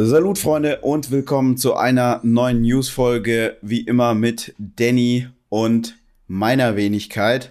Salut 0.00 0.38
Freunde 0.38 0.78
und 0.82 1.10
willkommen 1.10 1.56
zu 1.56 1.74
einer 1.74 2.20
neuen 2.22 2.62
News-Folge, 2.62 3.56
wie 3.62 3.80
immer 3.80 4.14
mit 4.14 4.54
Danny 4.56 5.26
und 5.48 5.98
meiner 6.28 6.76
Wenigkeit. 6.76 7.50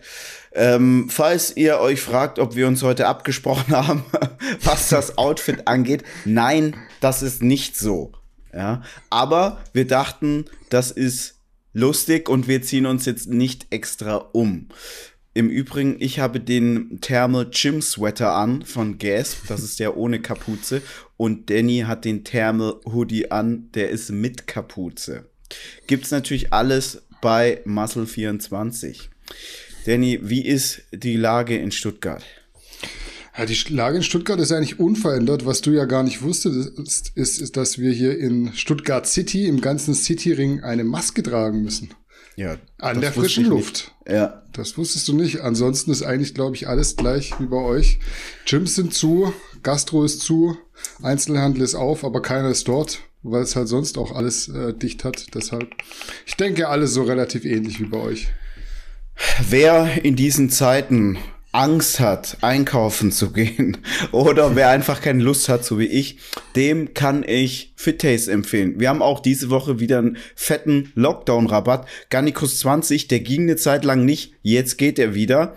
Ähm, 0.53 1.07
falls 1.09 1.57
ihr 1.57 1.81
euch 1.81 1.99
fragt, 1.99 2.39
ob 2.39 2.55
wir 2.55 2.69
uns 2.69 2.83
heute 2.83 3.07
abgesprochen 3.07 3.75
haben, 3.75 4.05
was 4.63 4.87
das 4.87 5.17
Outfit 5.17 5.67
angeht, 5.67 6.05
nein, 6.23 6.77
das 7.01 7.21
ist 7.21 7.43
nicht 7.43 7.75
so. 7.75 8.13
Ja, 8.53 8.81
aber 9.09 9.57
wir 9.73 9.85
dachten, 9.85 10.45
das 10.69 10.91
ist 10.91 11.41
lustig 11.73 12.29
und 12.29 12.47
wir 12.47 12.61
ziehen 12.61 12.85
uns 12.85 13.05
jetzt 13.05 13.27
nicht 13.27 13.67
extra 13.71 14.15
um. 14.15 14.69
Im 15.37 15.51
Übrigen, 15.51 15.97
ich 15.99 16.17
habe 16.17 16.39
den 16.39 16.99
Thermal 16.99 17.51
Gym 17.51 17.79
Sweater 17.83 18.33
an 18.33 18.63
von 18.63 18.97
Gasp, 18.97 19.45
das 19.47 19.61
ist 19.61 19.79
der 19.79 19.95
ohne 19.95 20.19
Kapuze. 20.19 20.81
Und 21.15 21.51
Danny 21.51 21.83
hat 21.85 22.05
den 22.05 22.23
Thermal 22.23 22.81
Hoodie 22.85 23.29
an, 23.29 23.69
der 23.75 23.91
ist 23.91 24.09
mit 24.09 24.47
Kapuze. 24.47 25.25
Gibt's 25.85 26.09
natürlich 26.09 26.53
alles 26.53 27.03
bei 27.21 27.61
Muscle 27.65 28.07
24. 28.07 29.11
Danny, 29.85 30.19
wie 30.23 30.43
ist 30.43 30.81
die 30.91 31.17
Lage 31.17 31.55
in 31.55 31.69
Stuttgart? 31.69 32.23
Ja, 33.37 33.45
die 33.45 33.57
Lage 33.69 33.97
in 33.97 34.03
Stuttgart 34.03 34.39
ist 34.39 34.51
eigentlich 34.51 34.79
unverändert. 34.79 35.45
Was 35.45 35.61
du 35.61 35.69
ja 35.69 35.85
gar 35.85 36.01
nicht 36.01 36.23
wusstest, 36.23 36.79
ist, 36.79 37.11
ist, 37.15 37.39
ist, 37.39 37.57
dass 37.57 37.77
wir 37.77 37.91
hier 37.91 38.17
in 38.17 38.53
Stuttgart 38.53 39.05
City, 39.05 39.45
im 39.45 39.61
ganzen 39.61 39.93
Cityring, 39.93 40.63
eine 40.63 40.83
Maske 40.83 41.21
tragen 41.21 41.61
müssen. 41.61 41.91
Ja. 42.37 42.57
An 42.77 43.01
der 43.01 43.11
frischen 43.11 43.45
Luft. 43.45 43.91
Ja. 44.07 44.43
Das 44.53 44.77
wusstest 44.77 45.07
du 45.07 45.13
nicht. 45.13 45.41
Ansonsten 45.41 45.91
ist 45.91 46.03
eigentlich, 46.03 46.35
glaube 46.35 46.55
ich, 46.55 46.67
alles 46.67 46.95
gleich 46.95 47.33
wie 47.39 47.47
bei 47.47 47.57
euch. 47.57 47.99
Gyms 48.45 48.75
sind 48.75 48.93
zu, 48.93 49.33
Gastro 49.63 50.03
ist 50.05 50.21
zu, 50.21 50.55
Einzelhandel 51.01 51.63
ist 51.63 51.73
auf, 51.73 52.05
aber 52.05 52.21
keiner 52.21 52.49
ist 52.49 52.67
dort, 52.67 52.99
weil 53.23 53.41
es 53.41 53.55
halt 53.55 53.67
sonst 53.67 53.97
auch 53.97 54.11
alles 54.11 54.49
äh, 54.49 54.73
dicht 54.73 55.03
hat. 55.03 55.33
Deshalb, 55.33 55.67
ich 56.27 56.35
denke, 56.35 56.69
alles 56.69 56.93
so 56.93 57.03
relativ 57.03 57.43
ähnlich 57.43 57.79
wie 57.79 57.85
bei 57.85 57.97
euch. 57.97 58.27
Wer 59.49 60.05
in 60.05 60.15
diesen 60.15 60.51
Zeiten 60.51 61.17
Angst 61.57 61.99
hat, 61.99 62.37
einkaufen 62.41 63.11
zu 63.11 63.31
gehen 63.31 63.77
oder 64.11 64.55
wer 64.55 64.69
einfach 64.69 65.01
keine 65.01 65.23
Lust 65.23 65.49
hat, 65.49 65.65
so 65.65 65.79
wie 65.79 65.87
ich, 65.87 66.19
dem 66.55 66.93
kann 66.93 67.23
ich 67.27 67.73
FitTaste 67.75 68.31
empfehlen. 68.31 68.79
Wir 68.79 68.89
haben 68.89 69.01
auch 69.01 69.19
diese 69.19 69.49
Woche 69.49 69.79
wieder 69.79 69.97
einen 69.97 70.17
fetten 70.35 70.91
Lockdown-Rabatt. 70.93 71.87
Garnicus 72.11 72.59
20, 72.59 73.07
der 73.07 73.21
ging 73.21 73.41
eine 73.41 73.55
Zeit 73.55 73.85
lang 73.85 74.05
nicht, 74.05 74.33
jetzt 74.43 74.77
geht 74.77 74.99
er 74.99 75.15
wieder 75.15 75.55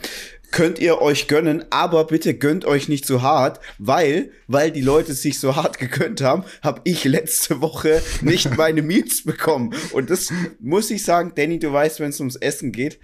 könnt 0.50 0.78
ihr 0.78 1.00
euch 1.00 1.28
gönnen, 1.28 1.64
aber 1.70 2.04
bitte 2.06 2.34
gönnt 2.34 2.64
euch 2.64 2.88
nicht 2.88 3.06
so 3.06 3.22
hart, 3.22 3.60
weil, 3.78 4.30
weil 4.46 4.70
die 4.70 4.80
Leute 4.80 5.14
sich 5.14 5.38
so 5.38 5.56
hart 5.56 5.78
gegönnt 5.78 6.20
haben, 6.20 6.44
habe 6.62 6.80
ich 6.84 7.04
letzte 7.04 7.60
Woche 7.60 8.02
nicht 8.22 8.56
meine 8.56 8.82
Meals 8.82 9.24
bekommen. 9.24 9.74
Und 9.92 10.10
das 10.10 10.32
muss 10.60 10.90
ich 10.90 11.04
sagen, 11.04 11.32
Danny, 11.34 11.58
du 11.58 11.72
weißt, 11.72 12.00
wenn 12.00 12.10
es 12.10 12.20
ums 12.20 12.36
Essen 12.36 12.72
geht, 12.72 12.98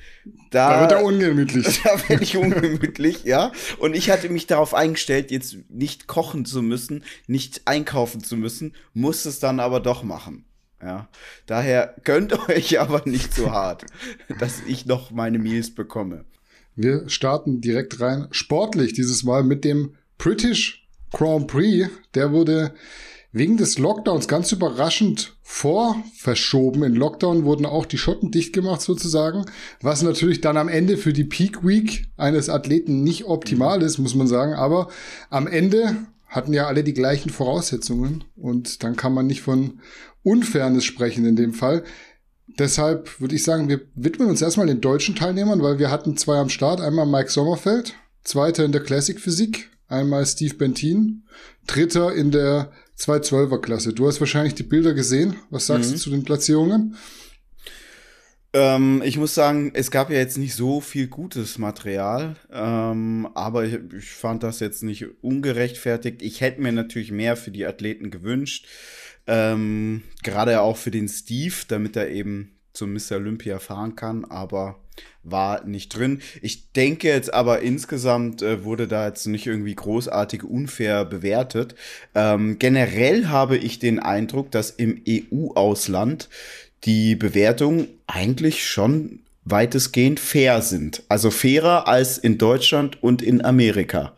da, 0.51 0.75
da 0.75 0.81
wird 0.83 0.93
er 0.93 1.05
ungemütlich. 1.05 1.81
Da 1.87 2.09
werde 2.09 2.23
ich 2.23 2.37
ungemütlich, 2.37 3.25
ja. 3.25 3.53
Und 3.79 3.95
ich 3.95 4.11
hatte 4.11 4.29
mich 4.29 4.47
darauf 4.47 4.75
eingestellt, 4.75 5.31
jetzt 5.31 5.57
nicht 5.69 6.07
kochen 6.07 6.45
zu 6.45 6.63
müssen, 6.63 7.05
nicht 7.27 7.63
einkaufen 7.67 8.25
zu 8.25 8.37
müssen, 8.37 8.75
muss 8.93 9.25
es 9.25 9.39
dann 9.39 9.61
aber 9.61 9.81
doch 9.81 10.03
machen. 10.03 10.45
Ja, 10.83 11.09
daher 11.47 11.95
gönnt 12.05 12.33
euch 12.49 12.81
aber 12.81 13.03
nicht 13.05 13.35
so 13.35 13.51
hart, 13.51 13.87
dass 14.39 14.61
ich 14.67 14.87
noch 14.87 15.11
meine 15.11 15.39
Meals 15.39 15.75
bekomme. 15.75 16.25
Wir 16.77 17.09
starten 17.09 17.63
direkt 17.63 18.01
rein. 18.01 18.29
Sportlich 18.31 18.93
dieses 18.93 19.25
Mal 19.25 19.43
mit 19.43 19.65
dem 19.65 19.95
British 20.19 20.87
Grand 21.11 21.49
Prix. 21.49 21.89
Der 22.15 22.33
wurde 22.33 22.75
wegen 23.33 23.57
des 23.57 23.79
Lockdowns 23.79 24.29
ganz 24.29 24.53
überraschend 24.53 25.37
vorverschoben. 25.43 26.83
In 26.83 26.95
Lockdown 26.95 27.45
wurden 27.45 27.65
auch 27.65 27.87
die 27.87 27.99
Schotten 27.99 28.31
dicht 28.31 28.53
gemacht 28.53 28.83
sozusagen, 28.83 29.47
was 29.81 30.03
natürlich 30.03 30.43
dann 30.43 30.57
am 30.59 30.69
Ende 30.69 30.99
für 30.99 31.13
die 31.15 31.25
Peak 31.25 31.65
Week 31.65 32.09
eines 32.19 32.51
Athleten 32.51 33.03
nicht 33.03 33.25
optimal 33.25 33.83
ist, 33.83 33.99
muss 33.99 34.15
man 34.15 34.27
sagen. 34.27 34.53
Aber 34.53 34.89
am 35.31 35.47
Ende 35.47 35.97
hatten 36.29 36.53
ja 36.53 36.67
alle 36.67 36.85
die 36.85 36.95
gleichen 36.95 37.31
Voraussetzungen 37.31 38.25
und 38.37 38.83
dann 38.83 38.97
kann 38.97 39.15
man 39.15 39.27
nicht 39.27 39.41
von 39.41 39.81
Unfairness 40.23 40.85
sprechen 40.85 41.25
in 41.25 41.37
dem 41.37 41.55
Fall. 41.55 41.85
Deshalb 42.59 43.21
würde 43.21 43.35
ich 43.35 43.45
sagen, 43.45 43.69
wir 43.69 43.83
widmen 43.95 44.29
uns 44.29 44.41
erstmal 44.41 44.67
den 44.67 44.81
deutschen 44.81 45.15
Teilnehmern, 45.15 45.63
weil 45.63 45.79
wir 45.79 45.91
hatten 45.91 46.17
zwei 46.17 46.39
am 46.39 46.49
Start. 46.49 46.81
Einmal 46.81 47.07
Mike 47.07 47.31
Sommerfeld, 47.31 47.95
zweiter 48.25 48.65
in 48.65 48.73
der 48.73 48.83
Classic 48.83 49.21
Physik, 49.21 49.71
einmal 49.89 50.25
Steve 50.25 50.55
Bentin, 50.55 51.25
dritter 51.67 52.15
in 52.15 52.31
der 52.31 52.73
212er 52.99 53.61
Klasse. 53.61 53.93
Du 53.93 54.07
hast 54.07 54.21
wahrscheinlich 54.21 54.55
die 54.55 54.63
Bilder 54.63 54.95
gesehen. 54.95 55.37
Was 55.51 55.67
sagst 55.67 55.91
mhm. 55.91 55.95
du 55.95 56.01
zu 56.01 56.11
den 56.11 56.25
Platzierungen? 56.25 56.97
Ähm, 58.55 59.03
ich 59.05 59.19
muss 59.19 59.35
sagen, 59.35 59.73
es 59.75 59.91
gab 59.91 60.09
ja 60.09 60.17
jetzt 60.17 60.39
nicht 60.39 60.55
so 60.55 60.81
viel 60.81 61.09
gutes 61.09 61.59
Material, 61.59 62.37
ähm, 62.51 63.29
aber 63.35 63.67
ich, 63.67 63.79
ich 63.95 64.11
fand 64.11 64.43
das 64.43 64.61
jetzt 64.61 64.83
nicht 64.83 65.05
ungerechtfertigt. 65.23 66.23
Ich 66.23 66.41
hätte 66.41 66.63
mir 66.63 66.73
natürlich 66.73 67.13
mehr 67.13 67.37
für 67.37 67.51
die 67.51 67.67
Athleten 67.67 68.11
gewünscht. 68.11 68.67
Ähm, 69.27 70.03
gerade 70.23 70.61
auch 70.61 70.77
für 70.77 70.91
den 70.91 71.09
Steve, 71.09 71.55
damit 71.69 71.97
er 71.97 72.11
eben 72.11 72.57
zum 72.73 72.93
Mr. 72.93 73.17
Olympia 73.17 73.59
fahren 73.59 73.97
kann, 73.97 74.25
aber 74.25 74.77
war 75.23 75.65
nicht 75.65 75.89
drin. 75.97 76.21
Ich 76.41 76.73
denke 76.73 77.09
jetzt 77.09 77.35
aber 77.35 77.61
insgesamt 77.61 78.43
äh, 78.43 78.65
wurde 78.65 78.87
da 78.87 79.09
jetzt 79.09 79.27
nicht 79.27 79.47
irgendwie 79.47 79.75
großartig 79.75 80.45
unfair 80.45 81.05
bewertet. 81.05 81.75
Ähm, 82.15 82.59
generell 82.59 83.27
habe 83.27 83.57
ich 83.57 83.79
den 83.79 83.99
Eindruck, 83.99 84.51
dass 84.53 84.71
im 84.71 85.03
EU-Ausland 85.09 86.29
die 86.85 87.17
Bewertungen 87.17 87.89
eigentlich 88.07 88.67
schon 88.67 89.21
weitestgehend 89.45 90.21
fair 90.21 90.63
sind. 90.63 91.03
Also 91.09 91.31
fairer 91.31 91.89
als 91.89 92.19
in 92.19 92.39
Deutschland 92.39 93.03
und 93.03 93.23
in 93.23 93.45
Amerika. 93.45 94.13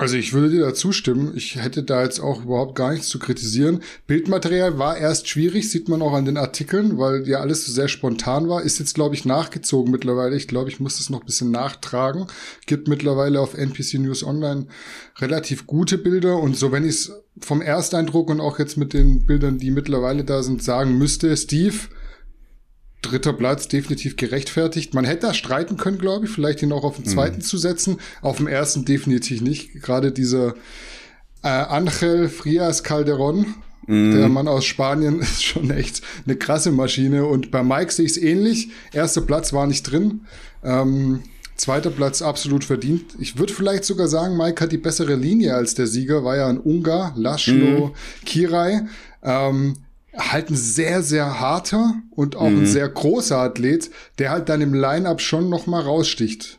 Also 0.00 0.16
ich 0.16 0.32
würde 0.32 0.48
dir 0.48 0.62
da 0.62 0.72
zustimmen. 0.72 1.32
Ich 1.36 1.56
hätte 1.56 1.82
da 1.82 2.02
jetzt 2.02 2.20
auch 2.20 2.44
überhaupt 2.44 2.74
gar 2.74 2.90
nichts 2.90 3.08
zu 3.08 3.18
kritisieren. 3.18 3.82
Bildmaterial 4.06 4.78
war 4.78 4.96
erst 4.96 5.28
schwierig, 5.28 5.68
sieht 5.68 5.90
man 5.90 6.00
auch 6.00 6.14
an 6.14 6.24
den 6.24 6.38
Artikeln, 6.38 6.96
weil 6.96 7.28
ja 7.28 7.40
alles 7.40 7.66
so 7.66 7.72
sehr 7.72 7.86
spontan 7.86 8.48
war. 8.48 8.62
Ist 8.62 8.78
jetzt, 8.78 8.94
glaube 8.94 9.14
ich, 9.14 9.26
nachgezogen 9.26 9.92
mittlerweile. 9.92 10.36
Ich 10.36 10.48
glaube, 10.48 10.70
ich 10.70 10.80
muss 10.80 10.96
das 10.96 11.10
noch 11.10 11.20
ein 11.20 11.26
bisschen 11.26 11.50
nachtragen. 11.50 12.28
Gibt 12.64 12.88
mittlerweile 12.88 13.40
auf 13.40 13.52
NPC 13.52 13.98
News 13.98 14.24
Online 14.24 14.68
relativ 15.18 15.66
gute 15.66 15.98
Bilder. 15.98 16.38
Und 16.38 16.56
so, 16.56 16.72
wenn 16.72 16.84
ich 16.84 16.94
es 16.94 17.12
vom 17.38 17.60
Ersteindruck 17.60 18.30
und 18.30 18.40
auch 18.40 18.58
jetzt 18.58 18.78
mit 18.78 18.94
den 18.94 19.26
Bildern, 19.26 19.58
die 19.58 19.70
mittlerweile 19.70 20.24
da 20.24 20.42
sind, 20.42 20.62
sagen 20.62 20.96
müsste, 20.96 21.36
Steve 21.36 21.76
dritter 23.02 23.32
Platz 23.32 23.68
definitiv 23.68 24.16
gerechtfertigt. 24.16 24.94
Man 24.94 25.04
hätte 25.04 25.28
da 25.28 25.34
streiten 25.34 25.76
können, 25.76 25.98
glaube 25.98 26.26
ich, 26.26 26.30
vielleicht 26.30 26.62
ihn 26.62 26.72
auch 26.72 26.84
auf 26.84 26.96
den 26.96 27.04
mhm. 27.04 27.10
zweiten 27.10 27.36
mhm. 27.36 27.42
zu 27.42 27.58
setzen. 27.58 27.98
Auf 28.22 28.38
dem 28.38 28.46
ersten 28.46 28.84
definitiv 28.84 29.40
nicht. 29.40 29.74
Gerade 29.82 30.12
dieser 30.12 30.54
äh, 31.42 31.48
Angel 31.48 32.28
Frias 32.28 32.82
Calderon, 32.82 33.54
mhm. 33.86 34.12
der 34.12 34.28
Mann 34.28 34.48
aus 34.48 34.64
Spanien, 34.64 35.20
ist 35.20 35.42
schon 35.42 35.70
echt 35.70 36.02
eine 36.26 36.36
krasse 36.36 36.72
Maschine. 36.72 37.26
Und 37.26 37.50
bei 37.50 37.62
Mike 37.62 37.92
sehe 37.92 38.06
ich 38.06 38.12
es 38.12 38.18
ähnlich. 38.18 38.70
Erster 38.92 39.22
Platz 39.22 39.52
war 39.52 39.66
nicht 39.66 39.84
drin. 39.84 40.22
Ähm, 40.62 41.22
zweiter 41.56 41.90
Platz 41.90 42.20
absolut 42.20 42.64
verdient. 42.64 43.14
Ich 43.18 43.38
würde 43.38 43.52
vielleicht 43.52 43.84
sogar 43.84 44.08
sagen, 44.08 44.36
Mike 44.36 44.62
hat 44.62 44.72
die 44.72 44.78
bessere 44.78 45.14
Linie 45.14 45.54
als 45.54 45.74
der 45.74 45.86
Sieger. 45.86 46.24
War 46.24 46.36
ja 46.36 46.48
ein 46.48 46.58
Ungar, 46.58 47.14
Laszlo 47.16 47.88
mhm. 47.88 48.24
Kirai. 48.26 48.82
Ähm, 49.22 49.76
halt 50.16 50.50
ein 50.50 50.56
sehr, 50.56 51.02
sehr 51.02 51.40
harter 51.40 51.94
und 52.10 52.36
auch 52.36 52.50
mhm. 52.50 52.60
ein 52.60 52.66
sehr 52.66 52.88
großer 52.88 53.38
Athlet, 53.38 53.90
der 54.18 54.30
halt 54.30 54.48
dann 54.48 54.60
im 54.60 54.74
Line-Up 54.74 55.20
schon 55.20 55.48
noch 55.48 55.66
mal 55.66 55.82
raussticht. 55.82 56.58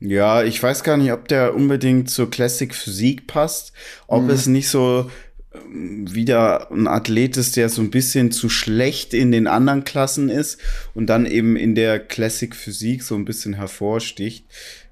Ja, 0.00 0.42
ich 0.42 0.62
weiß 0.62 0.82
gar 0.82 0.96
nicht, 0.96 1.12
ob 1.12 1.28
der 1.28 1.54
unbedingt 1.54 2.10
zur 2.10 2.30
Classic 2.30 2.74
Physik 2.74 3.26
passt, 3.26 3.72
ob 4.06 4.24
mhm. 4.24 4.30
es 4.30 4.46
nicht 4.46 4.68
so 4.68 5.10
ähm, 5.54 6.12
wieder 6.12 6.70
ein 6.70 6.86
Athlet 6.86 7.38
ist, 7.38 7.56
der 7.56 7.70
so 7.70 7.80
ein 7.80 7.90
bisschen 7.90 8.30
zu 8.30 8.50
schlecht 8.50 9.14
in 9.14 9.32
den 9.32 9.46
anderen 9.46 9.84
Klassen 9.84 10.28
ist 10.28 10.58
und 10.92 11.06
dann 11.06 11.24
eben 11.24 11.56
in 11.56 11.74
der 11.74 11.98
Classic 12.00 12.54
Physik 12.54 13.02
so 13.02 13.14
ein 13.14 13.24
bisschen 13.24 13.54
hervorsticht. 13.54 14.44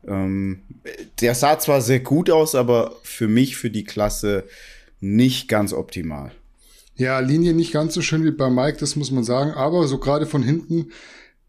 Ähm, 0.08 0.62
der 1.20 1.34
sah 1.34 1.58
zwar 1.58 1.82
sehr 1.82 2.00
gut 2.00 2.30
aus, 2.30 2.54
aber 2.54 2.96
für 3.02 3.28
mich, 3.28 3.56
für 3.56 3.70
die 3.70 3.84
Klasse 3.84 4.44
nicht 5.00 5.48
ganz 5.48 5.72
optimal. 5.72 6.32
Ja, 6.94 7.18
Linie 7.20 7.54
nicht 7.54 7.72
ganz 7.72 7.94
so 7.94 8.02
schön 8.02 8.24
wie 8.24 8.30
bei 8.30 8.50
Mike, 8.50 8.78
das 8.78 8.96
muss 8.96 9.10
man 9.10 9.24
sagen, 9.24 9.52
aber 9.52 9.86
so 9.86 9.98
gerade 9.98 10.26
von 10.26 10.42
hinten 10.42 10.90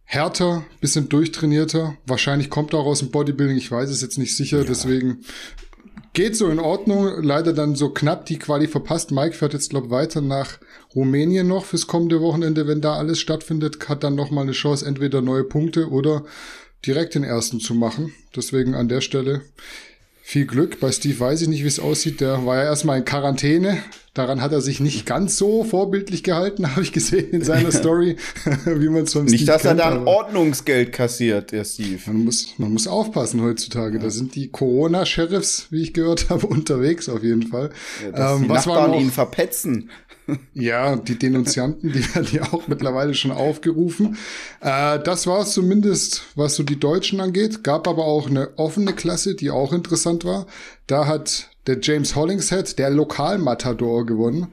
härter, 0.03 0.63
bisschen 0.79 1.09
durchtrainierter. 1.09 1.97
Wahrscheinlich 2.05 2.49
kommt 2.49 2.73
auch 2.73 2.85
aus 2.85 2.99
dem 2.99 3.11
Bodybuilding, 3.11 3.57
ich 3.57 3.71
weiß 3.71 3.89
es 3.89 4.01
jetzt 4.01 4.17
nicht 4.17 4.35
sicher, 4.35 4.59
ja. 4.59 4.63
deswegen 4.63 5.23
geht 6.13 6.35
so 6.35 6.47
in 6.49 6.59
Ordnung. 6.59 7.21
Leider 7.21 7.53
dann 7.53 7.75
so 7.75 7.89
knapp 7.89 8.25
die 8.25 8.39
Quali 8.39 8.67
verpasst. 8.67 9.11
Mike 9.11 9.35
fährt 9.35 9.53
jetzt, 9.53 9.71
glaube 9.71 9.89
weiter 9.89 10.21
nach 10.21 10.59
Rumänien 10.95 11.47
noch 11.47 11.65
fürs 11.65 11.87
kommende 11.87 12.21
Wochenende. 12.21 12.67
Wenn 12.67 12.81
da 12.81 12.95
alles 12.95 13.19
stattfindet, 13.19 13.89
hat 13.89 14.03
dann 14.03 14.15
noch 14.15 14.31
mal 14.31 14.41
eine 14.41 14.51
Chance, 14.51 14.85
entweder 14.85 15.21
neue 15.21 15.43
Punkte 15.43 15.89
oder 15.89 16.23
direkt 16.85 17.15
den 17.15 17.23
ersten 17.23 17.59
zu 17.59 17.73
machen. 17.73 18.13
Deswegen 18.35 18.75
an 18.75 18.89
der 18.89 19.01
Stelle 19.01 19.41
Viel 20.25 20.45
Glück. 20.45 20.79
Bei 20.79 20.89
Steve 20.89 21.19
weiß 21.19 21.41
ich 21.41 21.47
nicht, 21.49 21.63
wie 21.63 21.67
es 21.67 21.81
aussieht. 21.81 22.21
Der 22.21 22.45
war 22.45 22.55
ja 22.55 22.63
erstmal 22.63 22.97
in 22.97 23.05
Quarantäne. 23.05 23.83
Daran 24.13 24.41
hat 24.41 24.51
er 24.51 24.61
sich 24.61 24.79
nicht 24.79 25.05
ganz 25.05 25.37
so 25.37 25.63
vorbildlich 25.63 26.23
gehalten, 26.23 26.69
habe 26.71 26.81
ich 26.81 26.91
gesehen 26.91 27.31
in 27.31 27.43
seiner 27.43 27.71
Story, 27.71 28.15
wie 28.65 28.87
man 28.87 29.03
es 29.03 29.13
vom 29.13 29.25
Nicht, 29.25 29.41
Steve 29.41 29.51
dass 29.51 29.63
kennt, 29.63 29.79
er 29.79 29.89
dann 29.89 30.07
Ordnungsgeld 30.07 30.93
kassiert, 30.93 31.51
der 31.51 31.65
Steve. 31.65 31.99
Man 32.07 32.23
muss, 32.23 32.53
man 32.57 32.71
muss 32.71 32.87
aufpassen 32.87 33.41
heutzutage. 33.41 33.97
Ja. 33.97 34.03
Da 34.03 34.09
sind 34.11 34.35
die 34.35 34.49
Corona-Sheriffs, 34.49 35.67
wie 35.71 35.81
ich 35.81 35.93
gehört 35.93 36.29
habe, 36.29 36.47
unterwegs 36.47 37.09
auf 37.09 37.21
jeden 37.21 37.47
Fall. 37.47 37.71
Ja, 38.03 38.11
dass 38.11 38.35
ähm, 38.35 38.43
die 38.43 38.49
was 38.49 38.65
Nachbarn 38.65 38.93
ihn 38.93 39.11
verpetzen. 39.11 39.89
Ja, 40.53 40.95
die 40.95 41.17
Denunzianten, 41.17 41.91
die 41.91 42.15
werden 42.15 42.27
ja 42.31 42.43
auch 42.53 42.67
mittlerweile 42.67 43.13
schon 43.13 43.31
aufgerufen. 43.31 44.17
Äh, 44.61 44.99
das 44.99 45.27
war 45.27 45.41
es 45.41 45.51
zumindest, 45.51 46.23
was 46.35 46.55
so 46.55 46.63
die 46.63 46.79
Deutschen 46.79 47.19
angeht. 47.19 47.63
Gab 47.63 47.87
aber 47.87 48.05
auch 48.05 48.29
eine 48.29 48.57
offene 48.57 48.93
Klasse, 48.93 49.35
die 49.35 49.51
auch 49.51 49.73
interessant 49.73 50.25
war. 50.25 50.47
Da 50.87 51.07
hat 51.07 51.49
der 51.67 51.79
James 51.81 52.15
Hollingshead, 52.15 52.77
der 52.79 52.89
Lokalmatador, 52.89 54.05
gewonnen. 54.05 54.47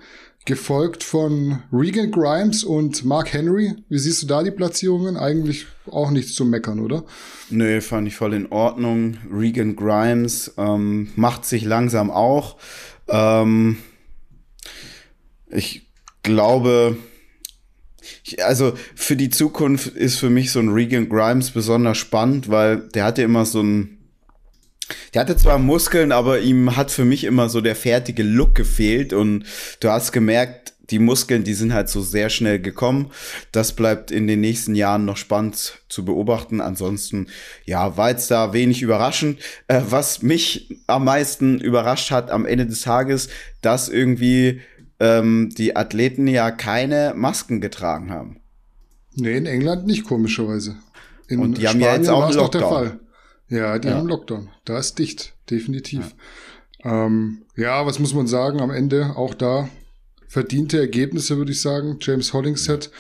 Gefolgt 0.47 1.05
von 1.05 1.63
Regan 1.71 2.11
Grimes 2.11 2.65
und 2.65 3.05
Mark 3.05 3.33
Henry. 3.33 3.75
Wie 3.89 3.99
siehst 3.99 4.23
du 4.23 4.27
da 4.27 4.43
die 4.43 4.51
Platzierungen? 4.51 5.17
Eigentlich 5.17 5.67
auch 5.91 6.11
nichts 6.11 6.35
zu 6.35 6.47
meckern, 6.47 6.81
oder? 6.81 7.05
Nö, 7.51 7.81
fand 7.83 8.09
ich 8.09 8.17
voll 8.17 8.33
in 8.33 8.51
Ordnung. 8.51 9.19
Regan 9.31 9.77
Grimes 9.77 10.55
ähm, 10.57 11.11
macht 11.15 11.45
sich 11.45 11.65
langsam 11.65 12.11
auch. 12.11 12.57
Ähm 13.09 13.77
ich 15.51 15.87
glaube, 16.23 16.97
ich, 18.25 18.45
also 18.45 18.73
für 18.95 19.17
die 19.17 19.31
Zukunft 19.31 19.89
ist 19.89 20.19
für 20.19 20.31
mich 20.31 20.53
so 20.53 20.61
ein 20.61 20.71
Regan 20.71 21.09
Grimes 21.09 21.51
besonders 21.51 21.99
spannend, 21.99 22.49
weil 22.49 22.89
der 22.95 23.05
hatte 23.05 23.23
immer 23.23 23.45
so 23.45 23.63
ein 23.63 23.97
der 25.15 25.21
hatte 25.21 25.37
zwar 25.37 25.59
Muskeln, 25.59 26.11
aber 26.11 26.41
ihm 26.41 26.77
hat 26.77 26.91
für 26.91 27.05
mich 27.05 27.23
immer 27.23 27.49
so 27.49 27.61
der 27.61 27.77
fertige 27.77 28.25
Look 28.25 28.57
gefehlt 28.57 29.13
und 29.13 29.45
du 29.79 29.89
hast 29.89 30.11
gemerkt, 30.11 30.71
die 30.91 30.99
Muskeln, 30.99 31.45
die 31.45 31.55
sind 31.55 31.73
halt 31.73 31.89
so 31.89 32.01
sehr 32.01 32.31
schnell 32.31 32.59
gekommen. 32.59 33.13
Das 33.53 33.73
bleibt 33.73 34.11
in 34.11 34.27
den 34.27 34.41
nächsten 34.41 34.75
Jahren 34.75 35.05
noch 35.05 35.17
spannend 35.17 35.81
zu 35.89 36.05
beobachten. 36.05 36.61
Ansonsten, 36.61 37.29
ja, 37.65 37.97
war 37.97 38.11
jetzt 38.11 38.31
da 38.31 38.53
wenig 38.53 38.83
überraschend. 38.83 39.39
Äh, 39.69 39.83
was 39.89 40.23
mich 40.23 40.81
am 40.89 41.05
meisten 41.05 41.61
überrascht 41.61 42.11
hat 42.11 42.31
am 42.31 42.45
Ende 42.45 42.67
des 42.67 42.81
Tages, 42.81 43.29
dass 43.63 43.89
irgendwie 43.89 44.61
ähm, 45.01 45.49
die 45.57 45.77
Athleten 45.77 46.27
ja 46.29 46.51
keine 46.51 47.15
Masken 47.17 47.61
getragen 47.61 48.11
haben. 48.11 48.41
Nee, 49.15 49.37
in 49.37 49.47
England 49.47 49.87
nicht, 49.87 50.05
komischerweise. 50.05 50.77
In 51.27 51.41
Und 51.41 51.59
die 51.59 51.63
Spanien 51.63 51.87
haben 51.87 51.93
ja 51.93 51.97
jetzt 51.97 52.09
auch 52.09 52.35
Lockdown. 52.35 52.61
der 52.61 52.69
Fall. 52.69 53.01
Ja, 53.49 53.79
die 53.79 53.89
ja. 53.89 53.95
haben 53.95 54.07
Lockdown. 54.07 54.51
Da 54.65 54.79
ist 54.79 54.99
dicht, 54.99 55.35
definitiv. 55.51 56.15
Ja. 56.85 57.07
Ähm, 57.07 57.43
ja, 57.57 57.85
was 57.87 57.99
muss 57.99 58.15
man 58.15 58.27
sagen? 58.27 58.61
Am 58.61 58.71
Ende 58.71 59.17
auch 59.17 59.35
da 59.35 59.69
verdiente 60.29 60.79
Ergebnisse, 60.79 61.37
würde 61.37 61.53
ich 61.53 61.61
sagen. 61.61 61.99
James 62.01 62.33
Hollingshead, 62.33 62.91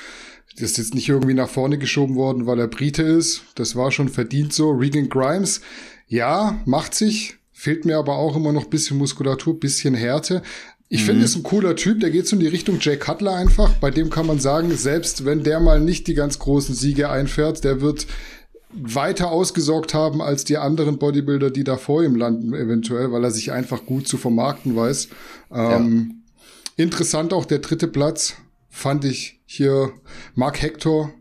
das 0.55 0.73
ist 0.73 0.79
jetzt 0.79 0.94
nicht 0.94 1.08
irgendwie 1.08 1.35
nach 1.35 1.49
vorne 1.49 1.79
geschoben 1.79 2.17
worden, 2.17 2.47
weil 2.47 2.58
er 2.58 2.67
Brite 2.67 3.02
ist. 3.02 3.44
Das 3.55 3.76
war 3.76 3.93
schon 3.93 4.08
verdient 4.08 4.52
so. 4.52 4.70
Regan 4.70 5.08
Grimes, 5.08 5.61
ja, 6.08 6.61
macht 6.67 6.94
sich. 6.94 7.37
Fehlt 7.52 7.85
mir 7.85 7.99
aber 7.99 8.17
auch 8.17 8.37
immer 8.37 8.52
noch 8.52 8.64
bisschen 8.64 8.97
Muskulatur, 8.97 9.61
bisschen 9.61 9.94
Härte. 9.94 10.43
Ich 10.92 11.02
mhm. 11.02 11.06
finde, 11.06 11.25
es 11.25 11.37
ein 11.37 11.44
cooler 11.44 11.76
Typ, 11.76 12.00
der 12.00 12.10
geht 12.10 12.26
so 12.26 12.34
in 12.34 12.40
die 12.40 12.48
Richtung 12.48 12.78
Jay 12.81 12.96
Cutler 12.96 13.34
einfach. 13.34 13.72
Bei 13.75 13.92
dem 13.92 14.10
kann 14.10 14.26
man 14.26 14.40
sagen, 14.40 14.76
selbst 14.76 15.25
wenn 15.25 15.44
der 15.44 15.60
mal 15.60 15.81
nicht 15.81 16.08
die 16.08 16.14
ganz 16.14 16.40
großen 16.40 16.75
Siege 16.75 17.08
einfährt, 17.08 17.62
der 17.62 17.81
wird 17.81 18.08
weiter 18.72 19.31
ausgesorgt 19.31 19.94
haben 19.94 20.20
als 20.20 20.44
die 20.44 20.58
anderen 20.58 20.98
Bodybuilder, 20.98 21.50
die 21.50 21.62
da 21.62 21.76
vor 21.76 22.02
ihm 22.02 22.16
landen, 22.16 22.54
eventuell, 22.54 23.12
weil 23.12 23.22
er 23.22 23.31
sich 23.31 23.52
einfach 23.52 23.87
gut 23.87 24.08
zu 24.08 24.16
vermarkten 24.16 24.75
weiß. 24.75 25.08
Ähm, 25.52 26.22
ja. 26.76 26.84
Interessant 26.84 27.32
auch 27.32 27.44
der 27.44 27.60
dritte 27.60 27.87
Platz, 27.87 28.34
fand 28.69 29.04
ich 29.04 29.40
hier 29.46 29.92
Mark 30.34 30.60
Hector. 30.60 31.12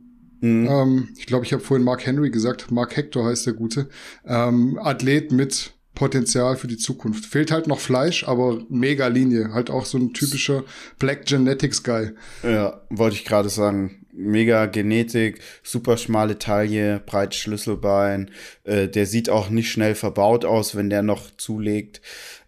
Mhm. 0.41 0.67
Ähm, 0.67 1.09
ich 1.15 1.27
glaube, 1.27 1.45
ich 1.45 1.53
habe 1.53 1.63
vorhin 1.63 1.85
Mark 1.85 2.07
Henry 2.07 2.31
gesagt. 2.31 2.71
Mark 2.71 2.97
Hector 2.97 3.25
heißt 3.25 3.45
der 3.45 3.53
Gute. 3.53 3.87
Ähm, 4.25 4.79
Athlet 4.81 5.31
mit 5.31 5.73
Potenzial 5.99 6.55
für 6.55 6.67
die 6.67 6.77
Zukunft. 6.77 7.25
Fehlt 7.25 7.51
halt 7.51 7.67
noch 7.67 7.81
Fleisch, 7.81 8.23
aber 8.23 8.61
mega 8.69 9.07
Linie. 9.07 9.53
Halt 9.53 9.69
auch 9.69 9.85
so 9.85 9.97
ein 9.97 10.13
typischer 10.13 10.63
Black 10.97 11.25
Genetics 11.25 11.83
Guy. 11.83 12.11
Ja, 12.41 12.79
wollte 12.89 13.17
ich 13.17 13.25
gerade 13.25 13.49
sagen. 13.49 14.05
Mega 14.13 14.65
Genetik, 14.65 15.41
super 15.61 15.97
schmale 15.97 16.39
Taille, 16.39 17.01
breites 17.05 17.39
Schlüsselbein. 17.39 18.31
Äh, 18.63 18.87
der 18.87 19.05
sieht 19.05 19.29
auch 19.29 19.49
nicht 19.49 19.71
schnell 19.71 19.93
verbaut 19.93 20.45
aus, 20.45 20.73
wenn 20.73 20.89
der 20.89 21.03
noch 21.03 21.31
zulegt. 21.35 21.99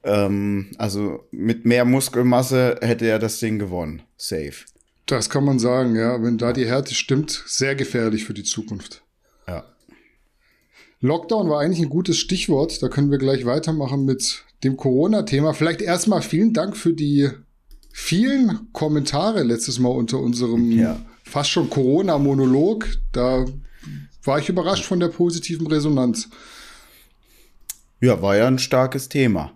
Ähm, 0.04 0.72
also 0.78 1.28
mit 1.32 1.66
mehr 1.66 1.84
Muskelmasse 1.84 2.80
hätte 2.82 3.06
er 3.06 3.20
das 3.20 3.40
Ding 3.40 3.60
gewonnen. 3.60 4.02
Safe. 4.16 4.64
Das 5.08 5.30
kann 5.30 5.44
man 5.44 5.60
sagen, 5.60 5.98
ja. 5.98 6.24
Wenn 6.24 6.38
da 6.38 6.54
die 6.54 6.68
Härte 6.68 6.96
stimmt, 6.96 7.44
sehr 7.46 7.76
gefährlich 7.76 8.24
für 8.24 8.34
die 8.34 8.44
Zukunft. 8.44 9.04
Lockdown 11.02 11.50
war 11.50 11.60
eigentlich 11.60 11.82
ein 11.82 11.90
gutes 11.90 12.18
Stichwort. 12.18 12.82
Da 12.82 12.88
können 12.88 13.10
wir 13.10 13.18
gleich 13.18 13.46
weitermachen 13.46 14.06
mit 14.06 14.44
dem 14.64 14.78
Corona-Thema. 14.78 15.54
Vielleicht 15.54 15.82
erstmal 15.82 16.22
vielen 16.22 16.54
Dank 16.54 16.78
für 16.78 16.94
die 16.94 17.30
vielen 17.92 18.72
Kommentare 18.72 19.44
letztes 19.44 19.80
Mal 19.80 19.90
unter 19.90 20.20
unserem 20.20 20.72
ja. 20.72 21.02
fast 21.24 21.50
schon 21.50 21.70
Corona-Monolog. 21.70 22.88
Da 23.12 23.46
war 24.24 24.40
ich 24.40 24.50
überrascht 24.50 24.86
von 24.86 25.00
der 25.00 25.08
positiven 25.08 25.66
Resonanz. 25.68 26.30
Ja, 28.00 28.22
war 28.22 28.38
ja 28.38 28.48
ein 28.48 28.60
starkes 28.60 29.10
Thema. 29.10 29.54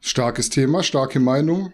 Starkes 0.00 0.50
Thema, 0.50 0.82
starke 0.82 1.20
Meinung, 1.20 1.72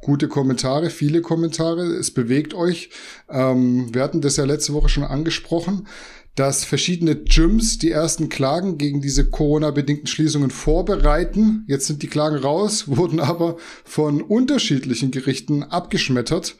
gute 0.00 0.26
Kommentare, 0.28 0.88
viele 0.88 1.20
Kommentare. 1.20 1.82
Es 1.82 2.10
bewegt 2.10 2.54
euch. 2.54 2.88
Ähm, 3.28 3.94
wir 3.94 4.02
hatten 4.02 4.22
das 4.22 4.36
ja 4.36 4.44
letzte 4.44 4.72
Woche 4.72 4.88
schon 4.88 5.04
angesprochen 5.04 5.86
dass 6.38 6.64
verschiedene 6.64 7.16
Gyms 7.16 7.78
die 7.78 7.90
ersten 7.90 8.28
Klagen 8.28 8.78
gegen 8.78 9.00
diese 9.00 9.28
Corona-bedingten 9.28 10.06
Schließungen 10.06 10.50
vorbereiten. 10.50 11.64
Jetzt 11.66 11.88
sind 11.88 12.00
die 12.02 12.06
Klagen 12.06 12.36
raus, 12.36 12.86
wurden 12.86 13.18
aber 13.18 13.56
von 13.84 14.22
unterschiedlichen 14.22 15.10
Gerichten 15.10 15.64
abgeschmettert. 15.64 16.54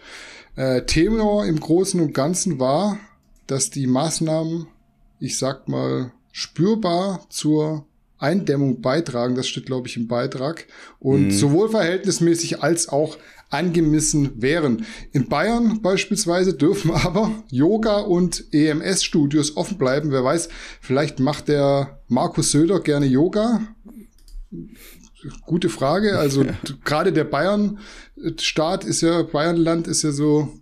Äh, 0.56 0.82
Thema 0.82 1.44
im 1.44 1.60
Großen 1.60 2.00
und 2.00 2.12
Ganzen 2.12 2.58
war, 2.58 2.98
dass 3.46 3.70
die 3.70 3.86
Maßnahmen, 3.86 4.66
ich 5.20 5.38
sag 5.38 5.68
mal, 5.68 6.10
spürbar 6.32 7.24
zur 7.28 7.86
Eindämmung 8.18 8.80
beitragen. 8.80 9.36
Das 9.36 9.46
steht, 9.46 9.66
glaube 9.66 9.86
ich, 9.86 9.96
im 9.96 10.08
Beitrag. 10.08 10.66
Und 10.98 11.26
mhm. 11.26 11.30
sowohl 11.30 11.68
verhältnismäßig 11.68 12.64
als 12.64 12.88
auch 12.88 13.16
angemessen 13.50 14.42
wären. 14.42 14.84
In 15.12 15.28
Bayern 15.28 15.80
beispielsweise 15.80 16.54
dürfen 16.54 16.90
aber 16.94 17.32
Yoga 17.50 17.98
und 17.98 18.44
EMS-Studios 18.52 19.56
offen 19.56 19.78
bleiben. 19.78 20.10
Wer 20.10 20.24
weiß, 20.24 20.48
vielleicht 20.80 21.20
macht 21.20 21.48
der 21.48 22.00
Markus 22.08 22.50
Söder 22.50 22.80
gerne 22.80 23.06
Yoga. 23.06 23.60
Gute 25.46 25.68
Frage. 25.68 26.18
Also 26.18 26.44
gerade 26.84 27.12
der 27.12 27.24
Bayern-Staat 27.24 28.84
ist 28.84 29.00
ja, 29.00 29.22
Bayernland 29.22 29.88
ist 29.88 30.02
ja 30.02 30.12
so 30.12 30.52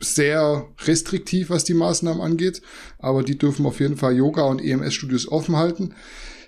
sehr 0.00 0.68
restriktiv, 0.80 1.50
was 1.50 1.64
die 1.64 1.74
Maßnahmen 1.74 2.20
angeht. 2.20 2.62
Aber 2.98 3.22
die 3.22 3.38
dürfen 3.38 3.66
auf 3.66 3.80
jeden 3.80 3.96
Fall 3.96 4.16
Yoga 4.16 4.42
und 4.42 4.60
EMS-Studios 4.60 5.28
offen 5.28 5.56
halten. 5.56 5.94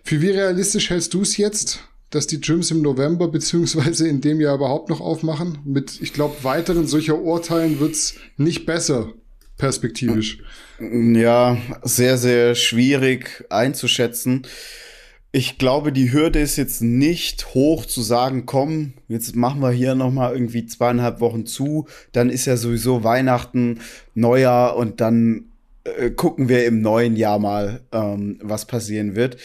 Für 0.02 0.21
wie 0.21 0.30
realistisch 0.30 0.90
hältst 0.90 1.14
du 1.14 1.23
es 1.23 1.37
jetzt? 1.37 1.80
Dass 2.14 2.26
die 2.26 2.40
Gyms 2.40 2.71
im 2.71 2.83
November 2.83 3.28
beziehungsweise 3.28 4.06
in 4.09 4.21
dem 4.21 4.40
Jahr 4.40 4.56
überhaupt 4.56 4.88
noch 4.88 5.00
aufmachen. 5.00 5.59
Mit, 5.64 6.00
ich 6.00 6.12
glaube, 6.12 6.42
weiteren 6.42 6.87
solcher 6.87 7.18
Urteilen 7.18 7.80
wird's 7.80 8.14
nicht 8.37 8.66
besser, 8.66 9.12
perspektivisch. 9.59 10.38
Ja, 10.80 11.56
sehr, 11.83 12.18
sehr 12.18 12.54
schwierig 12.54 13.44
einzuschätzen. 13.50 14.47
Ich 15.33 15.59
glaube, 15.59 15.90
die 15.90 16.12
Hürde 16.12 16.38
ist 16.38 16.56
jetzt 16.56 16.80
nicht 16.80 17.54
hoch 17.54 17.87
zu 17.87 18.02
sagen, 18.02 18.47
komm, 18.47 18.92
jetzt 19.09 19.35
machen 19.35 19.61
wir 19.61 19.73
hier 19.73 19.97
noch 19.97 20.12
mal 20.12 20.33
irgendwie 20.33 20.66
zweieinhalb 20.66 21.18
Wochen 21.18 21.44
zu, 21.44 21.88
dann 22.12 22.30
ist 22.30 22.47
ja 22.47 22.56
sowieso 22.56 23.02
Weihnachten, 23.02 23.80
Neujahr 24.14 24.76
und 24.76 25.00
dann 25.00 25.47
äh, 25.83 26.11
gucken 26.11 26.49
wir 26.49 26.64
im 26.66 26.80
neuen 26.80 27.16
Jahr 27.16 27.40
mal, 27.40 27.80
ähm, 27.90 28.38
was 28.42 28.66
passieren 28.66 29.16
wird. 29.16 29.37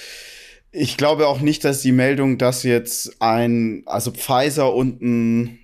Ich 0.71 0.97
glaube 0.97 1.27
auch 1.27 1.41
nicht, 1.41 1.63
dass 1.63 1.81
die 1.81 1.91
Meldung, 1.91 2.37
dass 2.37 2.63
jetzt 2.63 3.21
ein, 3.21 3.83
also 3.85 4.11
Pfizer 4.11 4.73
und 4.73 5.01
ein, 5.01 5.59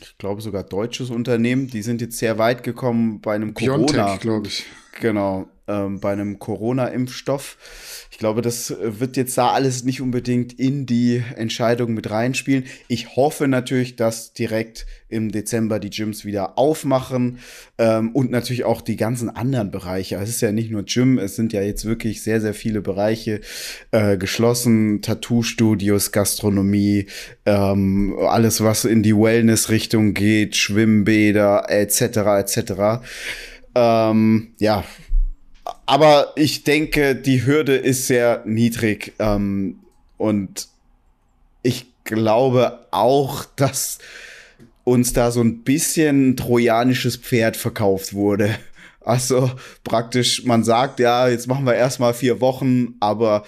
ich 0.00 0.18
glaube 0.18 0.42
sogar 0.42 0.64
deutsches 0.64 1.10
Unternehmen, 1.10 1.68
die 1.68 1.82
sind 1.82 2.00
jetzt 2.00 2.18
sehr 2.18 2.38
weit 2.38 2.62
gekommen 2.62 3.20
bei 3.20 3.34
einem 3.34 3.54
Corona. 3.54 4.16
glaube 4.16 4.48
ich. 4.48 4.64
Genau. 5.00 5.46
Ähm, 5.68 6.00
bei 6.00 6.12
einem 6.12 6.38
Corona-Impfstoff. 6.38 7.56
Ich 8.10 8.18
glaube, 8.18 8.40
das 8.40 8.74
wird 8.80 9.16
jetzt 9.16 9.36
da 9.36 9.50
alles 9.50 9.84
nicht 9.84 10.00
unbedingt 10.00 10.58
in 10.58 10.86
die 10.86 11.22
Entscheidung 11.36 11.92
mit 11.92 12.10
reinspielen. 12.10 12.64
Ich 12.88 13.16
hoffe 13.16 13.48
natürlich, 13.48 13.96
dass 13.96 14.32
direkt 14.32 14.86
im 15.08 15.30
Dezember 15.30 15.78
die 15.78 15.90
Gyms 15.90 16.24
wieder 16.24 16.58
aufmachen 16.58 17.38
ähm, 17.78 18.10
und 18.12 18.30
natürlich 18.30 18.64
auch 18.64 18.80
die 18.80 18.96
ganzen 18.96 19.28
anderen 19.28 19.70
Bereiche. 19.70 20.16
Es 20.16 20.30
ist 20.30 20.40
ja 20.40 20.50
nicht 20.50 20.70
nur 20.70 20.84
Gym, 20.84 21.18
es 21.18 21.36
sind 21.36 21.52
ja 21.52 21.62
jetzt 21.62 21.84
wirklich 21.84 22.22
sehr, 22.22 22.40
sehr 22.40 22.54
viele 22.54 22.80
Bereiche 22.80 23.40
äh, 23.90 24.16
geschlossen. 24.16 25.02
Tattoo-Studios, 25.02 26.10
Gastronomie, 26.10 27.06
ähm, 27.44 28.16
alles, 28.20 28.62
was 28.62 28.84
in 28.84 29.02
die 29.02 29.16
Wellness-Richtung 29.16 30.14
geht, 30.14 30.56
Schwimmbäder 30.56 31.66
etc. 31.68 32.00
etc. 32.38 32.72
Ähm, 33.74 34.54
ja, 34.58 34.84
aber 35.86 36.32
ich 36.36 36.64
denke, 36.64 37.14
die 37.14 37.44
Hürde 37.44 37.76
ist 37.76 38.06
sehr 38.06 38.42
niedrig 38.44 39.14
ähm, 39.18 39.80
und 40.16 40.68
ich 41.62 41.86
glaube 42.04 42.86
auch, 42.90 43.44
dass 43.56 43.98
uns 44.84 45.12
da 45.12 45.30
so 45.30 45.40
ein 45.42 45.64
bisschen 45.64 46.36
trojanisches 46.36 47.16
Pferd 47.16 47.56
verkauft 47.56 48.14
wurde. 48.14 48.56
Also 49.00 49.52
praktisch, 49.84 50.44
man 50.46 50.64
sagt, 50.64 50.98
ja, 50.98 51.28
jetzt 51.28 51.46
machen 51.46 51.64
wir 51.64 51.76
erstmal 51.76 52.12
vier 52.12 52.40
Wochen, 52.40 52.96
aber 52.98 53.44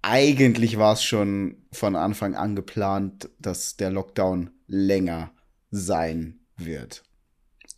eigentlich 0.00 0.78
war 0.78 0.94
es 0.94 1.04
schon 1.04 1.56
von 1.70 1.96
Anfang 1.96 2.34
an 2.34 2.56
geplant, 2.56 3.28
dass 3.38 3.76
der 3.76 3.90
Lockdown 3.90 4.48
länger 4.68 5.32
sein 5.70 6.38
wird. 6.56 7.02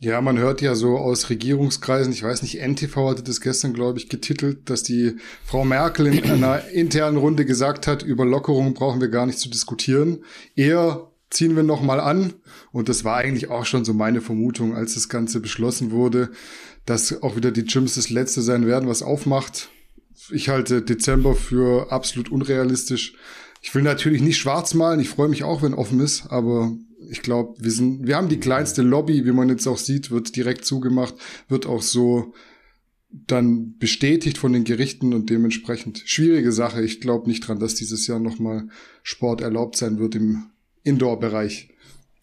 Ja, 0.00 0.20
man 0.20 0.38
hört 0.38 0.60
ja 0.60 0.76
so 0.76 0.96
aus 0.96 1.28
Regierungskreisen, 1.28 2.12
ich 2.12 2.22
weiß 2.22 2.42
nicht, 2.42 2.60
NTV 2.60 3.10
hatte 3.10 3.24
das 3.24 3.40
gestern, 3.40 3.72
glaube 3.72 3.98
ich, 3.98 4.08
getitelt, 4.08 4.70
dass 4.70 4.84
die 4.84 5.16
Frau 5.44 5.64
Merkel 5.64 6.06
in 6.06 6.24
einer 6.30 6.68
internen 6.68 7.16
Runde 7.16 7.44
gesagt 7.44 7.88
hat, 7.88 8.04
über 8.04 8.24
Lockerungen 8.24 8.74
brauchen 8.74 9.00
wir 9.00 9.08
gar 9.08 9.26
nicht 9.26 9.40
zu 9.40 9.50
diskutieren. 9.50 10.18
Eher 10.54 11.10
ziehen 11.30 11.56
wir 11.56 11.64
noch 11.64 11.82
mal 11.82 11.98
an. 11.98 12.34
Und 12.70 12.88
das 12.88 13.04
war 13.04 13.16
eigentlich 13.16 13.50
auch 13.50 13.66
schon 13.66 13.84
so 13.84 13.92
meine 13.92 14.20
Vermutung, 14.20 14.76
als 14.76 14.94
das 14.94 15.08
Ganze 15.08 15.40
beschlossen 15.40 15.90
wurde, 15.90 16.30
dass 16.86 17.22
auch 17.22 17.34
wieder 17.34 17.50
die 17.50 17.64
Gyms 17.64 17.96
das 17.96 18.08
letzte 18.08 18.40
sein 18.40 18.66
werden, 18.66 18.88
was 18.88 19.02
aufmacht. 19.02 19.68
Ich 20.30 20.48
halte 20.48 20.80
Dezember 20.82 21.34
für 21.34 21.90
absolut 21.90 22.30
unrealistisch. 22.30 23.14
Ich 23.62 23.74
will 23.74 23.82
natürlich 23.82 24.22
nicht 24.22 24.38
schwarz 24.38 24.74
malen. 24.74 25.00
Ich 25.00 25.08
freue 25.08 25.28
mich 25.28 25.42
auch, 25.42 25.62
wenn 25.62 25.74
offen 25.74 26.00
ist, 26.00 26.26
aber 26.28 26.72
ich 27.08 27.22
glaube, 27.22 27.54
wir 27.58 27.70
sind, 27.70 28.06
wir 28.06 28.16
haben 28.16 28.28
die 28.28 28.40
kleinste 28.40 28.82
Lobby, 28.82 29.24
wie 29.24 29.32
man 29.32 29.48
jetzt 29.48 29.66
auch 29.66 29.78
sieht, 29.78 30.10
wird 30.10 30.36
direkt 30.36 30.64
zugemacht, 30.64 31.14
wird 31.48 31.66
auch 31.66 31.82
so 31.82 32.32
dann 33.10 33.78
bestätigt 33.78 34.38
von 34.38 34.52
den 34.52 34.64
Gerichten 34.64 35.14
und 35.14 35.30
dementsprechend 35.30 36.02
schwierige 36.04 36.52
Sache. 36.52 36.82
Ich 36.82 37.00
glaube 37.00 37.28
nicht 37.28 37.46
dran, 37.46 37.58
dass 37.58 37.74
dieses 37.74 38.06
Jahr 38.06 38.18
nochmal 38.18 38.68
Sport 39.02 39.40
erlaubt 39.40 39.76
sein 39.76 39.98
wird 39.98 40.14
im 40.14 40.50
Indoor-Bereich. 40.82 41.70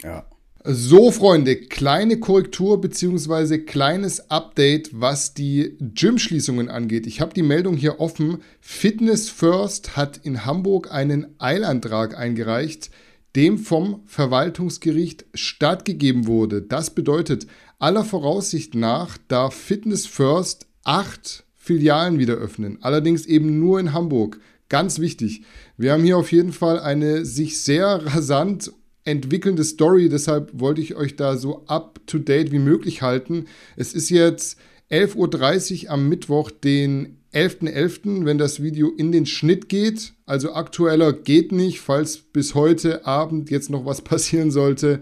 Ja. 0.03 0.27
So, 0.67 1.11
Freunde, 1.11 1.57
kleine 1.57 2.19
Korrektur 2.19 2.81
beziehungsweise 2.81 3.59
kleines 3.59 4.31
Update, 4.31 4.89
was 4.93 5.35
die 5.35 5.77
Gym-Schließungen 5.79 6.69
angeht. 6.69 7.05
Ich 7.05 7.21
habe 7.21 7.35
die 7.35 7.43
Meldung 7.43 7.77
hier 7.77 7.99
offen. 7.99 8.39
Fitness 8.61 9.29
First 9.29 9.95
hat 9.95 10.17
in 10.23 10.43
Hamburg 10.43 10.91
einen 10.91 11.39
Eilantrag 11.39 12.17
eingereicht, 12.17 12.89
dem 13.35 13.57
vom 13.57 14.01
Verwaltungsgericht 14.05 15.25
stattgegeben 15.33 16.27
wurde. 16.27 16.61
Das 16.61 16.95
bedeutet, 16.95 17.47
aller 17.79 18.05
Voraussicht 18.05 18.75
nach 18.75 19.17
darf 19.27 19.53
Fitness 19.53 20.05
First 20.05 20.67
acht 20.83 21.43
Filialen 21.55 22.19
wieder 22.19 22.35
öffnen. 22.35 22.77
Allerdings 22.81 23.25
eben 23.25 23.59
nur 23.59 23.79
in 23.79 23.93
Hamburg. 23.93 24.39
Ganz 24.69 24.99
wichtig. 24.99 25.43
Wir 25.77 25.93
haben 25.93 26.03
hier 26.03 26.17
auf 26.17 26.31
jeden 26.31 26.53
Fall 26.53 26.79
eine 26.79 27.25
sich 27.25 27.61
sehr 27.61 28.05
rasant 28.05 28.71
entwickelnde 29.03 29.63
Story, 29.63 30.09
deshalb 30.09 30.59
wollte 30.59 30.81
ich 30.81 30.95
euch 30.95 31.15
da 31.15 31.37
so 31.37 31.65
up-to-date 31.67 32.51
wie 32.51 32.59
möglich 32.59 33.03
halten. 33.03 33.45
Es 33.75 33.93
ist 33.93 34.09
jetzt 34.09 34.57
11.30 34.89 35.85
Uhr 35.85 35.91
am 35.91 36.09
Mittwoch, 36.09 36.49
den 36.49 37.19
11.11., 37.35 37.73
.11., 37.73 38.25
wenn 38.25 38.37
das 38.37 38.63
Video 38.63 38.91
in 38.97 39.11
den 39.11 39.25
Schnitt 39.25 39.67
geht. 39.67 40.13
Also 40.25 40.53
aktueller 40.53 41.11
geht 41.11 41.51
nicht. 41.51 41.81
Falls 41.81 42.17
bis 42.17 42.55
heute 42.55 43.05
Abend 43.05 43.51
jetzt 43.51 43.69
noch 43.69 43.85
was 43.85 44.01
passieren 44.03 44.51
sollte, 44.51 45.01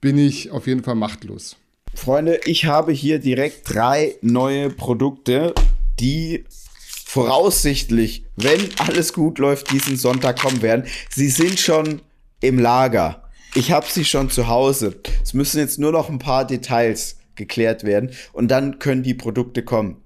bin 0.00 0.16
ich 0.16 0.50
auf 0.50 0.66
jeden 0.66 0.84
Fall 0.84 0.94
machtlos. 0.94 1.56
Freunde, 1.94 2.40
ich 2.46 2.64
habe 2.64 2.92
hier 2.92 3.18
direkt 3.18 3.74
drei 3.74 4.14
neue 4.22 4.70
Produkte, 4.70 5.54
die 6.00 6.44
voraussichtlich, 7.04 8.24
wenn 8.36 8.60
alles 8.78 9.12
gut 9.12 9.38
läuft, 9.38 9.70
diesen 9.72 9.96
Sonntag 9.96 10.40
kommen 10.40 10.62
werden. 10.62 10.84
Sie 11.10 11.28
sind 11.28 11.60
schon 11.60 12.00
im 12.40 12.58
Lager. 12.58 13.28
Ich 13.54 13.70
habe 13.72 13.86
sie 13.88 14.04
schon 14.04 14.30
zu 14.30 14.48
Hause. 14.48 14.94
Es 15.22 15.34
müssen 15.34 15.58
jetzt 15.58 15.78
nur 15.78 15.92
noch 15.92 16.08
ein 16.08 16.18
paar 16.18 16.46
Details 16.46 17.18
geklärt 17.34 17.84
werden 17.84 18.10
und 18.32 18.48
dann 18.48 18.78
können 18.78 19.02
die 19.02 19.14
Produkte 19.14 19.62
kommen. 19.62 19.98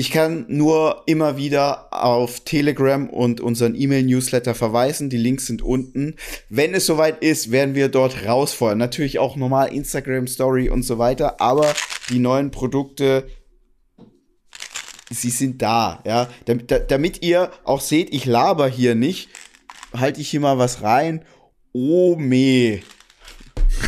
Ich 0.00 0.10
kann 0.10 0.46
nur 0.48 1.02
immer 1.04 1.36
wieder 1.36 1.88
auf 1.92 2.40
Telegram 2.40 3.10
und 3.10 3.42
unseren 3.42 3.74
E-Mail-Newsletter 3.74 4.54
verweisen. 4.54 5.10
Die 5.10 5.18
Links 5.18 5.44
sind 5.44 5.60
unten. 5.60 6.14
Wenn 6.48 6.72
es 6.72 6.86
soweit 6.86 7.22
ist, 7.22 7.50
werden 7.50 7.74
wir 7.74 7.90
dort 7.90 8.24
rausfeuern. 8.24 8.78
Natürlich 8.78 9.18
auch 9.18 9.36
normal 9.36 9.74
Instagram 9.74 10.26
Story 10.26 10.70
und 10.70 10.84
so 10.84 10.96
weiter. 10.96 11.42
Aber 11.42 11.74
die 12.08 12.18
neuen 12.18 12.50
Produkte, 12.50 13.28
sie 15.10 15.28
sind 15.28 15.60
da, 15.60 16.02
ja. 16.06 16.30
Damit, 16.46 16.90
damit 16.90 17.22
ihr 17.22 17.50
auch 17.64 17.82
seht, 17.82 18.14
ich 18.14 18.24
laber 18.24 18.68
hier 18.68 18.94
nicht, 18.94 19.28
halte 19.94 20.22
ich 20.22 20.30
hier 20.30 20.40
mal 20.40 20.56
was 20.56 20.80
rein 20.80 21.26
oh 21.74 22.16
meh. 22.16 22.80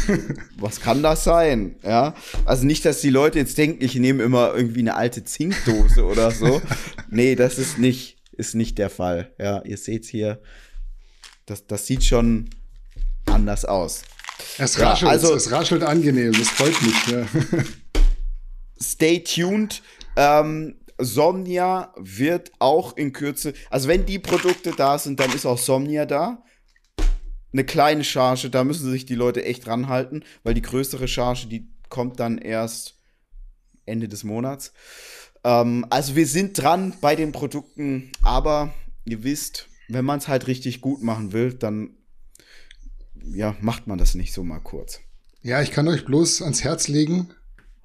Was 0.57 0.81
kann 0.81 1.03
das 1.03 1.25
sein? 1.25 1.77
Ja, 1.83 2.15
also 2.45 2.65
nicht, 2.65 2.85
dass 2.85 3.01
die 3.01 3.11
Leute 3.11 3.39
jetzt 3.39 3.59
denken, 3.59 3.85
ich 3.85 3.95
nehme 3.95 4.23
immer 4.23 4.55
irgendwie 4.55 4.81
eine 4.81 4.95
alte 4.95 5.25
Zinkdose 5.25 6.05
oder 6.05 6.31
so. 6.31 6.61
Nee, 7.15 7.35
das 7.35 7.59
ist 7.59 7.77
nicht, 7.77 8.17
ist 8.33 8.55
nicht 8.55 8.79
der 8.79 8.89
Fall. 8.89 9.35
Ja, 9.39 9.61
ihr 9.65 9.77
seht's 9.77 10.09
hier. 10.09 10.41
Das, 11.45 11.67
das 11.67 11.87
sieht 11.87 12.05
schon 12.05 12.49
anders 13.27 13.67
aus. 13.67 14.05
Es 14.57 14.81
raschelt, 14.81 15.03
ja, 15.03 15.09
also, 15.09 15.35
es 15.35 15.51
raschelt 15.51 15.83
angenehm, 15.83 16.33
das 16.33 16.49
freut 16.49 16.81
mich. 16.81 17.07
Ja. 17.09 17.27
Stay 18.81 19.23
tuned. 19.23 19.83
Ähm, 20.17 20.77
Somnia 20.99 21.93
wird 21.97 22.53
auch 22.59 22.97
in 22.97 23.13
Kürze, 23.13 23.53
also 23.69 23.89
wenn 23.89 24.07
die 24.07 24.19
Produkte 24.19 24.73
da 24.75 24.99
sind, 24.99 25.21
dann 25.21 25.33
ist 25.35 25.45
auch 25.45 25.59
Somnia 25.59 26.07
da 26.07 26.43
eine 27.53 27.65
kleine 27.65 28.05
Charge, 28.05 28.51
da 28.51 28.65
müssen 28.65 28.91
sich 28.91 29.07
die 29.07 29.15
Leute 29.15 29.45
echt 29.45 29.67
ranhalten, 29.67 30.25
weil 30.43 30.55
die 30.55 30.63
größere 30.63 31.09
Charge, 31.09 31.47
die 31.49 31.69
kommt 31.89 32.21
dann 32.21 32.39
erst 32.39 32.97
Ende 33.85 34.09
des 34.09 34.25
Monats. 34.25 34.73
Ähm, 35.45 35.87
also 35.91 36.17
wir 36.17 36.27
sind 36.27 36.59
dran 36.59 36.95
bei 37.01 37.17
den 37.17 37.33
Produkten, 37.33 38.11
aber 38.23 38.73
ihr 39.05 39.25
wisst, 39.25 39.69
wenn 39.89 40.05
man 40.05 40.19
es 40.19 40.29
halt 40.29 40.47
richtig 40.47 40.81
gut 40.81 41.03
machen 41.03 41.33
will, 41.33 41.53
dann 41.53 41.91
ja, 43.35 43.55
macht 43.61 43.87
man 43.87 43.99
das 43.99 44.15
nicht 44.15 44.33
so 44.33 44.43
mal 44.43 44.61
kurz. 44.61 45.01
Ja, 45.43 45.61
ich 45.61 45.71
kann 45.71 45.89
euch 45.89 46.05
bloß 46.05 46.43
ans 46.43 46.65
Herz 46.65 46.89
legen, 46.89 47.31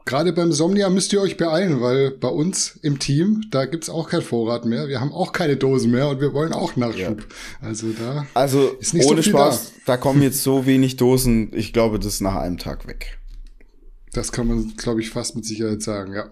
Gerade 0.07 0.31
beim 0.31 0.53
Somnia 0.53 0.89
müsst 0.89 1.11
ihr 1.11 1.19
euch 1.19 1.35
beeilen, 1.35 1.81
weil 1.81 2.11
bei 2.11 2.29
uns 2.29 2.79
im 2.81 2.97
Team, 2.97 3.43
da 3.51 3.65
gibt's 3.65 3.89
auch 3.89 4.09
kein 4.09 4.21
Vorrat 4.21 4.63
mehr. 4.63 4.87
Wir 4.87 5.01
haben 5.01 5.11
auch 5.11 5.33
keine 5.33 5.57
Dosen 5.57 5.91
mehr 5.91 6.07
und 6.07 6.21
wir 6.21 6.33
wollen 6.33 6.53
auch 6.53 6.77
Nachschub. 6.77 7.27
Ja. 7.27 7.67
Also 7.67 7.87
da 7.91 8.25
also 8.33 8.69
ist 8.79 8.93
nicht 8.93 9.05
ohne 9.05 9.21
so 9.21 9.31
Spaß, 9.31 9.73
da. 9.85 9.93
da 9.93 9.97
kommen 9.97 10.21
jetzt 10.21 10.43
so 10.43 10.65
wenig 10.65 10.95
Dosen. 10.95 11.51
Ich 11.53 11.73
glaube, 11.73 11.99
das 11.99 12.13
ist 12.13 12.21
nach 12.21 12.35
einem 12.35 12.57
Tag 12.57 12.87
weg. 12.87 13.19
Das 14.13 14.31
kann 14.31 14.47
man, 14.47 14.77
glaube 14.77 15.01
ich, 15.01 15.09
fast 15.09 15.35
mit 15.35 15.43
Sicherheit 15.43 15.81
sagen, 15.81 16.13
ja. 16.13 16.29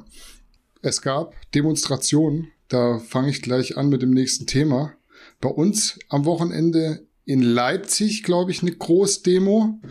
Es 0.82 1.02
gab 1.02 1.36
Demonstrationen. 1.52 2.48
Da 2.70 3.00
fange 3.00 3.30
ich 3.30 3.42
gleich 3.42 3.78
an 3.78 3.90
mit 3.90 4.02
dem 4.02 4.12
nächsten 4.12 4.48
Thema. 4.48 4.94
Bei 5.42 5.50
uns 5.50 6.00
am 6.08 6.24
Wochenende 6.24 7.06
in 7.26 7.42
Leipzig, 7.42 8.24
glaube 8.24 8.52
ich, 8.52 8.62
eine 8.62 8.72
Großdemo 8.72 9.82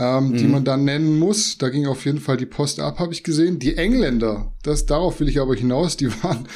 ähm, 0.00 0.30
mhm. 0.30 0.36
die 0.38 0.46
man 0.46 0.64
dann 0.64 0.84
nennen 0.84 1.18
muss. 1.18 1.58
Da 1.58 1.68
ging 1.68 1.86
auf 1.86 2.06
jeden 2.06 2.20
Fall 2.20 2.38
die 2.38 2.46
Post 2.46 2.80
ab, 2.80 2.98
habe 2.98 3.12
ich 3.12 3.22
gesehen. 3.22 3.58
Die 3.58 3.76
Engländer, 3.76 4.52
das 4.62 4.86
darauf 4.86 5.20
will 5.20 5.28
ich 5.28 5.38
aber 5.38 5.54
hinaus, 5.54 5.96
die 5.96 6.10
waren 6.22 6.48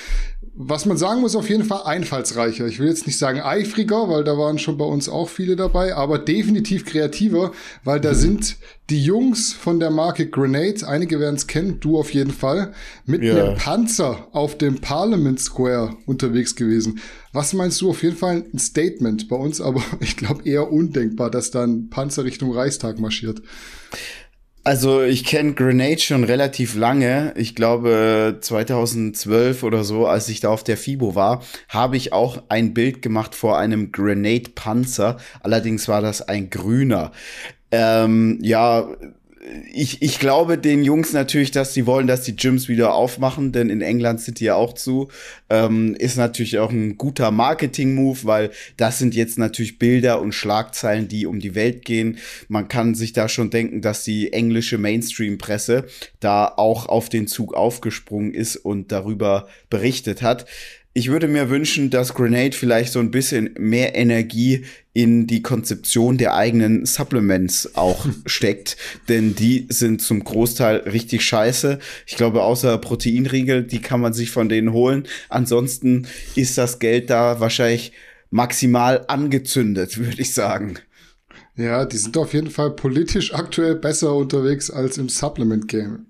was 0.57 0.87
man 0.87 0.97
sagen 0.97 1.21
muss, 1.21 1.35
auf 1.35 1.51
jeden 1.51 1.65
Fall 1.65 1.83
einfallsreicher. 1.85 2.67
Ich 2.67 2.79
will 2.79 2.87
jetzt 2.87 3.09
nicht 3.09 3.19
sagen 3.19 3.41
eifriger, 3.41 4.09
weil 4.09 4.23
da 4.23 4.39
waren 4.39 4.59
schon 4.59 4.79
bei 4.79 4.85
uns 4.85 5.09
auch 5.09 5.29
viele 5.29 5.57
dabei, 5.57 5.97
aber 5.97 6.19
definitiv 6.19 6.85
kreativer, 6.85 7.51
weil 7.83 8.01
da 8.01 8.13
mhm. 8.13 8.17
sind 8.17 8.57
die 8.89 9.03
Jungs 9.03 9.53
von 9.53 9.81
der 9.81 9.91
Marke 9.91 10.29
Grenade, 10.29 10.87
einige 10.87 11.19
werden 11.19 11.35
es 11.35 11.49
kennen, 11.49 11.81
du 11.81 11.99
auf 11.99 12.15
jeden 12.15 12.31
Fall, 12.31 12.73
mit 13.05 13.25
ja. 13.25 13.35
einem 13.35 13.57
Panzer 13.57 14.29
auf 14.31 14.57
dem 14.57 14.81
Parliament 14.81 15.41
Square 15.41 15.97
unterwegs 16.07 16.55
gewesen. 16.55 17.01
Was 17.33 17.53
meinst 17.53 17.81
du? 17.81 17.91
Auf 17.91 18.05
jeden 18.05 18.17
Fall 18.17 18.45
ein 18.53 18.59
Statement 18.59 19.29
bei 19.29 19.37
uns, 19.37 19.61
aber 19.61 19.83
ich 20.01 20.17
glaube 20.17 20.49
eher 20.49 20.71
undenkbar, 20.71 21.31
dass 21.31 21.51
da 21.51 21.65
ein 21.65 21.91
Panzer 21.91 22.25
Richtung 22.25 22.53
Reichstag 22.53 23.01
marschiert. 23.01 23.43
Also 24.67 25.03
ich 25.03 25.25
kenne 25.25 25.53
Grenade 25.53 26.01
schon 26.01 26.25
relativ 26.25 26.75
lange. 26.75 27.35
Ich 27.37 27.55
glaube 27.55 28.39
2012 28.41 29.63
oder 29.63 29.85
so, 29.85 30.07
als 30.07 30.31
ich 30.31 30.41
da 30.41 30.49
auf 30.49 30.65
der 30.65 30.79
FIBO 30.79 31.15
war, 31.15 31.43
habe 31.69 31.99
ich 31.99 32.15
auch 32.15 32.43
ein 32.49 32.73
Bild 32.73 33.03
gemacht 33.03 33.35
vor 33.35 33.59
einem 33.59 33.93
Grenade 33.93 34.51
Panzer. 34.55 35.19
Allerdings 35.43 35.87
war 35.87 36.01
das 36.01 36.23
ein 36.23 36.49
grüner. 36.49 37.13
Ähm, 37.71 38.39
ja, 38.41 38.89
ich, 39.73 40.01
ich 40.01 40.19
glaube 40.19 40.57
den 40.57 40.85
Jungs 40.85 41.13
natürlich, 41.13 41.51
dass 41.51 41.75
sie 41.75 41.87
wollen, 41.87 42.07
dass 42.07 42.23
die 42.23 42.35
Gyms 42.35 42.69
wieder 42.69 42.95
aufmachen, 42.95 43.53
denn 43.53 43.69
in 43.69 43.83
England 43.83 44.21
sind 44.21 44.41
die 44.41 44.45
ja 44.45 44.55
auch 44.55 44.73
zu. 44.73 45.09
Ähm, 45.51 45.95
ist 45.99 46.17
natürlich 46.17 46.59
auch 46.59 46.71
ein 46.71 46.97
guter 46.97 47.31
Marketing-Move, 47.31 48.21
weil 48.25 48.51
das 48.77 48.99
sind 48.99 49.15
jetzt 49.15 49.39
natürlich 49.39 49.79
Bilder 49.79 50.21
und 50.23 50.33
Schlagzeilen, 50.33 51.09
die 51.09 51.27
um 51.27 51.41
die 51.41 51.55
Welt 51.55 51.85
gehen. 51.85 52.19
Man 52.49 52.69
kann 52.69 52.95
sich 52.95 53.13
da 53.13 53.29
schon 53.29 53.51
denken, 53.51 53.83
dass 53.83 54.03
die 54.03 54.33
englische 54.33 54.79
Mainstream-Presse 54.79 55.85
da 56.21 56.47
auch 56.47 56.87
auf 56.87 57.11
den 57.11 57.27
Zug 57.27 57.55
aufgesprungen 57.55 58.33
ist 58.33 58.57
und 58.57 58.93
darüber 58.93 59.49
berichtet 59.69 60.23
hat 60.23 60.47
ich 60.97 61.11
würde 61.11 61.27
mir 61.27 61.51
wünschen, 61.51 61.91
dass 61.91 62.15
Grenade 62.15 62.57
vielleicht 62.57 62.93
so 62.93 63.01
ein 63.01 63.11
bisschen 63.11 63.51
mehr 63.59 63.97
Energie 63.97 64.65
in 64.93 65.27
die 65.27 65.43
Konzeption 65.43 66.19
der 66.19 66.37
eigenen 66.37 66.87
Supplements 66.87 67.75
auch 67.75 68.07
steckt, 68.27 68.77
denn 69.09 69.35
die 69.35 69.67
sind 69.71 70.01
zum 70.01 70.23
Großteil 70.23 70.77
richtig 70.77 71.25
scheiße. 71.25 71.81
Ich 72.07 72.15
glaube, 72.15 72.45
außer 72.45 72.79
Proteinriegel, 72.79 73.65
die 73.65 73.83
kann 73.83 74.01
man 74.01 74.13
sich 74.13 74.31
von 74.31 74.49
denen 74.49 74.73
holen. 74.73 75.09
Ansonsten 75.29 76.07
ist 76.37 76.57
das 76.59 76.79
Geld 76.79 77.11
da 77.11 77.41
wahrscheinlich 77.41 77.93
maximal 78.31 79.05
angezündet, 79.09 79.99
würde 79.99 80.23
ich 80.23 80.33
sagen. 80.33 80.79
Ja, 81.57 81.85
die 81.85 81.97
sind 81.97 82.17
auf 82.17 82.35
jeden 82.35 82.51
Fall 82.51 82.71
politisch 82.71 83.35
aktuell 83.35 83.75
besser 83.75 84.15
unterwegs 84.15 84.71
als 84.71 84.97
im 84.99 85.09
Supplement 85.09 85.67
Game. 85.67 86.07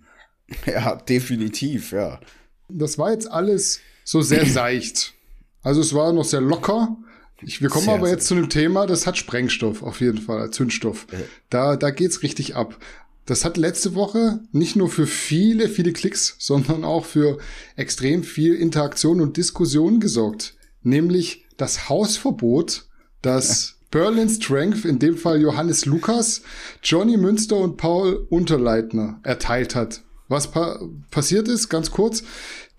Ja, 0.67 0.97
definitiv, 0.97 1.93
ja. 1.93 2.21
Das 2.69 2.99
war 2.99 3.13
jetzt 3.13 3.31
alles 3.31 3.81
so 4.05 4.23
sehr 4.23 4.47
seicht. 4.47 5.15
Also 5.63 5.81
es 5.81 5.95
war 5.95 6.13
noch 6.13 6.25
sehr 6.25 6.41
locker. 6.41 6.97
Ich, 7.43 7.61
wir 7.61 7.69
kommen 7.69 7.87
sehr, 7.87 7.95
aber 7.95 8.09
jetzt 8.09 8.27
zu 8.27 8.35
einem 8.35 8.49
Thema, 8.49 8.87
das 8.87 9.07
hat 9.07 9.19
Sprengstoff 9.19 9.83
auf 9.83 10.01
jeden 10.01 10.19
Fall, 10.19 10.51
Zündstoff. 10.51 11.07
Ja. 11.11 11.19
Da, 11.51 11.77
da 11.77 11.91
geht's 11.91 12.23
richtig 12.23 12.55
ab. 12.55 12.79
Das 13.27 13.45
hat 13.45 13.57
letzte 13.57 13.95
Woche 13.95 14.41
nicht 14.53 14.77
nur 14.77 14.91
für 14.91 15.07
viele, 15.07 15.69
viele 15.69 15.93
Klicks, 15.93 16.37
sondern 16.39 16.85
auch 16.85 17.07
für 17.07 17.39
extrem 17.75 18.23
viel 18.23 18.55
Interaktion 18.55 19.21
und 19.21 19.37
Diskussion 19.37 19.99
gesorgt. 19.99 20.55
Nämlich 20.83 21.47
das 21.57 21.89
Hausverbot, 21.89 22.87
das. 23.23 23.73
Berlin 23.91 24.29
Strength, 24.29 24.85
in 24.85 24.99
dem 24.99 25.17
Fall 25.17 25.41
Johannes 25.41 25.87
Lukas, 25.87 26.43
Johnny 26.83 27.17
Münster 27.17 27.59
und 27.59 27.77
Paul 27.77 28.27
Unterleitner 28.29 29.21
erteilt 29.23 29.77
hat. 29.77 30.03
Was 30.27 30.51
pa 30.51 30.81
passiert 31.13 31.47
ist, 31.47 31.69
ganz 31.69 31.93
kurz, 31.93 32.25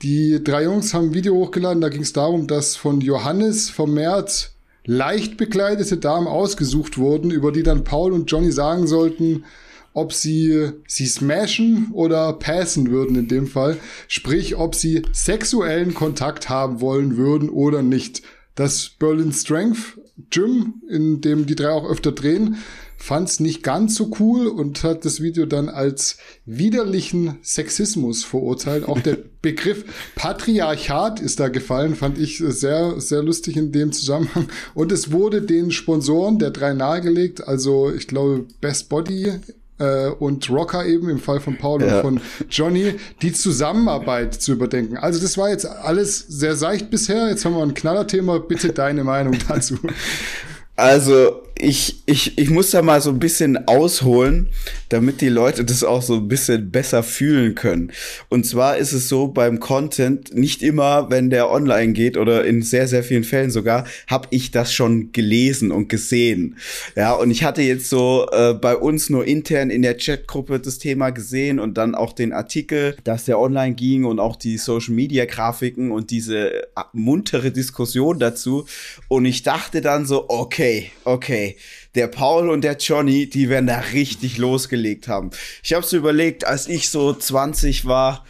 die 0.05 0.43
drei 0.43 0.65
Jungs 0.65 0.93
haben 0.93 1.07
ein 1.07 1.13
Video 1.15 1.33
hochgeladen, 1.33 1.81
da 1.81 1.89
ging 1.89 2.03
es 2.03 2.13
darum, 2.13 2.45
dass 2.45 2.75
von 2.75 3.01
Johannes 3.01 3.71
vermehrt 3.71 4.51
leicht 4.85 5.35
bekleidete 5.35 5.97
Damen 5.97 6.27
ausgesucht 6.27 6.99
wurden, 6.99 7.31
über 7.31 7.51
die 7.51 7.63
dann 7.63 7.83
Paul 7.83 8.13
und 8.13 8.29
Johnny 8.29 8.51
sagen 8.51 8.85
sollten, 8.85 9.45
ob 9.93 10.13
sie 10.13 10.69
sie 10.85 11.07
smashen 11.07 11.89
oder 11.91 12.33
passen 12.33 12.91
würden 12.91 13.15
in 13.15 13.27
dem 13.27 13.47
Fall. 13.47 13.77
Sprich, 14.07 14.55
ob 14.57 14.75
sie 14.75 15.01
sexuellen 15.11 15.95
Kontakt 15.95 16.49
haben 16.49 16.81
wollen 16.81 17.17
würden 17.17 17.49
oder 17.49 17.81
nicht. 17.81 18.21
Das 18.53 18.91
Berlin 18.99 19.31
Strength 19.31 19.99
Gym, 20.29 20.83
in 20.87 21.21
dem 21.21 21.47
die 21.47 21.55
drei 21.55 21.71
auch 21.71 21.89
öfter 21.89 22.11
drehen, 22.11 22.57
fand 22.97 23.29
es 23.29 23.39
nicht 23.39 23.63
ganz 23.63 23.95
so 23.95 24.11
cool 24.19 24.47
und 24.47 24.83
hat 24.83 25.05
das 25.05 25.21
Video 25.21 25.45
dann 25.45 25.69
als 25.69 26.17
widerlichen 26.45 27.37
Sexismus 27.41 28.23
verurteilt. 28.23 28.87
Auch 28.87 28.99
der 28.99 29.17
Begriff 29.41 29.85
Patriarchat 30.15 31.19
ist 31.19 31.39
da 31.39 31.49
gefallen, 31.49 31.95
fand 31.95 32.17
ich 32.17 32.39
sehr, 32.39 32.99
sehr 32.99 33.21
lustig 33.21 33.57
in 33.57 33.71
dem 33.71 33.91
Zusammenhang. 33.91 34.47
Und 34.73 34.91
es 34.91 35.11
wurde 35.11 35.41
den 35.41 35.71
Sponsoren 35.71 36.39
der 36.39 36.49
drei 36.49 36.73
nahegelegt, 36.73 37.47
also 37.47 37.91
ich 37.91 38.07
glaube 38.07 38.45
Best 38.59 38.89
Body 38.89 39.33
äh, 39.77 40.07
und 40.07 40.49
Rocker 40.49 40.85
eben 40.85 41.09
im 41.09 41.19
Fall 41.19 41.39
von 41.39 41.57
Paul 41.57 41.81
ja. 41.81 41.97
und 41.97 42.01
von 42.01 42.21
Johnny, 42.49 42.95
die 43.21 43.33
Zusammenarbeit 43.33 44.33
zu 44.33 44.53
überdenken. 44.53 44.97
Also 44.97 45.19
das 45.19 45.37
war 45.37 45.49
jetzt 45.49 45.65
alles 45.65 46.19
sehr 46.19 46.55
seicht 46.55 46.89
bisher. 46.89 47.29
Jetzt 47.29 47.45
haben 47.45 47.55
wir 47.55 47.63
ein 47.63 47.73
Knallerthema. 47.73 48.39
Bitte 48.39 48.69
deine 48.69 49.03
Meinung 49.03 49.37
dazu. 49.47 49.77
Also 50.75 51.41
ich, 51.57 52.01
ich, 52.05 52.37
ich 52.37 52.49
muss 52.49 52.71
da 52.71 52.81
mal 52.81 52.99
so 52.99 53.09
ein 53.09 53.19
bisschen 53.19 53.67
ausholen, 53.67 54.49
damit 54.89 55.21
die 55.21 55.29
Leute 55.29 55.63
das 55.63 55.85
auch 55.85 56.01
so 56.01 56.15
ein 56.15 56.27
bisschen 56.27 56.69
besser 56.69 57.01
fühlen 57.01 57.55
können. 57.55 57.91
Und 58.27 58.45
zwar 58.45 58.75
ist 58.77 58.91
es 58.91 59.07
so 59.07 59.29
beim 59.29 59.61
Content, 59.61 60.35
nicht 60.35 60.61
immer, 60.61 61.09
wenn 61.09 61.29
der 61.29 61.49
online 61.49 61.93
geht 61.93 62.17
oder 62.17 62.43
in 62.43 62.61
sehr, 62.61 62.89
sehr 62.89 63.03
vielen 63.03 63.23
Fällen 63.23 63.51
sogar, 63.51 63.85
habe 64.07 64.27
ich 64.31 64.51
das 64.51 64.73
schon 64.73 65.13
gelesen 65.13 65.71
und 65.71 65.87
gesehen. 65.87 66.57
Ja, 66.95 67.13
und 67.13 67.31
ich 67.31 67.45
hatte 67.45 67.61
jetzt 67.61 67.89
so 67.89 68.27
äh, 68.33 68.53
bei 68.53 68.75
uns 68.75 69.09
nur 69.09 69.25
intern 69.25 69.69
in 69.69 69.81
der 69.81 69.95
Chatgruppe 69.95 70.59
das 70.59 70.77
Thema 70.77 71.11
gesehen 71.11 71.59
und 71.59 71.77
dann 71.77 71.95
auch 71.95 72.11
den 72.11 72.33
Artikel, 72.33 72.97
dass 73.05 73.25
der 73.25 73.39
online 73.39 73.75
ging 73.75 74.03
und 74.03 74.19
auch 74.19 74.35
die 74.35 74.57
Social 74.57 74.93
Media 74.93 75.23
Grafiken 75.23 75.91
und 75.91 76.11
diese 76.11 76.53
äh, 76.53 76.65
muntere 76.91 77.51
Diskussion 77.51 78.19
dazu. 78.19 78.65
Und 79.07 79.23
ich 79.23 79.43
dachte 79.43 79.79
dann 79.79 80.05
so, 80.05 80.25
okay, 80.27 80.64
okay 81.03 81.45
ey, 81.45 81.57
der 81.95 82.07
Paul 82.07 82.49
und 82.49 82.63
der 82.63 82.77
Johnny, 82.77 83.29
die 83.29 83.49
werden 83.49 83.67
da 83.67 83.79
richtig 83.93 84.37
losgelegt 84.37 85.07
haben. 85.07 85.31
Ich 85.63 85.73
habe 85.73 85.85
so 85.85 85.97
überlegt, 85.97 86.45
als 86.45 86.67
ich 86.67 86.89
so 86.89 87.13
20 87.13 87.85
war, 87.85 88.25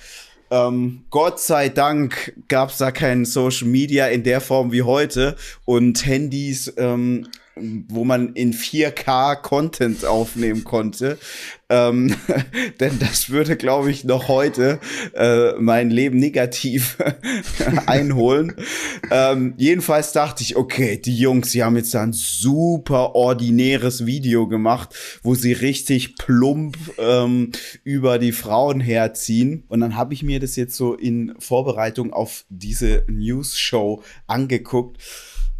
ähm, 0.51 1.05
Gott 1.09 1.39
sei 1.39 1.69
Dank 1.69 2.33
gab 2.47 2.69
es 2.69 2.77
da 2.77 2.91
kein 2.91 3.25
Social 3.25 3.67
Media 3.67 4.07
in 4.07 4.23
der 4.23 4.41
Form 4.41 4.71
wie 4.71 4.83
heute 4.83 5.35
und 5.65 6.05
Handys 6.05 6.71
ähm, 6.77 7.27
wo 7.55 8.03
man 8.03 8.33
in 8.33 8.53
4K 8.53 9.35
Content 9.37 10.05
aufnehmen 10.05 10.63
konnte. 10.63 11.17
Ähm, 11.69 12.15
denn 12.79 12.99
das 12.99 13.29
würde, 13.29 13.55
glaube 13.55 13.91
ich, 13.91 14.03
noch 14.03 14.27
heute 14.27 14.79
äh, 15.13 15.53
mein 15.53 15.89
Leben 15.89 16.17
negativ 16.17 16.97
einholen. 17.85 18.55
Ähm, 19.09 19.53
jedenfalls 19.57 20.11
dachte 20.11 20.43
ich, 20.43 20.55
okay, 20.55 20.97
die 20.97 21.17
Jungs, 21.17 21.51
die 21.51 21.63
haben 21.63 21.77
jetzt 21.77 21.95
ein 21.95 22.13
super 22.13 23.15
ordinäres 23.15 24.05
Video 24.05 24.47
gemacht, 24.47 24.93
wo 25.23 25.33
sie 25.33 25.53
richtig 25.53 26.17
plump 26.17 26.77
ähm, 26.97 27.51
über 27.83 28.19
die 28.19 28.33
Frauen 28.33 28.79
herziehen. 28.79 29.63
Und 29.69 29.79
dann 29.79 29.95
habe 29.95 30.13
ich 30.13 30.23
mir 30.23 30.39
das 30.39 30.55
jetzt 30.55 30.75
so 30.75 30.93
in 30.93 31.33
Vorbereitung 31.39 32.13
auf 32.13 32.45
diese 32.49 33.05
News-Show 33.07 34.03
angeguckt 34.27 34.99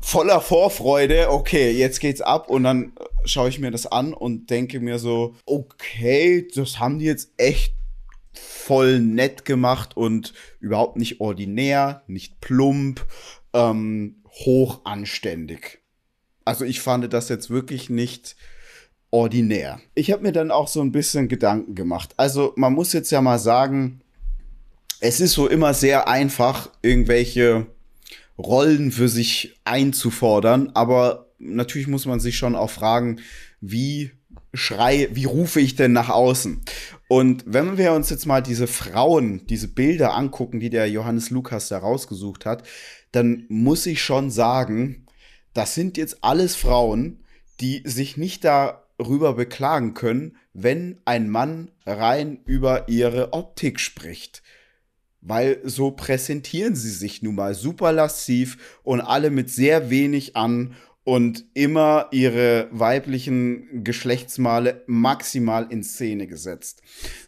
voller 0.05 0.39
Vorfreude, 0.39 1.31
okay, 1.31 1.71
jetzt 1.71 1.99
geht's 1.99 2.21
ab 2.21 2.47
und 2.47 2.63
dann 2.63 2.93
schaue 3.25 3.49
ich 3.49 3.57
mir 3.57 3.71
das 3.71 3.87
an 3.87 4.13
und 4.13 4.51
denke 4.51 4.79
mir 4.79 4.99
so, 4.99 5.33
okay, 5.47 6.47
das 6.53 6.79
haben 6.79 6.99
die 6.99 7.05
jetzt 7.05 7.31
echt 7.37 7.73
voll 8.31 8.99
nett 8.99 9.45
gemacht 9.45 9.97
und 9.97 10.35
überhaupt 10.59 10.97
nicht 10.97 11.21
ordinär, 11.21 12.03
nicht 12.05 12.39
plump, 12.39 13.03
ähm, 13.53 14.21
hoch 14.27 14.81
anständig. 14.83 15.79
Also 16.45 16.65
ich 16.65 16.81
fand 16.81 17.11
das 17.11 17.27
jetzt 17.29 17.49
wirklich 17.49 17.89
nicht 17.89 18.35
ordinär. 19.09 19.81
Ich 19.95 20.11
habe 20.11 20.21
mir 20.21 20.33
dann 20.33 20.51
auch 20.51 20.67
so 20.67 20.81
ein 20.81 20.91
bisschen 20.91 21.29
Gedanken 21.29 21.73
gemacht. 21.73 22.13
Also 22.17 22.53
man 22.57 22.73
muss 22.73 22.93
jetzt 22.93 23.09
ja 23.09 23.21
mal 23.21 23.39
sagen, 23.39 24.01
es 24.99 25.19
ist 25.19 25.33
so 25.33 25.47
immer 25.47 25.73
sehr 25.73 26.07
einfach, 26.07 26.69
irgendwelche 26.83 27.65
Rollen 28.37 28.91
für 28.91 29.07
sich 29.07 29.59
einzufordern, 29.63 30.71
aber 30.73 31.31
natürlich 31.39 31.87
muss 31.87 32.05
man 32.05 32.19
sich 32.19 32.37
schon 32.37 32.55
auch 32.55 32.69
fragen, 32.69 33.21
wie 33.61 34.11
schrei, 34.53 35.09
wie 35.11 35.25
rufe 35.25 35.59
ich 35.59 35.75
denn 35.75 35.93
nach 35.93 36.09
außen? 36.09 36.61
Und 37.07 37.43
wenn 37.45 37.77
wir 37.77 37.93
uns 37.93 38.09
jetzt 38.09 38.25
mal 38.25 38.41
diese 38.41 38.67
Frauen, 38.67 39.45
diese 39.47 39.67
Bilder 39.67 40.13
angucken, 40.15 40.59
die 40.59 40.69
der 40.69 40.89
Johannes 40.89 41.29
Lukas 41.29 41.67
da 41.67 41.77
rausgesucht 41.77 42.45
hat, 42.45 42.63
dann 43.11 43.45
muss 43.49 43.85
ich 43.85 44.03
schon 44.03 44.31
sagen, 44.31 45.05
das 45.53 45.75
sind 45.75 45.97
jetzt 45.97 46.23
alles 46.23 46.55
Frauen, 46.55 47.23
die 47.61 47.81
sich 47.85 48.17
nicht 48.17 48.43
darüber 48.43 49.33
beklagen 49.33 49.93
können, 49.93 50.37
wenn 50.53 50.99
ein 51.05 51.29
Mann 51.29 51.71
rein 51.85 52.39
über 52.45 52.89
ihre 52.89 53.33
Optik 53.33 53.79
spricht 53.79 54.41
weil 55.25 55.59
so 55.63 55.91
präsentieren 55.91 56.75
sie 56.75 56.91
sich 56.91 57.21
nun 57.21 57.35
mal 57.35 57.55
super 57.55 57.91
lasziv 57.91 58.79
und 58.83 59.01
alle 59.01 59.31
mit 59.31 59.49
sehr 59.49 59.89
wenig 59.89 60.35
an 60.35 60.75
und 61.05 61.45
immer 61.53 62.07
ihre 62.11 62.67
weiblichen 62.71 63.83
Geschlechtsmale 63.83 64.83
maximal 64.87 65.67
in 65.69 65.83
Szene 65.83 66.25
gesetzt. 66.25 66.81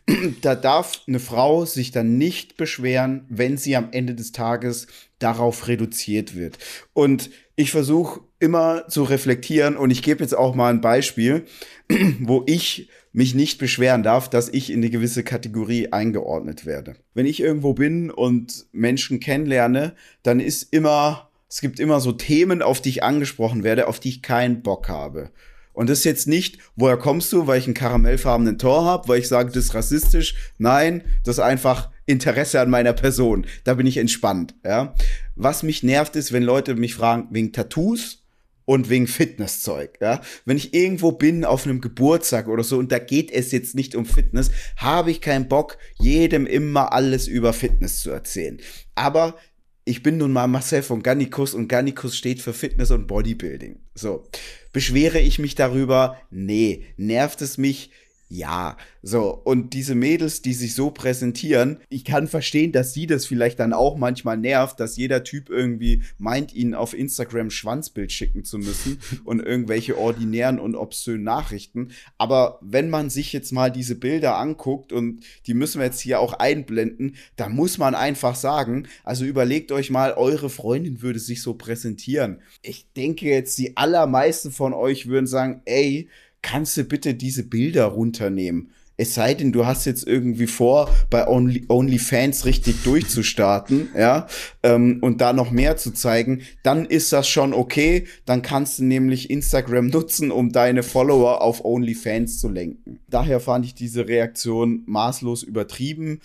da 0.42 0.56
darf 0.56 1.02
eine 1.08 1.20
Frau 1.20 1.64
sich 1.66 1.92
dann 1.92 2.18
nicht 2.18 2.58
beschweren, 2.58 3.26
wenn 3.30 3.58
sie 3.58 3.76
am 3.76 3.90
Ende 3.92 4.16
des 4.16 4.32
Tages 4.32 4.88
darauf 5.20 5.68
reduziert 5.68 6.36
wird. 6.36 6.58
Und 6.94 7.30
ich 7.56 7.72
versuche 7.72 8.22
immer 8.40 8.88
zu 8.88 9.04
reflektieren 9.04 9.78
und 9.78 9.92
ich 9.92 10.02
gebe 10.02 10.24
jetzt 10.24 10.36
auch 10.36 10.56
mal 10.56 10.72
ein 10.72 10.82
Beispiel, 10.82 11.46
wo 12.20 12.44
ich 12.48 12.90
mich 13.18 13.34
nicht 13.34 13.58
beschweren 13.58 14.04
darf, 14.04 14.30
dass 14.30 14.48
ich 14.48 14.70
in 14.70 14.78
eine 14.78 14.92
gewisse 14.92 15.24
Kategorie 15.24 15.92
eingeordnet 15.92 16.68
werde. 16.68 16.98
Wenn 17.16 17.26
ich 17.26 17.40
irgendwo 17.40 17.74
bin 17.74 18.12
und 18.12 18.68
Menschen 18.74 19.20
kennenlerne, 19.20 19.96
dann 20.22 20.40
ist 20.40 20.72
immer, 20.72 21.32
es 21.50 21.60
gibt 21.60 21.80
immer 21.80 22.00
so 22.00 22.12
Themen, 22.12 22.62
auf 22.62 22.80
die 22.80 22.90
ich 22.90 23.02
angesprochen 23.02 23.64
werde, 23.64 23.88
auf 23.88 24.00
die 24.00 24.10
ich 24.10 24.22
keinen 24.22 24.62
Bock 24.62 24.88
habe. 24.88 25.32
Und 25.74 25.90
das 25.90 26.00
ist 26.00 26.06
jetzt 26.06 26.28
nicht, 26.28 26.60
woher 26.76 26.98
kommst 26.98 27.34
du, 27.34 27.48
weil 27.48 27.58
ich 27.58 27.66
einen 27.66 27.74
karamellfarbenen 27.74 28.60
Tor 28.60 28.86
habe, 28.86 29.08
weil 29.08 29.20
ich 29.20 29.28
sage, 29.28 29.52
das 29.52 29.66
ist 29.66 29.74
rassistisch. 29.74 30.36
Nein, 30.60 31.02
das 31.24 31.38
ist 31.38 31.44
einfach 31.44 31.90
Interesse 32.06 32.62
an 32.62 32.70
meiner 32.70 32.94
Person. 32.94 33.48
Da 33.64 33.74
bin 33.74 33.88
ich 33.88 33.98
entspannt. 33.98 34.54
Ja. 34.64 34.94
Was 35.36 35.64
mich 35.64 35.82
nervt, 35.82 36.16
ist, 36.16 36.34
wenn 36.34 36.44
Leute 36.44 36.76
mich 36.76 36.94
fragen 36.94 37.30
wegen 37.32 37.52
Tattoos 37.52 38.27
und 38.68 38.90
wegen 38.90 39.08
Fitnesszeug. 39.08 39.98
Ja? 40.02 40.22
Wenn 40.44 40.58
ich 40.58 40.74
irgendwo 40.74 41.14
bin 41.14 41.46
auf 41.46 41.66
einem 41.66 41.80
Geburtstag 41.80 42.50
oder 42.50 42.64
so 42.64 42.78
und 42.78 42.92
da 42.92 43.00
geht 43.00 43.32
es 43.32 43.54
jetzt 43.54 43.76
nicht 43.76 43.96
um 43.96 44.06
Fitness, 44.06 44.52
habe 44.76 45.10
ich 45.10 45.22
keinen 45.22 45.48
Bock, 45.48 45.78
jedem 45.98 46.46
immer 46.46 46.92
alles 46.92 47.30
über 47.30 47.54
Fitness 47.54 48.02
zu 48.02 48.12
erzählen. 48.12 48.60
Aber 48.94 49.38
ich 49.86 50.04
bin 50.04 50.18
nun 50.18 50.34
mal 50.34 50.48
Marcel 50.48 50.84
von 50.84 51.02
Gannikus 51.02 51.54
und 51.54 51.70
Gannikus 51.70 52.18
steht 52.18 52.42
für 52.42 52.52
Fitness 52.52 52.92
und 52.92 53.08
Bodybuilding. 53.08 53.80
So. 53.96 54.28
Beschwere 54.74 55.22
ich 55.22 55.40
mich 55.40 55.56
darüber? 55.56 56.18
Nee. 56.30 56.84
Nervt 56.98 57.42
es 57.42 57.58
mich? 57.58 57.92
Ja, 58.30 58.76
so, 59.02 59.30
und 59.30 59.74
diese 59.74 59.96
Mädels, 59.96 60.42
die 60.42 60.54
sich 60.54 60.76
so 60.76 60.92
präsentieren, 60.92 61.78
ich 61.88 62.04
kann 62.04 62.28
verstehen, 62.28 62.74
dass 62.74 62.94
sie 62.94 63.08
das 63.08 63.26
vielleicht 63.26 63.58
dann 63.58 63.72
auch 63.72 63.96
manchmal 63.96 64.36
nervt, 64.36 64.82
dass 64.82 64.98
jeder 64.98 65.24
Typ 65.24 65.50
irgendwie 65.50 66.04
meint, 66.18 66.54
ihnen 66.54 66.74
auf 66.74 66.94
Instagram 66.94 67.50
Schwanzbild 67.50 68.12
schicken 68.12 68.44
zu 68.44 68.58
müssen 68.58 69.00
und 69.24 69.40
irgendwelche 69.40 69.98
ordinären 69.98 70.60
und 70.60 70.76
obszönen 70.76 71.24
Nachrichten. 71.24 71.92
Aber 72.18 72.60
wenn 72.62 72.90
man 72.90 73.10
sich 73.10 73.32
jetzt 73.32 73.54
mal 73.54 73.72
diese 73.72 73.96
Bilder 73.96 74.38
anguckt 74.38 74.92
und 74.92 75.24
die 75.46 75.54
müssen 75.54 75.80
wir 75.80 75.86
jetzt 75.86 76.02
hier 76.02 76.20
auch 76.20 76.34
einblenden, 76.34 77.16
da 77.38 77.48
muss 77.48 77.78
man 77.78 77.96
einfach 77.96 78.36
sagen, 78.36 78.90
also 79.06 79.24
überlegt 79.24 79.72
euch 79.72 79.90
mal, 79.90 80.12
eure 80.12 80.50
Freundin 80.50 81.02
würde 81.02 81.20
sich 81.20 81.42
so 81.42 81.54
präsentieren. 81.54 82.42
Ich 82.62 82.92
denke 82.92 83.28
jetzt, 83.28 83.58
die 83.58 83.78
allermeisten 83.78 84.52
von 84.52 84.74
euch 84.74 85.08
würden 85.08 85.28
sagen, 85.28 85.62
ey, 85.64 86.10
kannst 86.48 86.78
du 86.78 86.86
bitte 86.86 87.14
diese 87.14 87.44
Bilder 87.44 87.86
runternehmen? 87.86 88.70
Es 89.00 89.14
sei 89.14 89.36
denn, 89.36 89.52
du 89.52 89.66
hast 89.66 89.86
jetzt 89.86 90.08
irgendwie 90.08 90.48
vor, 90.48 90.90
bei 91.12 91.28
Only, 91.28 91.66
OnlyFans 91.68 92.46
richtig 92.46 92.84
durchzustarten, 92.84 93.90
ja, 93.98 94.28
ähm, 94.64 95.00
und 95.02 95.22
da 95.22 95.34
noch 95.34 95.52
mehr 95.52 95.78
zu 95.78 95.92
zeigen, 95.92 96.42
dann 96.64 96.86
ist 96.86 97.12
das 97.14 97.28
schon 97.28 97.54
okay. 97.54 98.08
Dann 98.26 98.42
kannst 98.42 98.80
du 98.80 98.86
nämlich 98.86 99.30
Instagram 99.30 99.88
nutzen, 99.92 100.32
um 100.32 100.52
deine 100.52 100.84
Follower 100.84 101.42
auf 101.42 101.64
OnlyFans 101.64 102.40
zu 102.40 102.50
lenken. 102.50 103.00
Daher 103.08 103.40
fand 103.40 103.66
ich 103.66 103.76
diese 103.76 104.08
Reaktion 104.08 104.84
maßlos 104.88 105.44
übertrieben. 105.44 106.22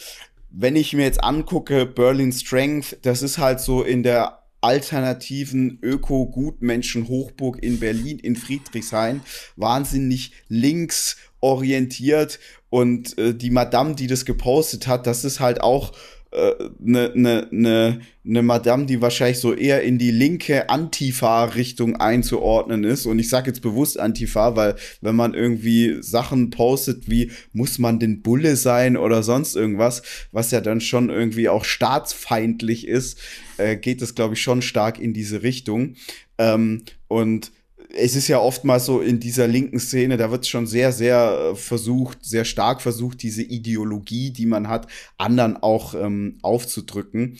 Wenn 0.50 0.76
ich 0.76 0.94
mir 0.94 1.04
jetzt 1.04 1.22
angucke, 1.22 1.84
Berlin 1.84 2.32
Strength, 2.32 2.98
das 3.02 3.22
ist 3.22 3.38
halt 3.38 3.60
so 3.60 3.82
in 3.82 4.02
der 4.02 4.41
alternativen 4.62 5.78
Öko-Gutmenschen-Hochburg 5.82 7.62
in 7.62 7.80
Berlin, 7.80 8.18
in 8.18 8.36
Friedrichshain, 8.36 9.20
wahnsinnig 9.56 10.32
links 10.48 11.16
orientiert 11.40 12.38
und 12.70 13.18
äh, 13.18 13.34
die 13.34 13.50
Madame, 13.50 13.94
die 13.96 14.06
das 14.06 14.24
gepostet 14.24 14.86
hat, 14.86 15.06
das 15.06 15.24
ist 15.24 15.40
halt 15.40 15.60
auch 15.60 15.92
eine, 16.32 17.12
eine, 17.12 17.48
eine, 17.50 18.00
eine 18.24 18.42
Madame, 18.42 18.86
die 18.86 19.02
wahrscheinlich 19.02 19.38
so 19.38 19.52
eher 19.52 19.82
in 19.82 19.98
die 19.98 20.10
linke 20.10 20.70
Antifa-Richtung 20.70 21.96
einzuordnen 21.96 22.84
ist. 22.84 23.04
Und 23.04 23.18
ich 23.18 23.28
sage 23.28 23.48
jetzt 23.48 23.60
bewusst 23.60 24.00
Antifa, 24.00 24.56
weil 24.56 24.76
wenn 25.02 25.14
man 25.14 25.34
irgendwie 25.34 25.98
Sachen 26.00 26.48
postet 26.50 27.10
wie, 27.10 27.30
muss 27.52 27.78
man 27.78 27.98
denn 27.98 28.22
Bulle 28.22 28.56
sein 28.56 28.96
oder 28.96 29.22
sonst 29.22 29.56
irgendwas, 29.56 30.02
was 30.32 30.50
ja 30.52 30.62
dann 30.62 30.80
schon 30.80 31.10
irgendwie 31.10 31.50
auch 31.50 31.64
staatsfeindlich 31.64 32.88
ist, 32.88 33.18
äh, 33.58 33.76
geht 33.76 34.00
es, 34.00 34.14
glaube 34.14 34.34
ich, 34.34 34.40
schon 34.40 34.62
stark 34.62 34.98
in 34.98 35.12
diese 35.12 35.42
Richtung. 35.42 35.96
Ähm, 36.38 36.82
und 37.08 37.52
es 37.94 38.16
ist 38.16 38.28
ja 38.28 38.38
oftmals 38.38 38.86
so 38.86 39.00
in 39.00 39.20
dieser 39.20 39.46
linken 39.46 39.78
Szene, 39.78 40.16
da 40.16 40.30
wird 40.30 40.46
schon 40.46 40.66
sehr, 40.66 40.92
sehr 40.92 41.52
äh, 41.52 41.56
versucht, 41.56 42.24
sehr 42.24 42.44
stark 42.44 42.80
versucht, 42.80 43.22
diese 43.22 43.42
Ideologie, 43.42 44.30
die 44.30 44.46
man 44.46 44.68
hat, 44.68 44.86
anderen 45.18 45.56
auch 45.62 45.94
ähm, 45.94 46.38
aufzudrücken. 46.42 47.38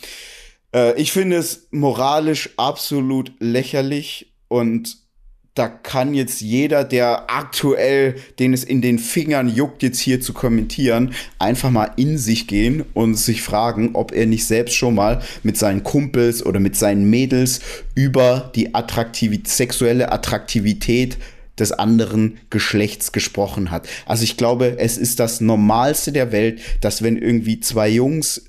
Äh, 0.75 1.01
ich 1.01 1.13
finde 1.13 1.37
es 1.37 1.69
moralisch 1.71 2.51
absolut 2.57 3.33
lächerlich 3.39 4.35
und 4.49 5.02
da 5.55 5.69
kann 5.69 6.15
jetzt 6.15 6.41
jeder, 6.41 6.83
der 6.83 7.31
aktuell, 7.31 8.15
den 8.39 8.55
es 8.55 8.65
in 8.65 8.81
den 8.81 8.99
Fingern 8.99 9.49
juckt, 9.49 9.83
jetzt 9.83 9.99
hier 9.99 10.21
zu 10.21 10.33
kommentieren, 10.33 11.13
einfach 11.39 11.71
mal 11.71 11.91
in 11.97 12.17
sich 12.17 12.47
gehen 12.47 12.85
und 12.95 13.17
sich 13.17 13.43
fragen, 13.43 13.91
ob 13.93 14.13
er 14.13 14.25
nicht 14.25 14.47
selbst 14.47 14.75
schon 14.75 14.95
mal 14.95 15.21
mit 15.43 15.59
seinen 15.59 15.83
Kumpels 15.83 16.45
oder 16.45 16.59
mit 16.59 16.75
seinen 16.77 17.05
Mädels 17.11 17.61
über 17.95 18.51
die 18.55 18.75
Attraktivität, 18.75 19.49
sexuelle 19.49 20.11
Attraktivität 20.11 21.19
des 21.59 21.73
anderen 21.73 22.39
Geschlechts 22.49 23.13
gesprochen 23.13 23.71
hat. 23.71 23.87
Also 24.07 24.25
ich 24.25 24.39
glaube, 24.39 24.79
es 24.79 24.97
ist 24.97 25.21
das 25.21 25.43
Normalste 25.43 26.13
der 26.13 26.33
Welt, 26.33 26.63
dass 26.81 27.03
wenn 27.03 27.19
irgendwie 27.19 27.61
zwei 27.61 27.91
Jungs 27.91 28.47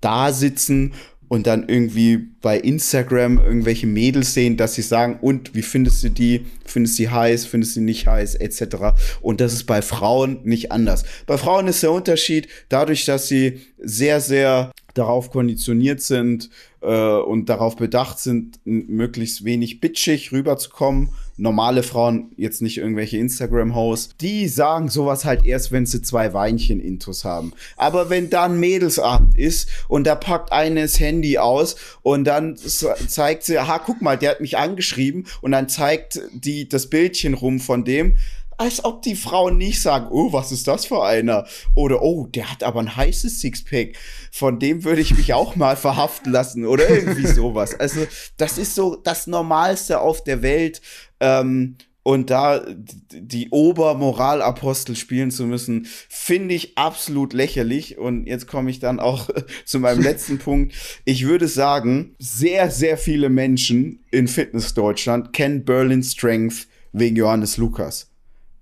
da 0.00 0.32
sitzen 0.32 0.94
und 1.32 1.46
dann 1.46 1.66
irgendwie 1.66 2.18
bei 2.42 2.58
Instagram 2.58 3.38
irgendwelche 3.38 3.86
Mädels 3.86 4.34
sehen, 4.34 4.58
dass 4.58 4.74
sie 4.74 4.82
sagen, 4.82 5.18
und 5.22 5.54
wie 5.54 5.62
findest 5.62 6.04
du 6.04 6.10
die? 6.10 6.44
Findest 6.66 6.98
du 6.98 7.04
sie 7.04 7.08
heiß? 7.08 7.46
Findest 7.46 7.74
du 7.74 7.80
sie 7.80 7.86
nicht 7.86 8.06
heiß? 8.06 8.34
Etc. 8.34 8.76
Und 9.22 9.40
das 9.40 9.54
ist 9.54 9.64
bei 9.64 9.80
Frauen 9.80 10.40
nicht 10.44 10.72
anders. 10.72 11.04
Bei 11.24 11.38
Frauen 11.38 11.68
ist 11.68 11.82
der 11.82 11.90
Unterschied 11.90 12.48
dadurch, 12.68 13.06
dass 13.06 13.28
sie 13.28 13.62
sehr, 13.78 14.20
sehr 14.20 14.72
darauf 14.92 15.30
konditioniert 15.30 16.02
sind 16.02 16.50
äh, 16.82 17.16
und 17.16 17.48
darauf 17.48 17.76
bedacht 17.76 18.18
sind, 18.18 18.60
möglichst 18.66 19.42
wenig 19.42 19.80
bitchig 19.80 20.32
rüberzukommen 20.32 21.14
normale 21.36 21.82
Frauen, 21.82 22.32
jetzt 22.36 22.62
nicht 22.62 22.78
irgendwelche 22.78 23.18
Instagram-Hosts, 23.18 24.16
die 24.20 24.48
sagen 24.48 24.88
sowas 24.88 25.24
halt 25.24 25.44
erst, 25.44 25.72
wenn 25.72 25.86
sie 25.86 26.02
zwei 26.02 26.32
Weinchen-Intus 26.32 27.24
haben. 27.24 27.52
Aber 27.76 28.10
wenn 28.10 28.30
dann 28.30 28.60
Mädelsabend 28.60 29.36
ist 29.36 29.68
und 29.88 30.06
da 30.06 30.14
packt 30.14 30.52
eine 30.52 30.82
das 30.82 31.00
Handy 31.00 31.38
aus 31.38 31.76
und 32.02 32.24
dann 32.24 32.56
zeigt 32.56 33.44
sie, 33.44 33.58
aha, 33.58 33.78
guck 33.78 34.02
mal, 34.02 34.18
der 34.18 34.32
hat 34.32 34.40
mich 34.40 34.58
angeschrieben 34.58 35.26
und 35.40 35.52
dann 35.52 35.68
zeigt 35.68 36.20
die 36.32 36.68
das 36.68 36.88
Bildchen 36.88 37.34
rum 37.34 37.60
von 37.60 37.84
dem, 37.84 38.16
als 38.62 38.84
ob 38.84 39.02
die 39.02 39.16
Frauen 39.16 39.58
nicht 39.58 39.82
sagen, 39.82 40.06
oh, 40.10 40.32
was 40.32 40.52
ist 40.52 40.68
das 40.68 40.86
für 40.86 41.02
einer? 41.02 41.46
Oder, 41.74 42.00
oh, 42.02 42.26
der 42.26 42.50
hat 42.50 42.62
aber 42.62 42.80
ein 42.80 42.94
heißes 42.94 43.40
Sixpack. 43.40 43.96
Von 44.30 44.60
dem 44.60 44.84
würde 44.84 45.00
ich 45.00 45.16
mich 45.16 45.34
auch 45.34 45.56
mal 45.56 45.76
verhaften 45.76 46.30
lassen 46.30 46.64
oder 46.64 46.88
irgendwie 46.88 47.26
sowas. 47.26 47.78
Also, 47.78 48.06
das 48.36 48.58
ist 48.58 48.76
so 48.76 48.94
das 48.94 49.26
Normalste 49.26 50.00
auf 50.00 50.22
der 50.22 50.42
Welt. 50.42 50.80
Ähm, 51.22 51.76
und 52.04 52.30
da 52.30 52.64
die 53.12 53.50
Obermoralapostel 53.50 54.96
spielen 54.96 55.30
zu 55.30 55.46
müssen, 55.46 55.86
finde 56.08 56.54
ich 56.54 56.76
absolut 56.76 57.32
lächerlich. 57.32 57.96
Und 57.96 58.26
jetzt 58.26 58.48
komme 58.48 58.70
ich 58.70 58.80
dann 58.80 58.98
auch 58.98 59.30
zu 59.64 59.78
meinem 59.78 60.02
letzten 60.02 60.38
Punkt. 60.40 60.74
Ich 61.04 61.24
würde 61.24 61.46
sagen, 61.46 62.16
sehr, 62.18 62.70
sehr 62.72 62.98
viele 62.98 63.28
Menschen 63.28 64.00
in 64.10 64.26
Fitness 64.26 64.74
Deutschland 64.74 65.32
kennen 65.32 65.64
Berlin 65.64 66.02
Strength 66.02 66.66
wegen 66.92 67.14
Johannes 67.14 67.56
Lukas. 67.56 68.10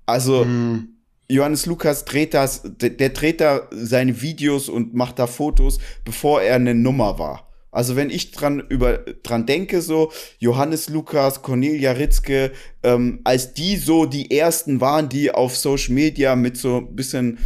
Also, 0.05 0.45
mm. 0.45 0.89
Johannes 1.31 1.65
Lukas 1.65 2.05
dreht 2.05 2.35
das, 2.35 2.63
der, 2.65 2.91
der 2.91 3.11
dreht 3.11 3.41
da 3.41 3.69
seine 3.71 4.21
Videos 4.21 4.69
und 4.69 4.95
macht 4.95 5.19
da 5.19 5.27
Fotos, 5.27 5.79
bevor 6.05 6.43
er 6.43 6.57
eine 6.57 6.75
Nummer 6.75 7.19
war. 7.19 7.50
Also 7.73 7.95
wenn 7.95 8.11
ich 8.11 8.33
dran 8.33 8.65
über 8.69 8.99
dran 9.23 9.47
denke, 9.47 9.81
so 9.81 10.13
Johannes 10.39 10.89
Lukas, 10.89 11.43
Cornelia 11.43 11.93
Ritzke, 11.93 12.53
ähm, 12.83 13.21
als 13.25 13.55
die 13.55 13.77
so 13.77 14.07
die 14.07 14.37
ersten 14.37 14.81
waren, 14.81 15.09
die 15.09 15.31
auf 15.31 15.57
Social 15.57 15.95
Media 15.95 16.35
mit 16.35 16.57
so 16.57 16.79
ein 16.79 16.97
bisschen 16.97 17.39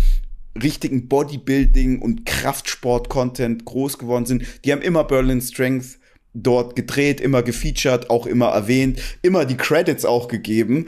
richtigen 0.61 1.09
Bodybuilding 1.09 2.01
und 2.01 2.25
Kraftsport-Content 2.25 3.65
groß 3.65 3.99
geworden 3.99 4.25
sind, 4.25 4.45
die 4.65 4.73
haben 4.73 4.83
immer 4.83 5.05
Berlin 5.05 5.43
Strength 5.43 5.99
dort 6.33 6.75
gedreht, 6.75 7.21
immer 7.21 7.43
gefeatured, 7.43 8.09
auch 8.09 8.27
immer 8.27 8.49
erwähnt, 8.49 9.01
immer 9.23 9.45
die 9.45 9.57
Credits 9.57 10.05
auch 10.05 10.29
gegeben. 10.29 10.87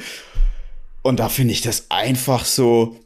Und 1.03 1.21
da 1.21 1.29
finde 1.29 1.53
ich 1.53 1.61
das 1.61 1.87
einfach 1.91 2.45
so, 2.45 2.97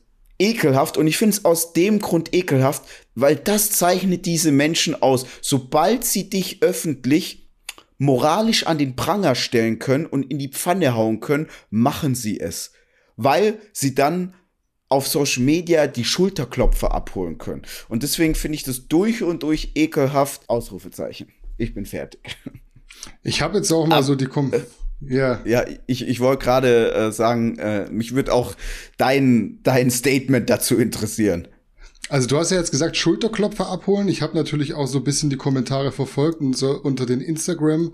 ekelhaft 0.40 0.96
und 0.96 1.06
ich 1.06 1.18
finde 1.18 1.36
es 1.36 1.44
aus 1.44 1.74
dem 1.74 2.00
Grund 2.00 2.34
ekelhaft, 2.34 2.82
weil 3.14 3.36
das 3.36 3.70
zeichnet 3.70 4.26
diese 4.26 4.52
Menschen 4.52 5.00
aus. 5.00 5.26
Sobald 5.40 6.04
sie 6.04 6.30
dich 6.30 6.62
öffentlich 6.62 7.50
moralisch 7.98 8.66
an 8.66 8.78
den 8.78 8.96
Pranger 8.96 9.34
stellen 9.34 9.78
können 9.78 10.06
und 10.06 10.30
in 10.30 10.38
die 10.38 10.48
Pfanne 10.48 10.94
hauen 10.94 11.20
können, 11.20 11.48
machen 11.68 12.14
sie 12.14 12.40
es, 12.40 12.72
weil 13.16 13.58
sie 13.72 13.94
dann 13.94 14.34
auf 14.88 15.06
Social 15.06 15.44
Media 15.44 15.86
die 15.86 16.04
Schulterklopfer 16.04 16.92
abholen 16.92 17.38
können. 17.38 17.62
Und 17.88 18.02
deswegen 18.02 18.34
finde 18.34 18.56
ich 18.56 18.64
das 18.64 18.88
durch 18.88 19.22
und 19.22 19.42
durch 19.42 19.72
ekelhaft. 19.76 20.48
Ausrufezeichen. 20.48 21.28
Ich 21.56 21.74
bin 21.74 21.86
fertig. 21.86 22.20
Ich 23.22 23.40
habe 23.40 23.58
jetzt 23.58 23.72
auch 23.72 23.86
mal 23.86 23.98
Ab, 23.98 24.04
so 24.04 24.14
die 24.14 24.26
Kom 24.26 24.52
äh, 24.52 24.60
Ja. 25.00 25.40
Ja, 25.46 25.64
ich, 25.86 26.06
ich 26.06 26.20
wollte 26.20 26.44
gerade 26.44 26.92
äh, 26.92 27.12
sagen, 27.12 27.58
äh, 27.58 27.88
mich 27.90 28.14
würde 28.14 28.32
auch 28.32 28.54
dein, 28.98 29.60
dein 29.62 29.90
Statement 29.90 30.50
dazu 30.50 30.76
interessieren. 30.76 31.48
Also 32.10 32.26
du 32.26 32.36
hast 32.36 32.50
ja 32.50 32.58
jetzt 32.58 32.72
gesagt, 32.72 32.96
Schulterklopfer 32.96 33.68
abholen. 33.68 34.08
Ich 34.08 34.20
habe 34.20 34.36
natürlich 34.36 34.74
auch 34.74 34.86
so 34.86 34.98
ein 34.98 35.04
bisschen 35.04 35.30
die 35.30 35.36
Kommentare 35.36 35.92
verfolgt 35.92 36.40
und 36.40 36.56
so 36.56 36.72
unter 36.72 37.06
den 37.06 37.20
Instagram 37.20 37.92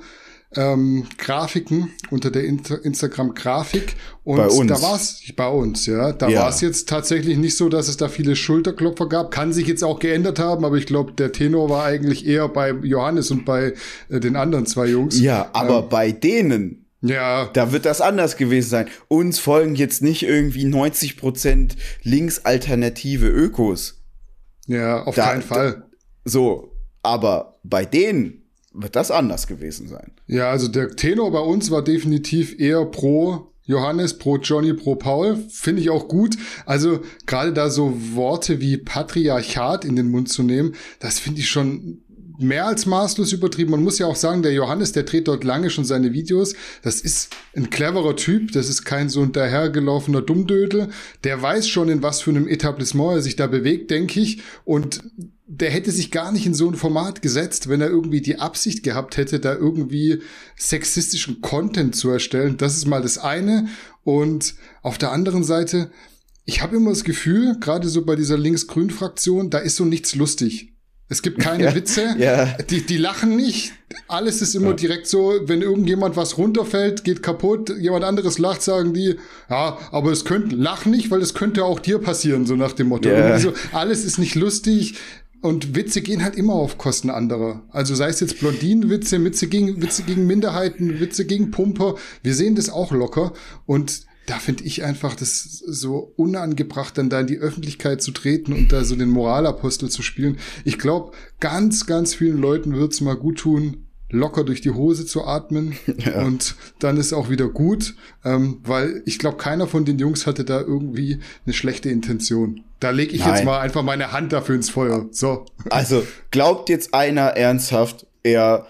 ähm, 0.55 1.07
Grafiken, 1.19 1.91
unter 2.11 2.31
der 2.31 2.45
Instagram-Grafik. 2.45 3.95
Und 4.25 4.39
bei 4.39 4.47
uns. 4.47 4.69
da 4.69 4.81
war 4.81 4.97
es 4.97 5.23
bei 5.37 5.49
uns, 5.49 5.85
ja. 5.85 6.13
Da 6.13 6.29
ja. 6.29 6.41
war 6.41 6.49
es 6.49 6.63
jetzt 6.63 6.89
tatsächlich 6.89 7.37
nicht 7.37 7.57
so, 7.59 7.69
dass 7.69 7.89
es 7.89 7.99
da 7.99 8.09
viele 8.09 8.37
Schulterklopfer 8.37 9.07
gab. 9.07 9.31
Kann 9.31 9.53
sich 9.53 9.67
jetzt 9.67 9.85
auch 9.85 9.99
geändert 9.99 10.39
haben, 10.39 10.65
aber 10.65 10.77
ich 10.77 10.87
glaube, 10.87 11.13
der 11.13 11.33
Tenor 11.33 11.69
war 11.69 11.85
eigentlich 11.85 12.27
eher 12.27 12.49
bei 12.49 12.71
Johannes 12.71 13.31
und 13.31 13.45
bei 13.45 13.75
äh, 14.09 14.19
den 14.19 14.37
anderen 14.37 14.65
zwei 14.65 14.87
Jungs. 14.87 15.21
Ja, 15.21 15.51
aber 15.53 15.81
ähm, 15.81 15.89
bei 15.91 16.13
denen 16.13 16.87
ja. 17.03 17.51
Da 17.53 17.73
wird 17.73 17.85
das 17.85 18.01
anders 18.01 18.37
gewesen 18.37 18.71
sein. 18.71 18.87
Uns 19.09 19.39
folgen 19.39 19.77
jetzt 19.77 20.03
nicht 20.03 20.23
irgendwie 20.23 20.65
90% 20.65 21.73
linksalternative 22.03 23.29
Ökos. 23.29 24.03
Ja, 24.67 25.03
auf 25.05 25.15
da, 25.15 25.27
keinen 25.27 25.43
Fall. 25.43 25.73
Da, 25.73 25.97
so, 26.25 26.73
aber 27.03 27.59
bei 27.63 27.85
denen 27.85 28.43
wird 28.73 28.97
das 28.97 29.11
anders 29.11 29.47
gewesen 29.47 29.89
sein. 29.89 30.13
Ja, 30.27 30.51
also 30.51 30.69
der 30.69 30.91
Tenor 30.91 31.31
bei 31.31 31.41
uns 31.41 31.71
war 31.71 31.83
definitiv 31.83 32.59
eher 32.59 32.85
pro 32.85 33.53
Johannes, 33.63 34.19
pro 34.19 34.37
Johnny, 34.37 34.73
pro 34.75 34.95
Paul. 34.95 35.37
Finde 35.51 35.83
ich 35.83 35.91
auch 35.91 36.09
gut. 36.09 36.37
Also 36.67 37.01
gerade 37.27 37.53
da 37.53 37.69
so 37.69 37.95
Worte 38.15 38.61
wie 38.61 38.77
Patriarchat 38.77 39.85
in 39.85 39.97
den 39.97 40.11
Mund 40.11 40.29
zu 40.29 40.43
nehmen, 40.43 40.75
das 41.01 41.19
finde 41.19 41.41
ich 41.41 41.49
schon 41.49 42.03
mehr 42.39 42.67
als 42.67 42.87
maßlos 42.87 43.33
übertrieben. 43.33 43.71
Man 43.71 43.83
muss 43.83 43.99
ja 43.99 44.07
auch 44.07 44.17
sagen, 44.17 44.43
der 44.43 44.53
Johannes, 44.53 44.93
der 44.93 45.05
dreht 45.05 45.29
dort 45.29 45.45
lange 45.45 45.71
schon 45.71 45.85
seine 45.85 46.13
Videos. 46.13 46.55
Das 46.83 47.01
ist 47.01 47.31
ein 47.55 47.71
cleverer 47.71 48.17
Typ. 48.17 48.53
Das 48.53 48.69
ist 48.69 48.85
kein 48.85 49.09
so 49.09 49.23
ein 49.23 49.33
dahergelaufener 49.33 50.23
Dummdödel. 50.23 50.89
Der 51.25 51.41
weiß 51.41 51.69
schon, 51.69 51.89
in 51.89 52.03
was 52.03 52.21
für 52.21 52.31
einem 52.31 52.49
Etablissement 52.49 53.17
er 53.17 53.23
sich 53.23 53.37
da 53.37 53.47
bewegt, 53.47 53.91
denke 53.91 54.21
ich. 54.21 54.43
Und 54.65 55.03
der 55.47 55.71
hätte 55.71 55.93
sich 55.93 56.11
gar 56.11 56.33
nicht 56.33 56.47
in 56.47 56.55
so 56.55 56.69
ein 56.69 56.75
Format 56.75 57.23
gesetzt, 57.23 57.69
wenn 57.69 57.81
er 57.81 57.89
irgendwie 57.89 58.21
die 58.21 58.39
Absicht 58.39 58.83
gehabt 58.83 59.17
hätte, 59.17 59.39
da 59.39 59.55
irgendwie 59.55 60.21
sexistischen 60.57 61.41
Content 61.41 61.95
zu 61.95 62.11
erstellen. 62.11 62.57
Das 62.57 62.77
ist 62.77 62.87
mal 62.87 63.03
das 63.03 63.19
eine. 63.19 63.69
Und 64.03 64.55
auf 64.83 64.99
der 64.99 65.13
anderen 65.13 65.45
Seite, 65.45 65.91
ich 66.45 66.63
habe 66.63 66.77
immer 66.77 66.91
das 66.91 67.05
Gefühl, 67.05 67.59
gerade 67.61 67.89
so 67.89 68.05
bei 68.05 68.17
dieser 68.17 68.39
Links-Grün-Fraktion, 68.39 69.51
da 69.51 69.59
ist 69.59 69.77
so 69.77 69.85
nichts 69.85 70.15
lustig. 70.15 70.76
Es 71.09 71.23
gibt 71.23 71.39
keine 71.39 71.65
ja, 71.67 71.75
Witze. 71.75 72.15
Ja. 72.19 72.47
Die, 72.69 72.83
die 72.83 72.97
lachen 72.97 73.37
nicht. 73.37 73.73
Alles 74.09 74.43
ist 74.43 74.55
immer 74.55 74.71
ja. 74.71 74.75
direkt 74.75 75.07
so, 75.07 75.35
wenn 75.45 75.63
irgendjemand 75.63 76.17
was 76.17 76.39
runterfällt, 76.39 77.05
geht 77.05 77.23
kaputt, 77.23 77.71
jemand 77.79 78.05
anderes 78.05 78.39
lacht, 78.39 78.63
sagen 78.63 78.93
die, 78.93 79.17
ja, 79.49 79.79
aber 79.93 80.11
es 80.11 80.25
könnte, 80.25 80.57
lach 80.57 80.85
nicht, 80.85 81.11
weil 81.11 81.23
es 81.23 81.35
könnte 81.35 81.65
auch 81.65 81.79
dir 81.79 81.99
passieren, 82.01 82.47
so 82.47 82.57
nach 82.57 82.73
dem 82.73 82.89
Motto. 82.89 83.09
Yeah. 83.09 83.39
So, 83.39 83.53
alles 83.73 84.05
ist 84.05 84.19
nicht 84.19 84.35
lustig. 84.35 84.95
Und 85.43 85.77
Witze 85.77 86.01
gehen 86.01 86.25
halt 86.25 86.35
immer 86.35 86.55
auf 86.55 86.77
Kosten 86.77 87.11
anderer. 87.11 87.63
Also 87.71 87.95
sei 87.95 88.09
es 88.09 88.19
jetzt 88.19 88.41
Blondinenwitze, 88.41 89.23
Witze 89.23 89.47
gegen, 89.47 89.81
Witze 89.81 90.03
gegen 90.03 90.27
Minderheiten, 90.27 90.99
Witze 90.99 91.25
gegen 91.25 91.53
Pumper. 91.53 91.95
Wir 92.23 92.35
sehen 92.35 92.57
das 92.57 92.69
auch 92.69 92.91
locker. 92.91 93.33
Und 93.65 94.07
da 94.27 94.39
finde 94.39 94.65
ich 94.65 94.85
einfach 94.85 95.15
das 95.15 95.43
so 95.45 96.13
unangebracht, 96.17 96.99
dann 96.99 97.09
da 97.09 97.21
in 97.21 97.27
die 97.27 97.39
Öffentlichkeit 97.39 98.03
zu 98.03 98.11
treten 98.11 98.53
und 98.53 98.73
da 98.73 98.85
so 98.85 98.97
den 98.97 99.09
Moralapostel 99.09 99.89
zu 99.89 100.03
spielen. 100.03 100.39
Ich 100.65 100.79
glaube, 100.79 101.13
ganz, 101.41 101.87
ganz 101.87 102.15
vielen 102.15 102.39
Leuten 102.39 102.75
wird's 102.75 103.01
mal 103.01 103.17
gut 103.17 103.39
tun, 103.39 103.87
locker 104.11 104.45
durch 104.45 104.61
die 104.61 104.71
Hose 104.71 105.07
zu 105.07 105.25
atmen 105.25 105.77
ja. 105.99 106.23
und 106.23 106.57
dann 106.79 106.97
ist 106.97 107.13
auch 107.13 107.31
wieder 107.31 107.49
gut, 107.49 107.95
ähm, 108.25 108.61
weil 108.65 109.03
ich 109.05 109.19
glaube, 109.19 109.37
keiner 109.37 109.67
von 109.67 109.85
den 109.85 109.99
Jungs 109.99 110.27
hatte 110.27 110.45
da 110.45 110.61
irgendwie 110.61 111.21
eine 111.45 111.55
schlechte 111.55 111.89
Intention. 111.89 112.63
Da 112.81 112.91
lege 112.91 113.15
ich 113.15 113.21
Nein. 113.21 113.35
jetzt 113.35 113.45
mal 113.45 113.61
einfach 113.61 113.83
meine 113.83 114.13
Hand 114.13 114.33
dafür 114.33 114.55
ins 114.55 114.71
Feuer. 114.71 115.07
So. 115.11 115.47
Also 115.71 116.07
glaubt 116.31 116.69
jetzt 116.69 116.95
einer 116.95 117.29
ernsthaft, 117.37 118.07
er 118.23 118.67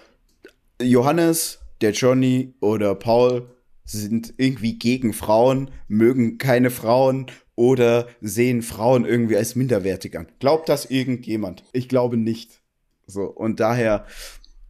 Johannes, 0.81 1.59
der 1.81 1.91
Johnny 1.91 2.53
oder 2.59 2.95
Paul 2.95 3.49
sind 3.91 4.33
irgendwie 4.37 4.77
gegen 4.77 5.13
Frauen, 5.13 5.71
mögen 5.87 6.37
keine 6.37 6.69
Frauen 6.69 7.27
oder 7.55 8.07
sehen 8.21 8.61
Frauen 8.61 9.05
irgendwie 9.05 9.37
als 9.37 9.55
minderwertig 9.55 10.17
an. 10.17 10.27
Glaubt 10.39 10.69
das 10.69 10.85
irgendjemand? 10.85 11.63
Ich 11.73 11.89
glaube 11.89 12.17
nicht. 12.17 12.61
So, 13.07 13.23
und 13.23 13.59
daher, 13.59 14.05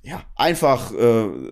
ja, 0.04 0.24
einfach, 0.36 0.94
äh, 0.94 1.52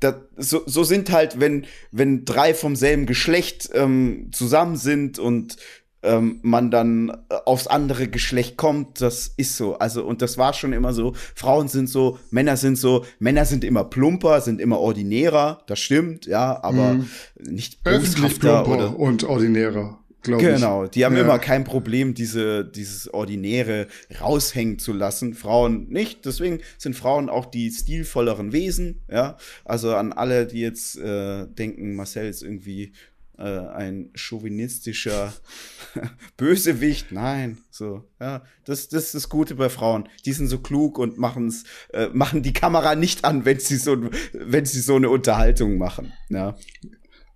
das, 0.00 0.16
so, 0.36 0.62
so 0.66 0.84
sind 0.84 1.10
halt, 1.10 1.40
wenn, 1.40 1.66
wenn 1.90 2.24
drei 2.24 2.54
vom 2.54 2.76
selben 2.76 3.06
Geschlecht 3.06 3.70
ähm, 3.72 4.28
zusammen 4.32 4.76
sind 4.76 5.18
und 5.18 5.56
ähm, 6.02 6.40
man 6.42 6.70
dann 6.70 7.10
äh, 7.10 7.34
aufs 7.44 7.66
andere 7.66 8.08
Geschlecht 8.08 8.56
kommt, 8.56 9.00
das 9.00 9.32
ist 9.36 9.56
so. 9.56 9.78
Also, 9.78 10.04
und 10.04 10.22
das 10.22 10.38
war 10.38 10.52
schon 10.52 10.72
immer 10.72 10.92
so. 10.92 11.14
Frauen 11.34 11.68
sind 11.68 11.88
so, 11.88 12.18
Männer 12.30 12.56
sind 12.56 12.76
so, 12.76 13.04
Männer 13.18 13.44
sind 13.44 13.64
immer 13.64 13.84
plumper, 13.84 14.40
sind 14.40 14.60
immer 14.60 14.78
ordinärer, 14.78 15.62
das 15.66 15.78
stimmt, 15.78 16.26
ja, 16.26 16.62
aber 16.62 16.94
mm. 16.94 17.08
nicht 17.48 17.78
öffentlich 17.84 18.38
plumper 18.38 18.68
oder, 18.68 18.98
und 18.98 19.24
ordinärer. 19.24 19.98
Genau, 20.22 20.86
die 20.86 21.04
haben 21.04 21.16
ja. 21.16 21.22
immer 21.22 21.38
kein 21.38 21.64
Problem, 21.64 22.14
diese, 22.14 22.64
dieses 22.64 23.12
Ordinäre 23.12 23.88
raushängen 24.20 24.78
zu 24.78 24.92
lassen. 24.92 25.34
Frauen 25.34 25.88
nicht. 25.88 26.24
Deswegen 26.24 26.60
sind 26.78 26.94
Frauen 26.94 27.28
auch 27.28 27.46
die 27.46 27.70
stilvolleren 27.70 28.52
Wesen. 28.52 29.02
Ja, 29.10 29.36
also 29.64 29.96
an 29.96 30.12
alle, 30.12 30.46
die 30.46 30.60
jetzt 30.60 30.96
äh, 30.96 31.46
denken, 31.48 31.96
Marcel 31.96 32.28
ist 32.28 32.42
irgendwie 32.42 32.92
äh, 33.38 33.42
ein 33.42 34.10
chauvinistischer 34.14 35.32
Bösewicht. 36.36 37.12
Nein, 37.12 37.58
so, 37.70 38.04
ja, 38.20 38.42
das, 38.64 38.88
das 38.88 39.06
ist 39.06 39.14
das 39.14 39.28
Gute 39.28 39.54
bei 39.54 39.68
Frauen. 39.68 40.08
Die 40.24 40.32
sind 40.32 40.48
so 40.48 40.58
klug 40.58 40.98
und 40.98 41.18
machen's, 41.18 41.64
äh, 41.92 42.08
machen 42.12 42.42
die 42.42 42.52
Kamera 42.52 42.94
nicht 42.94 43.24
an, 43.24 43.44
wenn 43.44 43.58
sie 43.58 43.76
so, 43.76 43.96
wenn 44.32 44.64
sie 44.64 44.80
so 44.80 44.96
eine 44.96 45.10
Unterhaltung 45.10 45.78
machen. 45.78 46.12
Ja. 46.28 46.56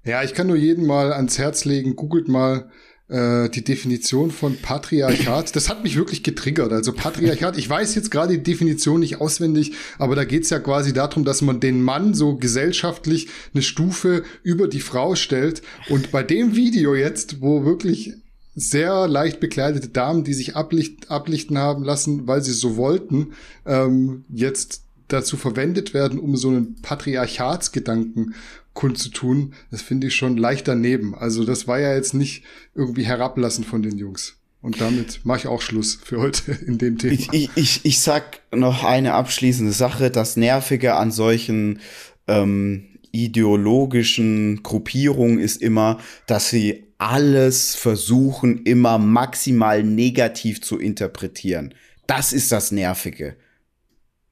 Ja, 0.04 0.22
ich 0.22 0.34
kann 0.34 0.46
nur 0.46 0.56
jeden 0.56 0.86
mal 0.86 1.12
ans 1.12 1.36
Herz 1.36 1.64
legen, 1.64 1.96
googelt 1.96 2.28
mal 2.28 2.70
äh, 3.08 3.48
die 3.48 3.62
Definition 3.62 4.30
von 4.30 4.56
Patriarchat. 4.56 5.54
Das 5.54 5.68
hat 5.68 5.82
mich 5.82 5.96
wirklich 5.96 6.22
getriggert. 6.22 6.72
Also 6.72 6.92
Patriarchat, 6.92 7.56
ich 7.56 7.68
weiß 7.68 7.94
jetzt 7.94 8.10
gerade 8.10 8.34
die 8.34 8.42
Definition 8.42 9.00
nicht 9.00 9.20
auswendig, 9.20 9.72
aber 9.98 10.16
da 10.16 10.24
geht's 10.24 10.50
ja 10.50 10.58
quasi 10.58 10.92
darum, 10.92 11.24
dass 11.24 11.42
man 11.42 11.60
den 11.60 11.82
Mann 11.82 12.14
so 12.14 12.36
gesellschaftlich 12.36 13.28
eine 13.54 13.62
Stufe 13.62 14.24
über 14.42 14.68
die 14.68 14.80
Frau 14.80 15.14
stellt. 15.14 15.62
Und 15.88 16.10
bei 16.10 16.22
dem 16.22 16.56
Video 16.56 16.94
jetzt, 16.94 17.40
wo 17.40 17.64
wirklich 17.64 18.14
sehr 18.56 19.06
leicht 19.06 19.38
bekleidete 19.38 19.88
Damen, 19.88 20.24
die 20.24 20.34
sich 20.34 20.56
ablicht, 20.56 21.10
ablichten 21.10 21.58
haben 21.58 21.84
lassen, 21.84 22.26
weil 22.26 22.42
sie 22.42 22.54
so 22.54 22.76
wollten, 22.76 23.34
ähm, 23.66 24.24
jetzt 24.30 24.82
dazu 25.08 25.36
verwendet 25.36 25.94
werden, 25.94 26.18
um 26.18 26.36
so 26.36 26.48
einen 26.48 26.80
Patriarchatsgedanken 26.82 28.34
kundzutun, 28.76 29.54
das 29.72 29.82
finde 29.82 30.06
ich 30.06 30.14
schon 30.14 30.36
leicht 30.36 30.68
daneben. 30.68 31.16
Also 31.16 31.44
das 31.44 31.66
war 31.66 31.80
ja 31.80 31.94
jetzt 31.94 32.14
nicht 32.14 32.44
irgendwie 32.76 33.04
herablassen 33.04 33.64
von 33.64 33.82
den 33.82 33.98
Jungs. 33.98 34.36
Und 34.62 34.80
damit 34.80 35.24
mache 35.24 35.38
ich 35.38 35.46
auch 35.48 35.62
Schluss 35.62 35.98
für 36.02 36.20
heute 36.20 36.52
in 36.66 36.78
dem 36.78 36.98
Thema. 36.98 37.14
Ich, 37.32 37.50
ich, 37.56 37.84
ich 37.84 38.00
sag 38.00 38.40
noch 38.54 38.84
eine 38.84 39.14
abschließende 39.14 39.72
Sache. 39.72 40.10
Das 40.10 40.36
Nervige 40.36 40.94
an 40.94 41.10
solchen 41.10 41.80
ähm, 42.28 42.98
ideologischen 43.10 44.62
Gruppierungen 44.62 45.38
ist 45.38 45.60
immer, 45.62 45.98
dass 46.26 46.50
sie 46.50 46.84
alles 46.98 47.74
versuchen, 47.74 48.64
immer 48.64 48.98
maximal 48.98 49.82
negativ 49.82 50.62
zu 50.62 50.78
interpretieren. 50.78 51.74
Das 52.06 52.32
ist 52.32 52.52
das 52.52 52.72
Nervige. 52.72 53.36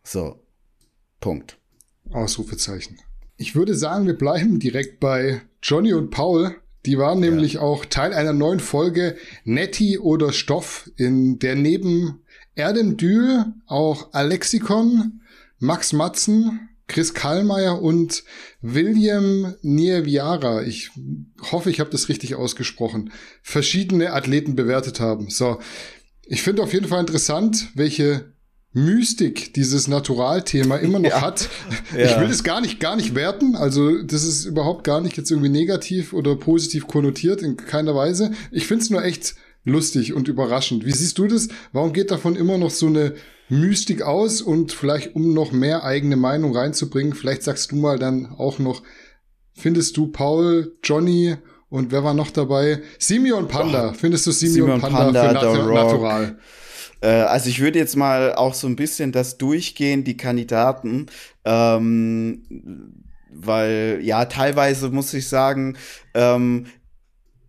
So. 0.02 0.40
Punkt. 1.20 1.59
Ausrufezeichen. 2.11 2.98
Ich 3.37 3.55
würde 3.55 3.75
sagen, 3.75 4.07
wir 4.07 4.16
bleiben 4.16 4.61
direkt 4.61 5.01
bei 5.01 5.42
Johnny 5.62 5.92
und 5.92 6.11
Paul. 6.11 6.57
Die 6.87 6.99
waren 6.99 7.23
ja. 7.23 7.31
nämlich 7.31 7.59
auch 7.59 7.85
Teil 7.85 8.12
einer 8.12 8.33
neuen 8.33 8.61
Folge 8.61 9.16
Netty 9.44 9.99
oder 9.99 10.33
Stoff, 10.33 10.90
in 10.97 11.38
der 11.38 11.57
neben 11.57 12.20
Erdem 12.55 12.97
Dül 12.97 13.47
auch 13.66 14.12
Alexikon, 14.12 15.23
Max 15.59 15.92
Matzen, 15.92 16.68
Chris 16.87 17.14
Kallmeier 17.14 17.81
und 17.81 18.25
William 18.61 19.55
Nieviara, 19.62 20.62
ich 20.62 20.90
hoffe, 21.51 21.70
ich 21.70 21.81
habe 21.81 21.90
das 21.90 22.09
richtig 22.09 22.35
ausgesprochen, 22.35 23.11
verschiedene 23.42 24.12
Athleten 24.12 24.55
bewertet 24.55 25.01
haben. 25.01 25.31
So, 25.31 25.59
ich 26.27 26.42
finde 26.42 26.62
auf 26.62 26.73
jeden 26.73 26.88
Fall 26.88 27.01
interessant, 27.01 27.70
welche 27.75 28.34
Mystik 28.74 29.54
dieses 29.54 29.87
Naturalthema 29.87 30.76
immer 30.76 30.98
noch 30.98 31.08
ja. 31.08 31.20
hat. 31.20 31.48
Ja. 31.96 32.06
Ich 32.06 32.20
will 32.20 32.28
es 32.28 32.42
gar 32.42 32.60
nicht, 32.60 32.80
gar 32.80 32.96
nicht 32.96 33.14
werten. 33.14 33.54
Also, 33.54 34.02
das 34.02 34.24
ist 34.24 34.44
überhaupt 34.44 34.82
gar 34.82 35.00
nicht 35.00 35.16
jetzt 35.16 35.30
irgendwie 35.30 35.48
negativ 35.48 36.12
oder 36.12 36.34
positiv 36.34 36.88
konnotiert 36.88 37.40
in 37.40 37.56
keiner 37.56 37.94
Weise. 37.94 38.32
Ich 38.50 38.66
finde 38.66 38.82
es 38.82 38.90
nur 38.90 39.04
echt 39.04 39.37
lustig 39.62 40.12
und 40.12 40.26
überraschend. 40.26 40.84
Wie 40.84 40.92
siehst 40.92 41.18
du 41.18 41.28
das? 41.28 41.48
Warum 41.72 41.92
geht 41.92 42.10
davon 42.10 42.34
immer 42.34 42.58
noch 42.58 42.70
so 42.70 42.88
eine 42.88 43.14
Mystik 43.48 44.02
aus? 44.02 44.42
Und 44.42 44.72
vielleicht, 44.72 45.14
um 45.14 45.32
noch 45.32 45.52
mehr 45.52 45.84
eigene 45.84 46.16
Meinung 46.16 46.56
reinzubringen, 46.56 47.14
vielleicht 47.14 47.44
sagst 47.44 47.70
du 47.70 47.76
mal 47.76 48.00
dann 48.00 48.26
auch 48.26 48.58
noch, 48.58 48.82
findest 49.52 49.96
du 49.96 50.08
Paul, 50.08 50.76
Johnny 50.82 51.37
und 51.68 51.92
wer 51.92 52.02
war 52.02 52.14
noch 52.14 52.30
dabei? 52.30 52.82
Simeon 52.98 53.46
Panda. 53.46 53.92
Findest 53.92 54.26
du 54.26 54.32
Simeon, 54.32 54.80
Simeon 54.80 54.80
Panda, 54.80 55.04
Panda, 55.04 55.20
für 55.20 55.62
Nat 55.62 55.74
Natural? 55.74 56.38
Äh, 57.05 57.09
also 57.09 57.51
ich 57.51 57.61
würde 57.61 57.79
jetzt 57.79 57.97
mal 57.97 58.35
auch 58.35 58.55
so 58.55 58.67
ein 58.67 58.77
bisschen 58.77 59.12
das 59.12 59.37
durchgehen, 59.37 60.05
die 60.05 60.17
Kandidaten. 60.17 61.07
Ähm, 61.45 62.43
weil 63.31 64.01
ja, 64.03 64.25
teilweise 64.25 64.88
muss 64.88 65.12
ich 65.12 65.29
sagen, 65.29 65.77
ähm, 66.14 66.67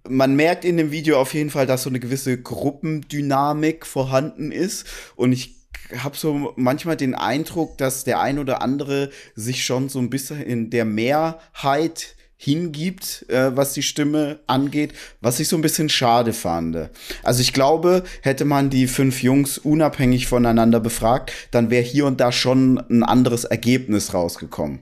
man 0.07 0.35
merkt 0.35 0.65
in 0.65 0.77
dem 0.77 0.91
Video 0.91 1.19
auf 1.19 1.33
jeden 1.33 1.49
Fall, 1.49 1.65
dass 1.65 1.83
so 1.83 1.89
eine 1.89 1.99
gewisse 1.99 2.39
Gruppendynamik 2.39 3.85
vorhanden 3.85 4.51
ist. 4.51 4.85
Und 5.15 5.31
ich 5.31 5.55
habe 5.97 6.17
so 6.17 6.53
manchmal 6.57 6.97
den 6.97 7.15
Eindruck, 7.15 7.77
dass 7.77 8.03
der 8.03 8.19
ein 8.19 8.39
oder 8.39 8.61
andere 8.61 9.09
sich 9.35 9.63
schon 9.63 9.89
so 9.89 9.99
ein 9.99 10.09
bisschen 10.09 10.41
in 10.41 10.69
der 10.69 10.85
Mehrheit 10.85 12.14
hingibt, 12.37 13.25
äh, 13.29 13.55
was 13.55 13.73
die 13.73 13.81
Stimme 13.81 14.39
angeht, 14.45 14.93
was 15.21 15.39
ich 15.39 15.47
so 15.47 15.55
ein 15.55 15.61
bisschen 15.61 15.89
schade 15.89 16.33
fand. 16.33 16.89
Also 17.23 17.41
ich 17.41 17.53
glaube, 17.53 18.03
hätte 18.21 18.45
man 18.45 18.69
die 18.69 18.87
fünf 18.87 19.23
Jungs 19.23 19.57
unabhängig 19.57 20.27
voneinander 20.27 20.79
befragt, 20.79 21.31
dann 21.51 21.69
wäre 21.69 21.83
hier 21.83 22.05
und 22.05 22.19
da 22.19 22.31
schon 22.31 22.77
ein 22.89 23.03
anderes 23.03 23.45
Ergebnis 23.45 24.13
rausgekommen. 24.13 24.79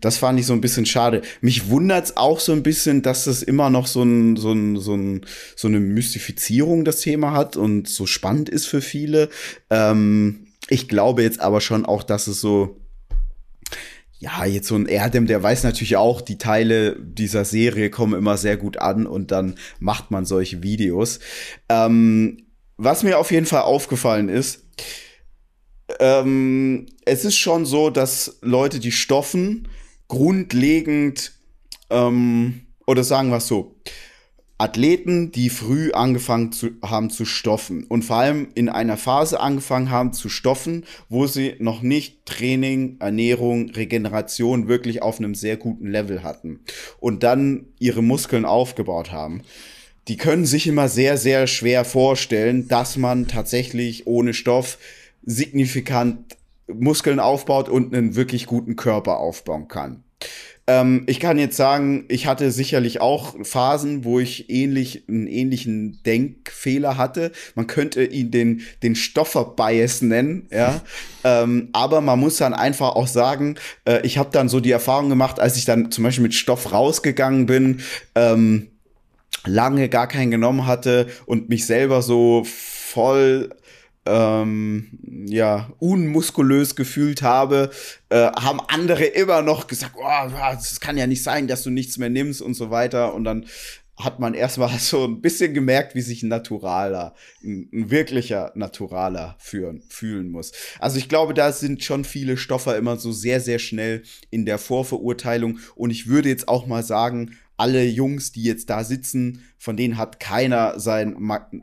Das 0.00 0.18
fand 0.18 0.38
ich 0.38 0.46
so 0.46 0.52
ein 0.52 0.60
bisschen 0.60 0.86
schade. 0.86 1.22
Mich 1.40 1.68
wundert's 1.68 2.16
auch 2.16 2.38
so 2.38 2.52
ein 2.52 2.62
bisschen, 2.62 3.02
dass 3.02 3.26
es 3.26 3.42
immer 3.42 3.70
noch 3.70 3.86
so, 3.86 4.02
ein, 4.02 4.36
so, 4.36 4.52
ein, 4.52 4.76
so, 4.76 4.94
ein, 4.94 5.26
so 5.56 5.66
eine 5.66 5.80
Mystifizierung 5.80 6.84
das 6.84 7.00
Thema 7.00 7.32
hat 7.32 7.56
und 7.56 7.88
so 7.88 8.06
spannend 8.06 8.48
ist 8.48 8.66
für 8.66 8.82
viele. 8.82 9.30
Ähm, 9.70 10.46
ich 10.68 10.88
glaube 10.88 11.22
jetzt 11.22 11.40
aber 11.40 11.60
schon 11.60 11.86
auch, 11.86 12.02
dass 12.02 12.26
es 12.26 12.40
so 12.40 12.83
ja, 14.24 14.46
jetzt 14.46 14.68
so 14.68 14.74
ein 14.74 14.86
Erdem, 14.86 15.26
der 15.26 15.42
weiß 15.42 15.64
natürlich 15.64 15.96
auch, 15.96 16.22
die 16.22 16.38
Teile 16.38 16.96
dieser 16.98 17.44
Serie 17.44 17.90
kommen 17.90 18.18
immer 18.18 18.38
sehr 18.38 18.56
gut 18.56 18.78
an 18.78 19.06
und 19.06 19.30
dann 19.30 19.56
macht 19.80 20.10
man 20.10 20.24
solche 20.24 20.62
Videos. 20.62 21.20
Ähm, 21.68 22.46
was 22.78 23.02
mir 23.02 23.18
auf 23.18 23.30
jeden 23.30 23.44
Fall 23.44 23.62
aufgefallen 23.62 24.30
ist, 24.30 24.64
ähm, 26.00 26.86
es 27.04 27.26
ist 27.26 27.36
schon 27.36 27.66
so, 27.66 27.90
dass 27.90 28.38
Leute, 28.40 28.80
die 28.80 28.92
stoffen, 28.92 29.68
grundlegend, 30.08 31.32
ähm, 31.90 32.62
oder 32.86 33.04
sagen 33.04 33.28
wir 33.28 33.36
es 33.36 33.46
so, 33.46 33.76
Athleten, 34.56 35.32
die 35.32 35.50
früh 35.50 35.90
angefangen 35.92 36.52
zu, 36.52 36.70
haben 36.80 37.10
zu 37.10 37.24
stoffen 37.24 37.84
und 37.84 38.04
vor 38.04 38.16
allem 38.16 38.48
in 38.54 38.68
einer 38.68 38.96
Phase 38.96 39.40
angefangen 39.40 39.90
haben 39.90 40.12
zu 40.12 40.28
stoffen, 40.28 40.84
wo 41.08 41.26
sie 41.26 41.56
noch 41.58 41.82
nicht 41.82 42.24
Training, 42.24 42.96
Ernährung, 43.00 43.70
Regeneration 43.70 44.68
wirklich 44.68 45.02
auf 45.02 45.18
einem 45.18 45.34
sehr 45.34 45.56
guten 45.56 45.90
Level 45.90 46.22
hatten 46.22 46.60
und 47.00 47.24
dann 47.24 47.66
ihre 47.80 48.02
Muskeln 48.02 48.44
aufgebaut 48.44 49.10
haben. 49.10 49.42
Die 50.06 50.16
können 50.16 50.44
sich 50.44 50.66
immer 50.68 50.88
sehr, 50.88 51.16
sehr 51.16 51.46
schwer 51.46 51.84
vorstellen, 51.84 52.68
dass 52.68 52.96
man 52.96 53.26
tatsächlich 53.26 54.06
ohne 54.06 54.34
Stoff 54.34 54.78
signifikant 55.24 56.36
Muskeln 56.68 57.18
aufbaut 57.18 57.68
und 57.68 57.94
einen 57.94 58.14
wirklich 58.14 58.46
guten 58.46 58.76
Körper 58.76 59.18
aufbauen 59.18 59.66
kann. 59.66 60.04
Ähm, 60.66 61.02
ich 61.06 61.20
kann 61.20 61.38
jetzt 61.38 61.56
sagen, 61.56 62.06
ich 62.08 62.26
hatte 62.26 62.50
sicherlich 62.50 63.00
auch 63.00 63.34
Phasen, 63.42 64.04
wo 64.04 64.18
ich 64.18 64.48
ähnlich, 64.48 65.04
einen 65.08 65.26
ähnlichen 65.26 66.02
Denkfehler 66.04 66.96
hatte. 66.96 67.32
Man 67.54 67.66
könnte 67.66 68.02
ihn 68.02 68.30
den, 68.30 68.62
den 68.82 68.96
Stoffer-Bias 68.96 70.00
nennen, 70.02 70.48
ja. 70.50 70.80
ähm, 71.24 71.68
aber 71.72 72.00
man 72.00 72.18
muss 72.18 72.38
dann 72.38 72.54
einfach 72.54 72.96
auch 72.96 73.06
sagen, 73.06 73.56
äh, 73.84 74.00
ich 74.06 74.16
habe 74.16 74.30
dann 74.32 74.48
so 74.48 74.60
die 74.60 74.70
Erfahrung 74.70 75.10
gemacht, 75.10 75.38
als 75.38 75.56
ich 75.56 75.66
dann 75.66 75.90
zum 75.90 76.04
Beispiel 76.04 76.22
mit 76.22 76.34
Stoff 76.34 76.72
rausgegangen 76.72 77.44
bin, 77.44 77.82
ähm, 78.14 78.68
lange 79.44 79.90
gar 79.90 80.06
keinen 80.06 80.30
genommen 80.30 80.66
hatte 80.66 81.08
und 81.26 81.50
mich 81.50 81.66
selber 81.66 82.00
so 82.00 82.42
voll 82.44 83.50
ähm, 84.06 84.98
ja, 85.26 85.70
unmuskulös 85.78 86.76
gefühlt 86.76 87.22
habe, 87.22 87.70
äh, 88.10 88.30
haben 88.32 88.60
andere 88.68 89.04
immer 89.04 89.42
noch 89.42 89.66
gesagt, 89.66 89.94
oh, 89.96 90.30
das 90.52 90.80
kann 90.80 90.98
ja 90.98 91.06
nicht 91.06 91.22
sein, 91.22 91.48
dass 91.48 91.62
du 91.62 91.70
nichts 91.70 91.98
mehr 91.98 92.10
nimmst 92.10 92.42
und 92.42 92.54
so 92.54 92.70
weiter. 92.70 93.14
Und 93.14 93.24
dann 93.24 93.46
hat 93.96 94.18
man 94.18 94.34
erstmal 94.34 94.78
so 94.78 95.04
ein 95.04 95.20
bisschen 95.20 95.54
gemerkt, 95.54 95.94
wie 95.94 96.02
sich 96.02 96.22
ein 96.22 96.28
Naturaler, 96.28 97.14
ein, 97.42 97.68
ein, 97.72 97.90
wirklicher 97.90 98.52
Naturaler 98.54 99.36
führen, 99.38 99.82
fühlen 99.88 100.30
muss. 100.30 100.52
Also 100.78 100.98
ich 100.98 101.08
glaube, 101.08 101.32
da 101.34 101.52
sind 101.52 101.82
schon 101.82 102.04
viele 102.04 102.36
Stoffe 102.36 102.72
immer 102.72 102.96
so 102.96 103.12
sehr, 103.12 103.40
sehr 103.40 103.58
schnell 103.58 104.02
in 104.30 104.44
der 104.44 104.58
Vorverurteilung. 104.58 105.60
Und 105.74 105.90
ich 105.90 106.08
würde 106.08 106.28
jetzt 106.28 106.48
auch 106.48 106.66
mal 106.66 106.82
sagen, 106.82 107.38
alle 107.56 107.84
Jungs, 107.84 108.32
die 108.32 108.42
jetzt 108.42 108.68
da 108.68 108.82
sitzen, 108.82 109.44
von 109.58 109.76
denen 109.76 109.96
hat 109.96 110.18
keiner 110.18 110.80
sein 110.80 111.16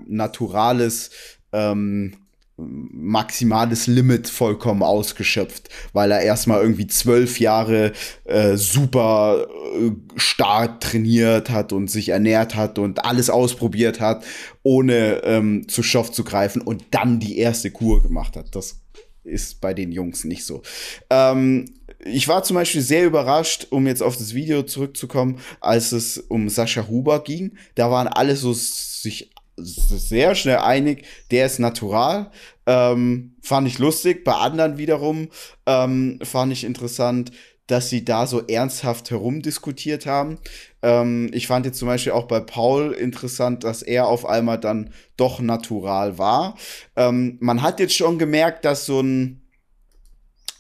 naturales 0.08 1.12
ähm, 1.51 2.15
maximales 2.62 3.88
Limit 3.88 4.30
vollkommen 4.30 4.84
ausgeschöpft, 4.84 5.69
weil 5.93 6.12
er 6.12 6.21
erstmal 6.21 6.62
irgendwie 6.62 6.88
zwölf 6.88 7.39
Jahre 7.39 7.93
äh, 8.26 8.56
super 8.58 9.47
äh, 9.76 9.91
stark 10.15 10.82
trainiert 10.82 11.50
hat 11.50 11.74
und 11.74 11.89
sich 11.89 12.10
ernährt 12.10 12.56
hat 12.56 12.80
und 12.80 13.06
alles 13.06 13.30
ausprobiert 13.30 14.00
hat, 14.00 14.24
ohne 14.63 15.24
ähm, 15.24 15.67
zu 15.67 15.84
Stoff 15.84 16.12
zu 16.12 16.24
greifen 16.24 16.62
und 16.62 16.86
dann 16.91 17.19
die 17.19 17.38
erste 17.38 17.71
Kur 17.71 18.02
gemacht 18.02 18.36
hat. 18.36 18.56
Das 18.56 18.82
ist 19.24 19.62
bei 19.62 19.74
den 19.74 19.91
Jungs 19.91 20.24
nicht 20.24 20.45
so. 20.45 20.62
Ähm, 21.10 21.65
ich 22.04 22.28
war 22.28 22.43
zum 22.43 22.56
Beispiel 22.56 22.82
sehr 22.82 23.06
überrascht, 23.06 23.67
um 23.69 23.86
jetzt 23.86 24.02
auf 24.02 24.17
das 24.17 24.34
Video 24.34 24.63
zurückzukommen, 24.63 25.39
als 25.60 25.91
es 25.91 26.17
um 26.17 26.50
Sascha 26.50 26.88
Huber 26.88 27.24
ging. 27.24 27.58
Da 27.76 27.91
waren 27.91 28.08
alle 28.08 28.36
so 28.36 28.54
sich 28.54 29.32
sehr 29.58 30.36
schnell 30.36 30.58
einig, 30.58 31.06
der 31.30 31.46
ist 31.46 31.60
natural. 31.60 32.32
Ähm, 32.66 33.36
fand 33.42 33.68
ich 33.68 33.80
lustig. 33.80 34.24
Bei 34.24 34.34
anderen 34.34 34.78
wiederum 34.78 35.30
ähm, 35.66 36.20
fand 36.24 36.54
ich 36.54 36.64
interessant, 36.64 37.32
dass 37.68 37.90
sie 37.90 38.04
da 38.04 38.28
so 38.28 38.46
ernsthaft 38.48 39.12
herumdiskutiert 39.12 40.06
haben. 40.06 40.40
Ähm, 40.82 41.30
ich 41.34 41.48
fand 41.48 41.66
jetzt 41.66 41.80
zum 41.80 41.88
Beispiel 41.88 42.12
auch 42.12 42.28
bei 42.28 42.42
Paul 42.42 42.92
interessant, 42.92 43.64
dass 43.64 43.82
er 43.82 44.08
auf 44.08 44.26
einmal 44.26 44.60
dann 44.60 44.92
doch 45.16 45.40
natural 45.40 46.18
war. 46.18 46.58
Ähm, 46.96 47.38
man 47.40 47.62
hat 47.62 47.80
jetzt 47.80 47.96
schon 47.96 48.20
gemerkt, 48.20 48.66
dass 48.66 48.86
so 48.86 49.02
ein, 49.02 49.42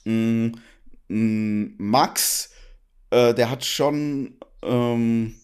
ein, 0.05 0.61
ein 1.09 1.75
Max, 1.77 2.51
äh, 3.09 3.33
der 3.33 3.49
hat 3.49 3.65
schon 3.65 4.37
ähm, 4.63 5.35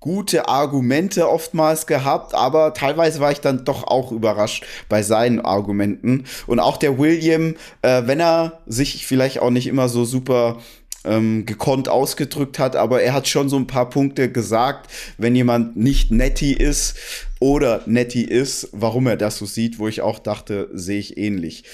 gute 0.00 0.48
Argumente 0.48 1.28
oftmals 1.28 1.86
gehabt, 1.86 2.34
aber 2.34 2.72
teilweise 2.72 3.20
war 3.20 3.32
ich 3.32 3.40
dann 3.40 3.64
doch 3.64 3.84
auch 3.84 4.12
überrascht 4.12 4.64
bei 4.88 5.02
seinen 5.02 5.40
Argumenten. 5.40 6.24
Und 6.46 6.58
auch 6.58 6.78
der 6.78 6.98
William, 6.98 7.54
äh, 7.82 8.02
wenn 8.06 8.18
er 8.18 8.60
sich 8.66 9.06
vielleicht 9.06 9.40
auch 9.40 9.50
nicht 9.50 9.66
immer 9.66 9.90
so 9.90 10.06
super 10.06 10.56
ähm, 11.04 11.46
gekonnt 11.46 11.88
ausgedrückt 11.88 12.58
hat, 12.58 12.76
aber 12.76 13.02
er 13.02 13.14
hat 13.14 13.28
schon 13.28 13.48
so 13.48 13.56
ein 13.56 13.66
paar 13.66 13.88
Punkte 13.88 14.30
gesagt, 14.30 14.90
wenn 15.18 15.34
jemand 15.34 15.76
nicht 15.76 16.10
netti 16.10 16.52
ist 16.52 16.96
oder 17.38 17.82
netti 17.86 18.22
ist, 18.22 18.68
warum 18.72 19.06
er 19.06 19.16
das 19.16 19.38
so 19.38 19.46
sieht, 19.46 19.78
wo 19.78 19.88
ich 19.88 20.02
auch 20.02 20.18
dachte, 20.18 20.68
sehe 20.74 20.98
ich 20.98 21.16
ähnlich. 21.16 21.64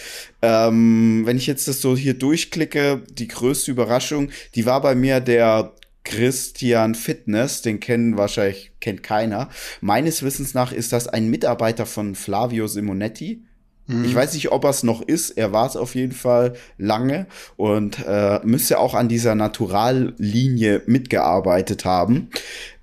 Ähm, 0.42 1.22
wenn 1.26 1.36
ich 1.36 1.46
jetzt 1.46 1.66
das 1.66 1.80
so 1.80 1.96
hier 1.96 2.14
durchklicke, 2.14 3.02
die 3.10 3.28
größte 3.28 3.70
Überraschung, 3.70 4.30
die 4.54 4.64
war 4.64 4.80
bei 4.80 4.94
mir 4.94 5.20
der 5.20 5.72
Christian 6.06 6.94
Fitness, 6.94 7.62
den 7.62 7.80
kennen 7.80 8.16
wahrscheinlich, 8.16 8.70
kennt 8.80 9.02
keiner. 9.02 9.50
Meines 9.80 10.22
Wissens 10.22 10.54
nach 10.54 10.72
ist 10.72 10.92
das 10.92 11.08
ein 11.08 11.28
Mitarbeiter 11.28 11.84
von 11.84 12.14
Flavio 12.14 12.68
Simonetti. 12.68 13.42
Mhm. 13.88 14.04
Ich 14.04 14.14
weiß 14.14 14.34
nicht, 14.34 14.52
ob 14.52 14.64
er 14.64 14.70
es 14.70 14.84
noch 14.84 15.02
ist. 15.02 15.30
Er 15.30 15.52
war 15.52 15.66
es 15.66 15.76
auf 15.76 15.96
jeden 15.96 16.12
Fall 16.12 16.54
lange 16.78 17.26
und 17.56 17.98
äh, 18.06 18.38
müsste 18.44 18.78
auch 18.78 18.94
an 18.94 19.08
dieser 19.08 19.34
Naturallinie 19.34 20.82
mitgearbeitet 20.86 21.84
haben. 21.84 22.30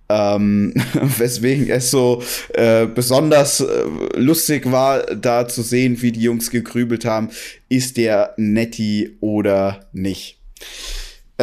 Ähm, 0.10 0.74
weswegen 1.18 1.70
es 1.70 1.92
so 1.92 2.22
äh, 2.54 2.88
besonders 2.88 3.62
äh, 3.62 3.86
lustig 4.18 4.70
war, 4.70 5.00
da 5.16 5.48
zu 5.48 5.62
sehen, 5.62 6.02
wie 6.02 6.12
die 6.12 6.24
Jungs 6.24 6.52
gegrübelt 6.52 7.06
haben, 7.06 7.30
ist 7.70 7.96
der 7.96 8.34
Netti 8.36 9.16
oder 9.22 9.88
nicht. 9.94 10.40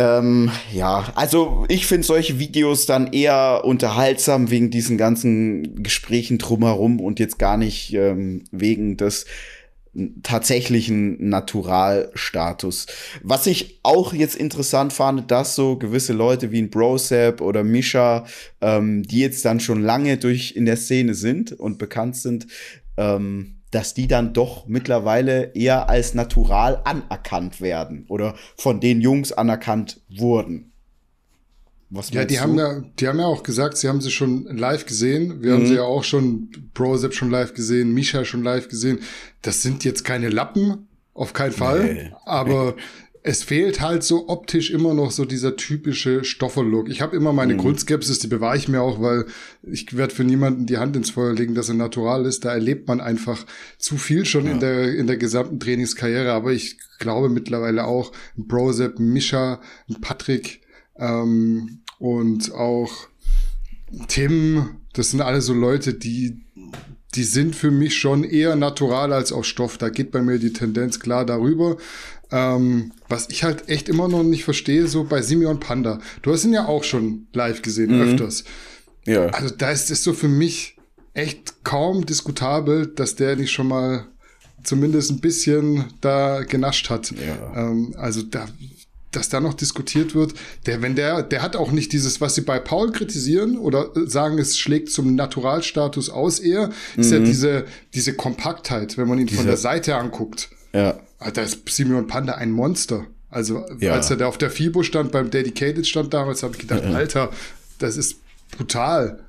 Ähm, 0.01 0.51
ja, 0.73 1.13
also 1.15 1.67
ich 1.69 1.87
finde 1.87 2.07
solche 2.07 2.39
Videos 2.39 2.87
dann 2.87 3.13
eher 3.13 3.63
unterhaltsam 3.65 4.51
wegen 4.51 4.71
diesen 4.71 4.97
ganzen 4.97 5.83
Gesprächen 5.83 6.39
drumherum 6.39 7.01
und 7.01 7.19
jetzt 7.21 7.39
gar 7.39 7.59
nicht 7.59 7.93
ähm, 7.93 8.45
wegen 8.51 8.97
des 8.97 9.27
tatsächlichen 10.23 11.29
Naturalstatus. 11.29 12.87
Was 13.23 13.47
ich 13.47 13.81
auch 13.83 14.15
jetzt 14.15 14.37
interessant 14.37 14.95
fand, 14.95 15.31
dass 15.31 15.55
so 15.55 15.77
gewisse 15.77 16.15
Leute 16.15 16.51
wie 16.51 16.63
ein 16.63 16.71
Brosep 16.71 17.43
oder 17.43 17.63
Misha, 17.63 18.25
ähm, 18.63 19.03
die 19.03 19.21
jetzt 19.21 19.45
dann 19.45 19.61
schon 19.61 19.83
lange 19.83 20.17
durch 20.17 20.57
in 20.57 20.65
der 20.65 20.79
Szene 20.79 21.13
sind 21.13 21.53
und 21.53 21.77
bekannt 21.77 22.17
sind, 22.17 22.47
ähm, 22.97 23.60
dass 23.71 23.95
die 23.95 24.09
dann 24.09 24.33
doch 24.33 24.67
mittlerweile 24.67 25.53
eher 25.55 25.89
als 25.89 26.15
natural 26.15 26.81
anerkannt 26.85 27.61
werden 27.61 28.05
oder 28.09 28.35
von 28.57 28.81
den 28.81 29.01
Jungs 29.01 29.33
anerkannt 29.33 30.01
wurden. 30.09 30.73
Was 31.91 32.11
ja, 32.11 32.25
die 32.25 32.37
du? 32.37 32.41
haben 32.41 32.57
ja, 32.57 32.83
die 32.99 33.09
haben 33.09 33.19
ja 33.19 33.27
auch 33.27 33.43
gesagt, 33.43 33.77
sie 33.77 33.89
haben 33.89 34.01
sie 34.01 34.13
schon 34.13 34.45
live 34.57 34.87
gesehen. 34.87 35.43
Wir 35.43 35.51
mhm. 35.51 35.57
haben 35.57 35.67
sie 35.67 35.75
ja 35.75 35.83
auch 35.83 36.05
schon, 36.05 36.51
Brosep 36.73 37.15
schon 37.15 37.31
live 37.31 37.53
gesehen, 37.55 37.93
Misha 37.93 38.25
schon 38.25 38.45
live 38.45 38.69
gesehen. 38.69 39.01
Das 39.43 39.63
sind 39.63 39.85
jetzt 39.85 40.05
keine 40.05 40.29
Lappen, 40.29 40.89
auf 41.15 41.33
keinen 41.33 41.53
Fall. 41.53 41.95
Nee. 41.95 42.13
Aber 42.25 42.77
es 43.23 43.43
fehlt 43.43 43.81
halt 43.81 44.03
so 44.03 44.29
optisch 44.29 44.71
immer 44.71 44.95
noch 44.95 45.11
so 45.11 45.27
dieser 45.27 45.57
typische 45.57 46.25
Stoffer-Look. 46.25 46.89
Ich 46.89 47.03
habe 47.03 47.17
immer 47.17 47.33
meine 47.33 47.55
mhm. 47.55 47.59
Grundskepsis, 47.59 48.19
die 48.19 48.29
bewahre 48.29 48.57
ich 48.57 48.69
mir 48.69 48.81
auch, 48.81 49.03
weil 49.03 49.27
ich 49.63 49.95
werde 49.95 50.15
für 50.15 50.25
niemanden 50.25 50.65
die 50.65 50.79
Hand 50.79 50.97
ins 50.97 51.11
Feuer 51.11 51.35
legen, 51.35 51.55
dass 51.55 51.69
er 51.69 51.75
natural 51.75 52.25
ist. 52.25 52.45
Da 52.45 52.53
erlebt 52.53 52.89
man 52.89 53.01
einfach 53.01 53.45
zu 53.79 53.99
viel 53.99 54.25
schon 54.25 54.47
ja. 54.47 54.53
in 54.53 54.61
der 54.61 54.95
in 54.95 55.07
der 55.07 55.19
gesamten 55.19 55.61
Trainingskarriere. 55.61 56.33
Aber 56.33 56.53
ich 56.53 56.79
glaube 56.99 57.29
mittlerweile 57.29 57.85
auch 57.85 58.13
ein 58.39 58.47
Brosep, 58.47 58.99
ein 58.99 59.13
Mischa, 59.13 59.61
ein 59.89 60.01
Patrick 60.01 60.63
ähm, 60.97 61.83
und 61.99 62.53
auch 62.55 63.09
Tim. 64.09 64.77
Das 64.95 65.11
sind 65.11 65.21
alle 65.21 65.43
so 65.43 65.53
Leute, 65.53 65.93
die 65.93 66.47
die 67.15 67.25
sind 67.25 67.57
für 67.57 67.71
mich 67.71 67.99
schon 67.99 68.25
eher 68.25 68.57
natural 68.57 69.13
als 69.13 69.33
auf 69.33 69.45
Stoff. 69.45 69.79
Da 69.79 69.89
geht 69.89 70.13
bei 70.13 70.23
mir 70.23 70.39
die 70.39 70.53
Tendenz 70.53 71.01
klar 71.01 71.25
darüber. 71.25 71.77
Ähm, 72.31 72.93
was 73.09 73.29
ich 73.31 73.43
halt 73.43 73.69
echt 73.69 73.89
immer 73.89 74.07
noch 74.07 74.23
nicht 74.23 74.45
verstehe, 74.45 74.87
so 74.87 75.05
bei 75.05 75.21
Simeon 75.21 75.59
Panda. 75.59 76.01
Du 76.23 76.33
hast 76.33 76.45
ihn 76.45 76.53
ja 76.53 76.67
auch 76.67 76.85
schon 76.85 77.27
live 77.33 77.63
gesehen, 77.63 77.97
mhm. 77.97 78.03
öfters. 78.03 78.45
Ja. 79.05 79.27
Also 79.27 79.53
da 79.55 79.71
ist 79.71 79.91
es 79.91 80.05
so 80.05 80.13
für 80.13 80.29
mich 80.29 80.77
echt 81.15 81.65
kaum 81.65 82.07
diskutabel, 82.07 82.87
dass 82.87 83.17
der 83.17 83.35
nicht 83.35 83.51
schon 83.51 83.67
mal 83.67 84.07
zumindest 84.63 85.11
ein 85.11 85.21
bisschen 85.21 85.87
da 86.01 86.43
genascht 86.43 86.91
hat. 86.91 87.11
Ja. 87.13 87.57
Ähm, 87.57 87.95
also 87.97 88.23
da, 88.23 88.47
dass 89.13 89.29
da 89.29 89.41
noch 89.41 89.55
diskutiert 89.55 90.15
wird, 90.15 90.35
der, 90.67 90.83
wenn 90.83 90.95
der, 90.95 91.23
der 91.23 91.43
hat 91.43 91.57
auch 91.57 91.73
nicht 91.73 91.93
dieses, 91.93 92.21
was 92.21 92.35
sie 92.35 92.43
bei 92.43 92.59
Paul 92.59 92.93
kritisieren 92.93 93.59
oder 93.59 93.91
sagen, 94.07 94.39
es 94.39 94.59
schlägt 94.59 94.91
zum 94.91 95.15
Naturalstatus 95.15 96.11
aus 96.11 96.39
eher, 96.39 96.69
mhm. 96.69 97.01
ist 97.01 97.13
ja 97.13 97.19
mhm. 97.19 97.25
diese, 97.25 97.65
diese 97.95 98.15
Kompaktheit, 98.15 98.99
wenn 98.99 99.09
man 99.09 99.19
ihn 99.19 99.27
diese, 99.27 99.39
von 99.39 99.47
der 99.47 99.57
Seite 99.57 99.97
anguckt. 99.97 100.51
Ja. 100.73 101.01
Da 101.35 101.43
ist 101.43 101.69
Simeon 101.69 102.07
Panda 102.07 102.35
ein 102.35 102.53
Monster. 102.53 103.07
Also, 103.29 103.65
ja. 103.79 103.93
als 103.93 104.11
er 104.11 104.17
da 104.17 104.27
auf 104.27 104.39
der 104.39 104.51
FIBO 104.51 104.83
stand, 104.83 105.13
beim 105.13 105.31
Dedicated 105.31 105.87
stand 105.87 106.13
damals, 106.15 106.43
habe 106.43 106.55
ich 106.55 106.61
gedacht, 106.61 106.85
ja. 106.85 106.93
Alter, 106.93 107.31
das 107.79 107.97
ist 107.97 108.17
brutal. 108.57 109.21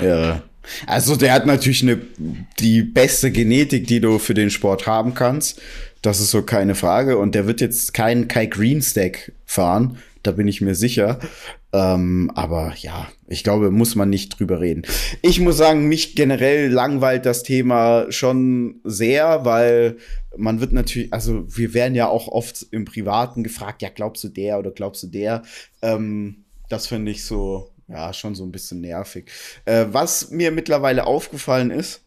Ja. 0.00 0.42
Also, 0.86 1.16
der 1.16 1.32
hat 1.32 1.46
natürlich 1.46 1.82
eine, 1.82 2.00
die 2.58 2.82
beste 2.82 3.30
Genetik, 3.30 3.86
die 3.86 4.00
du 4.00 4.18
für 4.18 4.34
den 4.34 4.50
Sport 4.50 4.86
haben 4.86 5.14
kannst. 5.14 5.60
Das 6.02 6.20
ist 6.20 6.30
so 6.30 6.42
keine 6.42 6.74
Frage. 6.74 7.18
Und 7.18 7.34
der 7.34 7.46
wird 7.46 7.60
jetzt 7.60 7.94
kein 7.94 8.28
Kai 8.28 8.46
Greenstack 8.46 9.32
fahren. 9.46 9.98
Da 10.22 10.32
bin 10.32 10.48
ich 10.48 10.60
mir 10.60 10.74
sicher. 10.74 11.18
Ähm, 11.74 12.30
aber 12.34 12.72
ja, 12.76 13.08
ich 13.26 13.42
glaube, 13.42 13.70
muss 13.72 13.96
man 13.96 14.08
nicht 14.08 14.38
drüber 14.38 14.60
reden. 14.60 14.82
Ich 15.22 15.40
muss 15.40 15.56
sagen, 15.56 15.86
mich 15.88 16.14
generell 16.14 16.70
langweilt 16.70 17.26
das 17.26 17.42
Thema 17.42 18.06
schon 18.10 18.76
sehr, 18.84 19.44
weil 19.44 19.96
man 20.36 20.60
wird 20.60 20.72
natürlich, 20.72 21.12
also 21.12 21.44
wir 21.48 21.74
werden 21.74 21.96
ja 21.96 22.06
auch 22.06 22.28
oft 22.28 22.64
im 22.70 22.84
Privaten 22.84 23.42
gefragt, 23.42 23.82
ja, 23.82 23.88
glaubst 23.88 24.22
du 24.22 24.28
der 24.28 24.58
oder 24.60 24.70
glaubst 24.70 25.02
du 25.02 25.08
der? 25.08 25.42
Ähm, 25.82 26.44
das 26.68 26.86
finde 26.86 27.10
ich 27.10 27.24
so, 27.24 27.70
ja, 27.94 28.12
schon 28.12 28.34
so 28.34 28.44
ein 28.44 28.52
bisschen 28.52 28.80
nervig. 28.80 29.30
Äh, 29.64 29.86
was 29.90 30.30
mir 30.30 30.50
mittlerweile 30.50 31.06
aufgefallen 31.06 31.70
ist, 31.70 32.00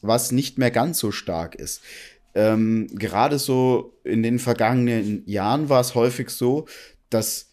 was 0.00 0.30
nicht 0.30 0.56
mehr 0.56 0.70
ganz 0.70 1.00
so 1.00 1.10
stark 1.10 1.56
ist. 1.56 1.82
Ähm, 2.34 2.86
gerade 2.92 3.38
so 3.38 3.98
in 4.04 4.22
den 4.22 4.38
vergangenen 4.38 5.22
Jahren 5.26 5.68
war 5.68 5.80
es 5.80 5.94
häufig 5.94 6.30
so, 6.30 6.66
dass 7.10 7.46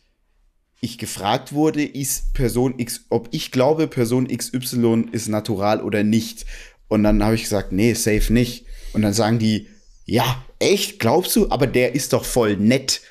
ich 0.82 0.98
gefragt 0.98 1.54
wurde, 1.54 1.84
ist 1.84 2.34
Person 2.34 2.78
X, 2.78 3.06
ob 3.10 3.30
ich 3.32 3.52
glaube, 3.52 3.88
Person 3.88 4.28
XY 4.28 5.06
ist 5.12 5.30
natural 5.30 5.82
oder 5.82 6.04
nicht. 6.04 6.46
Und 6.90 7.04
dann 7.04 7.24
habe 7.24 7.36
ich 7.36 7.44
gesagt, 7.44 7.72
nee, 7.72 7.94
safe 7.94 8.32
nicht. 8.32 8.66
Und 8.92 9.02
dann 9.02 9.14
sagen 9.14 9.40
die, 9.40 9.68
ja, 10.06 10.44
echt, 10.60 11.00
glaubst 11.00 11.36
du? 11.38 11.50
Aber 11.50 11.66
der 11.66 11.96
ist 11.96 12.14
doch 12.14 12.26
voll 12.26 12.58
nett. 12.58 13.02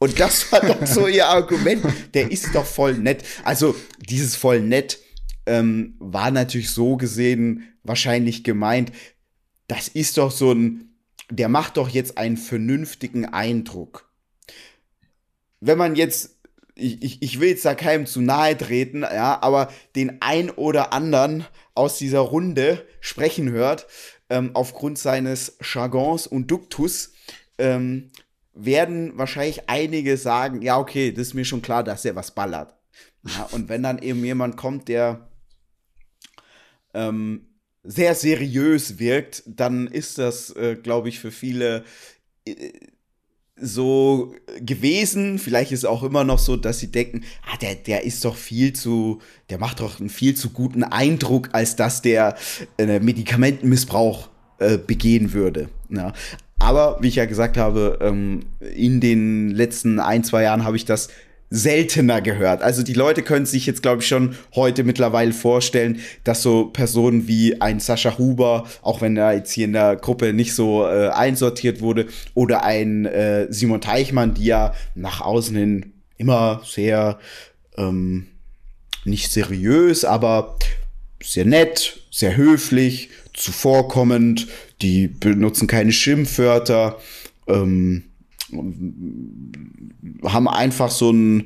Und 0.00 0.18
das 0.18 0.50
war 0.50 0.60
doch 0.62 0.86
so 0.86 1.06
ihr 1.06 1.28
Argument. 1.28 1.84
Der 2.14 2.30
ist 2.30 2.54
doch 2.54 2.64
voll 2.64 2.94
nett. 2.94 3.22
Also 3.44 3.76
dieses 3.98 4.34
voll 4.34 4.60
nett 4.60 4.98
ähm, 5.44 5.94
war 5.98 6.30
natürlich 6.30 6.70
so 6.70 6.96
gesehen 6.96 7.74
wahrscheinlich 7.82 8.42
gemeint. 8.42 8.92
Das 9.68 9.88
ist 9.88 10.16
doch 10.16 10.30
so 10.30 10.52
ein, 10.52 10.94
der 11.30 11.50
macht 11.50 11.76
doch 11.76 11.90
jetzt 11.90 12.16
einen 12.16 12.38
vernünftigen 12.38 13.26
Eindruck. 13.26 14.10
Wenn 15.60 15.76
man 15.76 15.94
jetzt 15.94 16.36
ich, 16.76 17.20
ich, 17.20 17.40
will 17.40 17.50
jetzt 17.50 17.66
da 17.66 17.74
keinem 17.74 18.06
zu 18.06 18.22
nahe 18.22 18.56
treten, 18.56 19.02
ja, 19.02 19.42
aber 19.42 19.70
den 19.96 20.22
ein 20.22 20.48
oder 20.48 20.94
anderen 20.94 21.44
aus 21.74 21.98
dieser 21.98 22.20
Runde 22.20 22.86
sprechen 23.00 23.50
hört, 23.50 23.86
ähm, 24.30 24.52
aufgrund 24.54 24.98
seines 24.98 25.58
Jargons 25.60 26.26
und 26.26 26.50
Duktus 26.50 27.12
ähm, 27.58 28.10
werden 28.54 29.16
wahrscheinlich 29.16 29.68
einige 29.68 30.16
sagen, 30.16 30.62
ja, 30.62 30.78
okay, 30.78 31.12
das 31.12 31.28
ist 31.28 31.34
mir 31.34 31.44
schon 31.44 31.62
klar, 31.62 31.84
dass 31.84 32.04
er 32.04 32.16
was 32.16 32.34
ballert. 32.34 32.74
Ja, 33.26 33.48
und 33.52 33.68
wenn 33.68 33.82
dann 33.82 33.98
eben 33.98 34.24
jemand 34.24 34.56
kommt, 34.56 34.88
der 34.88 35.28
ähm, 36.94 37.46
sehr 37.82 38.14
seriös 38.14 38.98
wirkt, 38.98 39.42
dann 39.46 39.86
ist 39.86 40.18
das, 40.18 40.50
äh, 40.56 40.76
glaube 40.76 41.08
ich, 41.08 41.20
für 41.20 41.30
viele 41.30 41.84
äh, 42.46 42.72
so 43.56 44.34
gewesen. 44.58 45.38
Vielleicht 45.38 45.72
ist 45.72 45.80
es 45.80 45.84
auch 45.84 46.02
immer 46.02 46.24
noch 46.24 46.38
so, 46.38 46.56
dass 46.56 46.78
sie 46.78 46.90
denken, 46.90 47.24
ah, 47.50 47.56
der, 47.58 47.74
der 47.74 48.04
ist 48.04 48.24
doch 48.24 48.36
viel 48.36 48.72
zu, 48.72 49.20
der 49.50 49.58
macht 49.58 49.80
doch 49.80 50.00
einen 50.00 50.08
viel 50.08 50.34
zu 50.34 50.50
guten 50.50 50.82
Eindruck, 50.82 51.50
als 51.52 51.76
dass 51.76 52.02
der 52.02 52.36
äh, 52.78 53.00
Medikamentenmissbrauch 53.00 54.30
äh, 54.58 54.78
begehen 54.78 55.32
würde. 55.32 55.68
Ja. 55.90 56.12
Aber 56.60 56.98
wie 57.00 57.08
ich 57.08 57.16
ja 57.16 57.24
gesagt 57.24 57.56
habe, 57.56 57.98
ähm, 58.00 58.40
in 58.60 59.00
den 59.00 59.50
letzten 59.50 59.98
ein, 59.98 60.22
zwei 60.22 60.44
Jahren 60.44 60.64
habe 60.64 60.76
ich 60.76 60.84
das 60.84 61.08
seltener 61.50 62.20
gehört. 62.20 62.62
Also 62.62 62.84
die 62.84 62.92
Leute 62.92 63.22
können 63.22 63.44
sich 63.44 63.66
jetzt, 63.66 63.82
glaube 63.82 64.02
ich, 64.02 64.08
schon 64.08 64.36
heute 64.54 64.84
mittlerweile 64.84 65.32
vorstellen, 65.32 65.98
dass 66.22 66.42
so 66.42 66.66
Personen 66.66 67.26
wie 67.26 67.60
ein 67.60 67.80
Sascha 67.80 68.18
Huber, 68.18 68.66
auch 68.82 69.00
wenn 69.00 69.16
er 69.16 69.32
jetzt 69.34 69.50
hier 69.50 69.64
in 69.64 69.72
der 69.72 69.96
Gruppe 69.96 70.32
nicht 70.32 70.54
so 70.54 70.86
äh, 70.86 71.08
einsortiert 71.08 71.80
wurde, 71.80 72.06
oder 72.34 72.62
ein 72.62 73.04
äh, 73.04 73.48
Simon 73.50 73.80
Teichmann, 73.80 74.34
die 74.34 74.44
ja 74.44 74.74
nach 74.94 75.22
außen 75.22 75.56
hin 75.56 75.92
immer 76.18 76.62
sehr 76.64 77.18
ähm, 77.76 78.28
nicht 79.04 79.32
seriös, 79.32 80.04
aber 80.04 80.56
sehr 81.22 81.44
nett, 81.44 82.00
sehr 82.10 82.36
höflich, 82.36 83.10
zuvorkommend, 83.34 84.48
die 84.82 85.08
benutzen 85.08 85.66
keine 85.66 85.92
Schimpfwörter, 85.92 86.98
ähm, 87.46 88.04
haben 90.24 90.48
einfach 90.48 90.90
so 90.90 91.12
ein, 91.12 91.44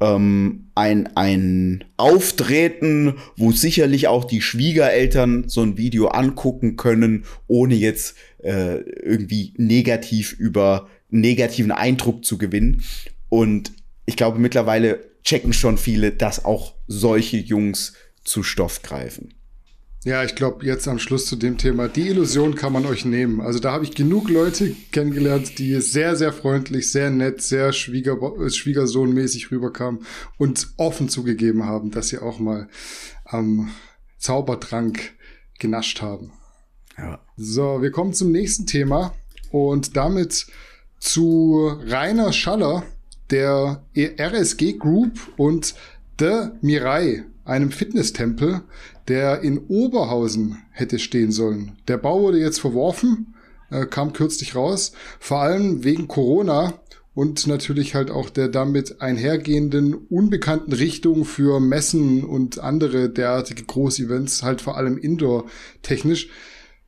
ähm, 0.00 0.70
ein, 0.74 1.14
ein 1.16 1.84
Auftreten, 1.96 3.14
wo 3.36 3.52
sicherlich 3.52 4.08
auch 4.08 4.24
die 4.24 4.40
Schwiegereltern 4.40 5.48
so 5.48 5.62
ein 5.62 5.76
Video 5.76 6.08
angucken 6.08 6.76
können, 6.76 7.24
ohne 7.46 7.74
jetzt 7.74 8.16
äh, 8.42 8.80
irgendwie 8.80 9.52
negativ 9.56 10.32
über 10.32 10.88
negativen 11.10 11.72
Eindruck 11.72 12.24
zu 12.24 12.38
gewinnen. 12.38 12.82
Und 13.28 13.72
ich 14.06 14.16
glaube, 14.16 14.38
mittlerweile 14.38 15.00
checken 15.22 15.52
schon 15.52 15.76
viele, 15.76 16.12
dass 16.12 16.44
auch 16.44 16.74
solche 16.86 17.36
Jungs 17.36 17.94
zu 18.24 18.42
Stoff 18.42 18.82
greifen. 18.82 19.34
Ja, 20.02 20.24
ich 20.24 20.34
glaube, 20.34 20.64
jetzt 20.64 20.88
am 20.88 20.98
Schluss 20.98 21.26
zu 21.26 21.36
dem 21.36 21.58
Thema, 21.58 21.86
die 21.86 22.08
Illusion 22.08 22.54
kann 22.54 22.72
man 22.72 22.86
euch 22.86 23.04
nehmen. 23.04 23.42
Also 23.42 23.58
da 23.58 23.72
habe 23.72 23.84
ich 23.84 23.94
genug 23.94 24.30
Leute 24.30 24.74
kennengelernt, 24.92 25.58
die 25.58 25.78
sehr, 25.82 26.16
sehr 26.16 26.32
freundlich, 26.32 26.90
sehr 26.90 27.10
nett, 27.10 27.42
sehr 27.42 27.74
Schwieger 27.74 28.16
Schwiegersohnmäßig 28.48 29.50
rüberkamen 29.50 30.06
und 30.38 30.68
offen 30.78 31.10
zugegeben 31.10 31.66
haben, 31.66 31.90
dass 31.90 32.08
sie 32.08 32.18
auch 32.18 32.38
mal 32.38 32.68
am 33.26 33.70
Zaubertrank 34.16 35.12
genascht 35.58 36.00
haben. 36.00 36.32
Ja. 36.96 37.20
So, 37.36 37.82
wir 37.82 37.90
kommen 37.90 38.14
zum 38.14 38.32
nächsten 38.32 38.66
Thema 38.66 39.14
und 39.50 39.98
damit 39.98 40.46
zu 40.98 41.72
Rainer 41.84 42.32
Schaller, 42.32 42.84
der 43.30 43.84
RSG 43.94 44.78
Group 44.78 45.18
und 45.36 45.74
The 46.18 46.48
Mirai, 46.62 47.24
einem 47.50 47.72
Fitnesstempel, 47.72 48.62
der 49.08 49.42
in 49.42 49.58
Oberhausen 49.58 50.62
hätte 50.70 50.98
stehen 50.98 51.32
sollen. 51.32 51.72
Der 51.88 51.98
Bau 51.98 52.22
wurde 52.22 52.38
jetzt 52.38 52.60
verworfen, 52.60 53.34
äh, 53.70 53.86
kam 53.86 54.12
kürzlich 54.12 54.54
raus, 54.54 54.92
vor 55.18 55.40
allem 55.40 55.82
wegen 55.84 56.08
Corona 56.08 56.80
und 57.12 57.46
natürlich 57.48 57.94
halt 57.96 58.10
auch 58.10 58.30
der 58.30 58.48
damit 58.48 59.00
einhergehenden 59.02 59.94
unbekannten 59.94 60.72
Richtung 60.72 61.24
für 61.24 61.58
Messen 61.58 62.24
und 62.24 62.60
andere 62.60 63.10
derartige 63.10 63.64
Großevents, 63.64 64.44
halt 64.44 64.60
vor 64.60 64.76
allem 64.76 64.96
indoor-technisch. 64.96 66.28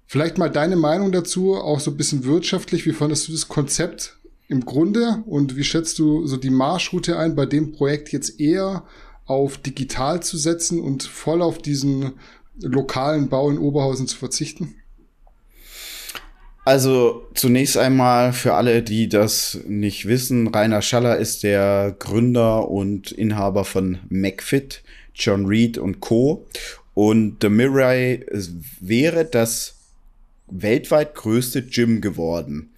Vielleicht 0.07 0.39
mal 0.39 0.51
deine 0.51 0.77
Meinung 0.77 1.11
dazu, 1.11 1.55
auch 1.55 1.81
so 1.81 1.91
ein 1.91 1.97
bisschen 1.97 2.25
wirtschaftlich. 2.25 2.87
Wie 2.87 2.93
fandest 2.93 3.27
du 3.27 3.33
das 3.33 3.49
Konzept 3.49 4.19
im 4.47 4.65
Grunde 4.65 5.25
und 5.27 5.57
wie 5.57 5.65
schätzt 5.65 5.99
du 5.99 6.27
so 6.27 6.37
die 6.37 6.51
Marschroute 6.51 7.19
ein 7.19 7.35
bei 7.35 7.47
dem 7.47 7.73
Projekt 7.73 8.13
jetzt 8.13 8.39
eher 8.39 8.85
auf 9.27 9.59
digital 9.59 10.23
zu 10.23 10.37
setzen 10.37 10.81
und 10.81 11.03
voll 11.03 11.43
auf 11.43 11.59
diesen 11.59 12.13
lokalen 12.61 13.29
Bau 13.29 13.51
in 13.51 13.59
Oberhausen 13.59 14.07
zu 14.07 14.17
verzichten? 14.17 14.75
Also 16.65 17.27
zunächst 17.35 17.77
einmal 17.77 18.33
für 18.33 18.55
alle, 18.55 18.83
die 18.83 19.09
das 19.09 19.59
nicht 19.67 20.07
wissen, 20.07 20.49
Rainer 20.49 20.81
Schaller 20.81 21.17
ist 21.17 21.43
der 21.43 21.97
Gründer 21.99 22.69
und 22.69 23.11
Inhaber 23.11 23.65
von 23.65 23.99
McFit, 24.09 24.83
John 25.15 25.47
Reed 25.47 25.77
und 25.77 26.01
Co. 26.01 26.47
Und 26.95 27.39
The 27.41 27.49
Mirai 27.49 28.25
wäre 28.81 29.25
das 29.25 29.77
weltweit 30.47 31.15
größte 31.15 31.63
Gym 31.63 32.01
geworden. 32.01 32.71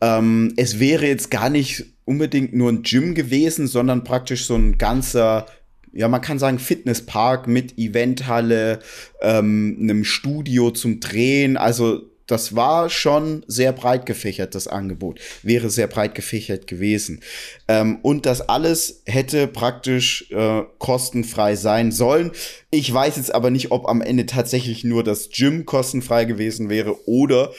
Ähm, 0.00 0.52
es 0.56 0.78
wäre 0.78 1.06
jetzt 1.06 1.30
gar 1.30 1.50
nicht 1.50 1.86
unbedingt 2.04 2.54
nur 2.54 2.70
ein 2.70 2.82
Gym 2.82 3.14
gewesen, 3.14 3.66
sondern 3.66 4.04
praktisch 4.04 4.46
so 4.46 4.54
ein 4.54 4.78
ganzer 4.78 5.46
ja, 5.94 6.08
man 6.08 6.20
kann 6.20 6.38
sagen 6.38 6.58
Fitnesspark 6.58 7.46
mit 7.46 7.78
Eventhalle, 7.78 8.80
ähm, 9.20 9.78
einem 9.80 10.04
Studio 10.04 10.70
zum 10.70 11.00
Drehen, 11.00 11.56
also 11.56 12.02
das 12.26 12.56
war 12.56 12.88
schon 12.88 13.44
sehr 13.48 13.72
breit 13.72 14.06
gefächert, 14.06 14.54
das 14.54 14.66
Angebot. 14.66 15.20
Wäre 15.42 15.68
sehr 15.68 15.86
breit 15.86 16.14
gefächert 16.14 16.66
gewesen. 16.66 17.20
Ähm, 17.68 17.98
und 18.02 18.24
das 18.24 18.40
alles 18.40 19.02
hätte 19.04 19.46
praktisch 19.46 20.30
äh, 20.30 20.62
kostenfrei 20.78 21.54
sein 21.54 21.92
sollen. 21.92 22.32
Ich 22.70 22.92
weiß 22.92 23.16
jetzt 23.16 23.34
aber 23.34 23.50
nicht, 23.50 23.72
ob 23.72 23.86
am 23.88 24.00
Ende 24.00 24.24
tatsächlich 24.24 24.84
nur 24.84 25.04
das 25.04 25.28
Gym 25.30 25.66
kostenfrei 25.66 26.24
gewesen 26.24 26.70
wäre 26.70 27.06
oder 27.06 27.52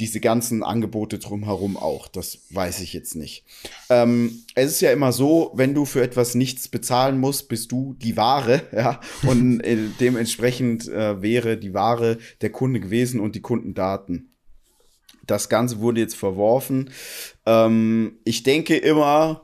diese 0.00 0.18
ganzen 0.18 0.62
Angebote 0.62 1.18
drumherum 1.18 1.76
auch. 1.76 2.08
Das 2.08 2.38
weiß 2.50 2.80
ich 2.80 2.94
jetzt 2.94 3.14
nicht. 3.14 3.44
Ähm, 3.90 4.44
es 4.54 4.72
ist 4.72 4.80
ja 4.80 4.90
immer 4.90 5.12
so, 5.12 5.52
wenn 5.54 5.74
du 5.74 5.84
für 5.84 6.02
etwas 6.02 6.34
nichts 6.34 6.68
bezahlen 6.68 7.20
musst, 7.20 7.48
bist 7.48 7.70
du 7.70 7.94
die 7.98 8.16
Ware, 8.16 8.62
ja. 8.72 9.00
Und 9.22 9.60
äh, 9.60 9.76
dementsprechend 10.00 10.88
äh, 10.88 11.20
wäre 11.20 11.58
die 11.58 11.74
Ware 11.74 12.18
der 12.40 12.50
Kunde 12.50 12.80
gewesen 12.80 13.20
und 13.20 13.34
die 13.34 13.42
Kundendaten. 13.42 14.34
Das 15.26 15.48
Ganze 15.48 15.80
wurde 15.80 16.00
jetzt 16.00 16.16
verworfen. 16.16 16.90
Ähm, 17.44 18.18
ich 18.24 18.42
denke 18.42 18.76
immer, 18.76 19.42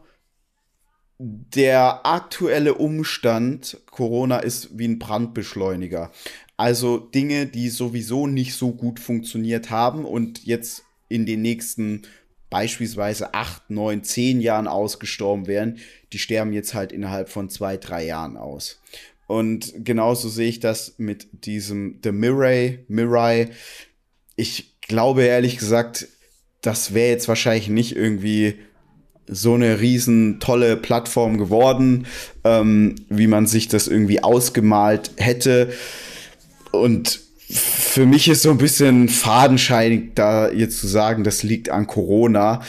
der 1.18 2.04
aktuelle 2.04 2.74
Umstand 2.74 3.78
Corona 3.90 4.38
ist 4.38 4.78
wie 4.78 4.88
ein 4.88 4.98
Brandbeschleuniger. 4.98 6.10
Also 6.56 6.98
Dinge, 6.98 7.46
die 7.46 7.68
sowieso 7.68 8.26
nicht 8.26 8.54
so 8.54 8.72
gut 8.72 8.98
funktioniert 8.98 9.70
haben 9.70 10.04
und 10.04 10.44
jetzt 10.44 10.84
in 11.08 11.26
den 11.26 11.42
nächsten 11.42 12.02
beispielsweise 12.48 13.34
acht, 13.34 13.70
neun, 13.70 14.04
zehn 14.04 14.40
Jahren 14.40 14.68
ausgestorben 14.68 15.46
wären, 15.46 15.78
die 16.12 16.18
sterben 16.18 16.52
jetzt 16.52 16.74
halt 16.74 16.92
innerhalb 16.92 17.28
von 17.28 17.50
zwei, 17.50 17.76
drei 17.76 18.04
Jahren 18.04 18.36
aus. 18.36 18.80
Und 19.26 19.84
genauso 19.84 20.28
sehe 20.28 20.48
ich 20.48 20.60
das 20.60 20.94
mit 20.98 21.44
diesem 21.44 21.98
The 22.02 22.12
Mirai, 22.12 22.84
Mirai. 22.88 23.50
Ich 24.36 24.76
glaube 24.82 25.24
ehrlich 25.24 25.58
gesagt, 25.58 26.06
das 26.62 26.94
wäre 26.94 27.10
jetzt 27.10 27.28
wahrscheinlich 27.28 27.68
nicht 27.68 27.96
irgendwie 27.96 28.56
so 29.26 29.54
eine 29.54 29.80
riesen 29.80 30.38
tolle 30.38 30.76
Plattform 30.76 31.38
geworden, 31.38 32.06
ähm, 32.44 32.94
wie 33.08 33.26
man 33.26 33.46
sich 33.46 33.66
das 33.66 33.88
irgendwie 33.88 34.22
ausgemalt 34.22 35.10
hätte. 35.16 35.72
Und 36.78 37.20
für 37.48 38.06
mich 38.06 38.28
ist 38.28 38.42
so 38.42 38.50
ein 38.50 38.58
bisschen 38.58 39.08
fadenscheinig, 39.08 40.14
da 40.14 40.50
jetzt 40.50 40.78
zu 40.80 40.86
sagen, 40.86 41.24
das 41.24 41.42
liegt 41.42 41.70
an 41.70 41.86
Corona. 41.86 42.62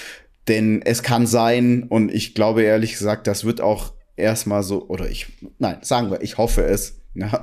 Denn 0.48 0.82
es 0.82 1.04
kann 1.04 1.28
sein, 1.28 1.84
und 1.84 2.14
ich 2.14 2.34
glaube 2.34 2.64
ehrlich 2.64 2.94
gesagt, 2.94 3.28
das 3.28 3.44
wird 3.44 3.60
auch 3.60 3.94
erstmal 4.16 4.64
so, 4.64 4.88
oder 4.88 5.10
ich, 5.10 5.28
nein, 5.60 5.78
sagen 5.82 6.10
wir, 6.12 6.22
ich 6.22 6.38
hoffe 6.38 6.64
es. 6.64 6.96
Ja. 7.20 7.42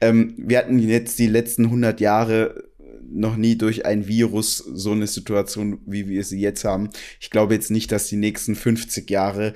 Ähm, 0.00 0.34
wir 0.36 0.58
hatten 0.58 0.78
jetzt 0.78 1.18
die 1.18 1.26
letzten 1.26 1.64
100 1.64 2.00
Jahre 2.00 2.68
noch 3.10 3.36
nie 3.36 3.58
durch 3.58 3.84
ein 3.84 4.06
Virus 4.06 4.58
so 4.58 4.92
eine 4.92 5.08
Situation, 5.08 5.80
wie 5.86 6.08
wir 6.08 6.22
sie 6.22 6.38
jetzt 6.40 6.64
haben. 6.64 6.90
Ich 7.20 7.30
glaube 7.30 7.54
jetzt 7.54 7.72
nicht, 7.72 7.90
dass 7.90 8.06
die 8.06 8.16
nächsten 8.16 8.54
50 8.54 9.10
Jahre 9.10 9.54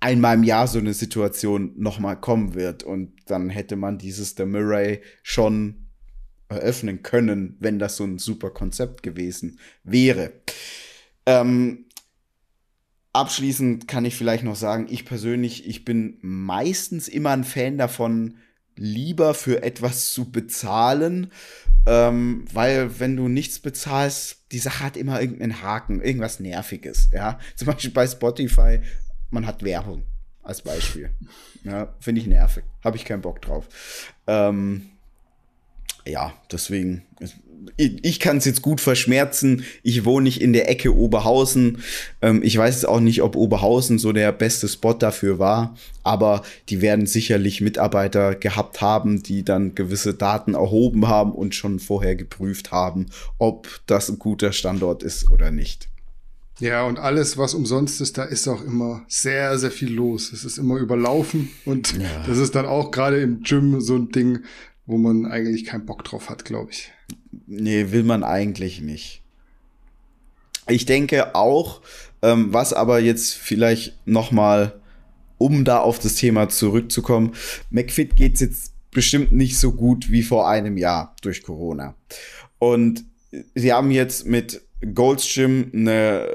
einmal 0.00 0.36
im 0.36 0.44
Jahr 0.44 0.68
so 0.68 0.78
eine 0.78 0.94
Situation 0.94 1.72
nochmal 1.76 2.20
kommen 2.20 2.54
wird. 2.54 2.82
Und 2.82 3.12
dann 3.26 3.50
hätte 3.50 3.76
man 3.76 3.98
dieses 3.98 4.34
The 4.36 4.44
Murray 4.44 5.00
schon 5.22 5.88
eröffnen 6.48 7.02
können, 7.02 7.56
wenn 7.60 7.78
das 7.78 7.96
so 7.96 8.04
ein 8.04 8.18
super 8.18 8.50
Konzept 8.50 9.02
gewesen 9.02 9.58
wäre. 9.84 10.32
Ähm, 11.26 11.86
abschließend 13.12 13.86
kann 13.86 14.04
ich 14.04 14.16
vielleicht 14.16 14.44
noch 14.44 14.56
sagen, 14.56 14.86
ich 14.88 15.04
persönlich, 15.04 15.66
ich 15.66 15.84
bin 15.84 16.18
meistens 16.22 17.08
immer 17.08 17.30
ein 17.30 17.44
Fan 17.44 17.76
davon, 17.76 18.38
lieber 18.76 19.34
für 19.34 19.62
etwas 19.62 20.12
zu 20.12 20.30
bezahlen, 20.30 21.32
ähm, 21.86 22.44
weil 22.52 23.00
wenn 23.00 23.16
du 23.16 23.28
nichts 23.28 23.58
bezahlst, 23.58 24.46
die 24.52 24.58
Sache 24.58 24.84
hat 24.84 24.96
immer 24.96 25.20
irgendeinen 25.20 25.62
Haken, 25.62 26.00
irgendwas 26.00 26.40
Nerviges, 26.40 27.10
ja. 27.12 27.38
Zum 27.56 27.66
Beispiel 27.66 27.90
bei 27.90 28.06
Spotify, 28.06 28.80
man 29.30 29.46
hat 29.46 29.62
Werbung 29.62 30.02
als 30.42 30.62
Beispiel. 30.62 31.10
Ja, 31.64 31.94
finde 32.00 32.20
ich 32.20 32.26
nervig. 32.26 32.64
Habe 32.82 32.96
ich 32.96 33.04
keinen 33.04 33.22
Bock 33.22 33.42
drauf. 33.42 33.68
Ähm, 34.26 34.90
ja, 36.06 36.32
deswegen, 36.50 37.02
ich, 37.76 38.20
kann 38.20 38.38
es 38.38 38.44
jetzt 38.44 38.62
gut 38.62 38.80
verschmerzen. 38.80 39.64
Ich 39.82 40.04
wohne 40.04 40.24
nicht 40.24 40.40
in 40.40 40.52
der 40.52 40.70
Ecke 40.70 40.96
Oberhausen. 40.96 41.82
Ähm, 42.22 42.42
ich 42.42 42.56
weiß 42.56 42.84
auch 42.86 43.00
nicht, 43.00 43.22
ob 43.22 43.36
Oberhausen 43.36 43.98
so 43.98 44.12
der 44.12 44.32
beste 44.32 44.68
Spot 44.68 44.94
dafür 44.94 45.38
war, 45.38 45.76
aber 46.02 46.42
die 46.70 46.80
werden 46.80 47.06
sicherlich 47.06 47.60
Mitarbeiter 47.60 48.34
gehabt 48.34 48.80
haben, 48.80 49.22
die 49.22 49.44
dann 49.44 49.74
gewisse 49.74 50.14
Daten 50.14 50.54
erhoben 50.54 51.08
haben 51.08 51.32
und 51.32 51.54
schon 51.54 51.78
vorher 51.78 52.16
geprüft 52.16 52.72
haben, 52.72 53.06
ob 53.38 53.68
das 53.86 54.08
ein 54.08 54.18
guter 54.18 54.52
Standort 54.52 55.02
ist 55.02 55.30
oder 55.30 55.50
nicht. 55.50 55.88
Ja, 56.60 56.84
und 56.84 56.98
alles, 56.98 57.38
was 57.38 57.54
umsonst 57.54 58.00
ist, 58.00 58.18
da 58.18 58.24
ist 58.24 58.48
auch 58.48 58.64
immer 58.64 59.04
sehr, 59.06 59.58
sehr 59.58 59.70
viel 59.70 59.92
los. 59.92 60.32
Es 60.32 60.44
ist 60.44 60.58
immer 60.58 60.76
überlaufen 60.76 61.50
und 61.64 61.96
ja. 61.98 62.22
das 62.26 62.38
ist 62.38 62.54
dann 62.54 62.66
auch 62.66 62.90
gerade 62.90 63.20
im 63.20 63.42
Gym 63.42 63.80
so 63.80 63.94
ein 63.96 64.10
Ding, 64.10 64.40
wo 64.86 64.98
man 64.98 65.26
eigentlich 65.26 65.64
keinen 65.64 65.86
Bock 65.86 66.04
drauf 66.04 66.30
hat, 66.30 66.44
glaube 66.44 66.72
ich. 66.72 66.92
Nee, 67.46 67.92
will 67.92 68.02
man 68.02 68.24
eigentlich 68.24 68.80
nicht. 68.80 69.22
Ich 70.66 70.84
denke 70.84 71.34
auch, 71.34 71.80
ähm, 72.22 72.52
was 72.52 72.72
aber 72.72 72.98
jetzt 72.98 73.34
vielleicht 73.34 73.96
noch 74.06 74.32
mal, 74.32 74.80
um 75.38 75.64
da 75.64 75.78
auf 75.78 75.98
das 75.98 76.16
Thema 76.16 76.48
zurückzukommen, 76.48 77.34
McFit 77.70 78.16
geht's 78.16 78.40
jetzt 78.40 78.72
bestimmt 78.90 79.32
nicht 79.32 79.58
so 79.58 79.72
gut 79.72 80.10
wie 80.10 80.22
vor 80.22 80.48
einem 80.48 80.76
Jahr 80.76 81.14
durch 81.22 81.42
Corona. 81.42 81.94
Und 82.58 83.04
sie 83.54 83.72
haben 83.72 83.90
jetzt 83.90 84.26
mit 84.26 84.62
Gold's 84.94 85.32
Gym 85.32 85.70
eine 85.74 86.34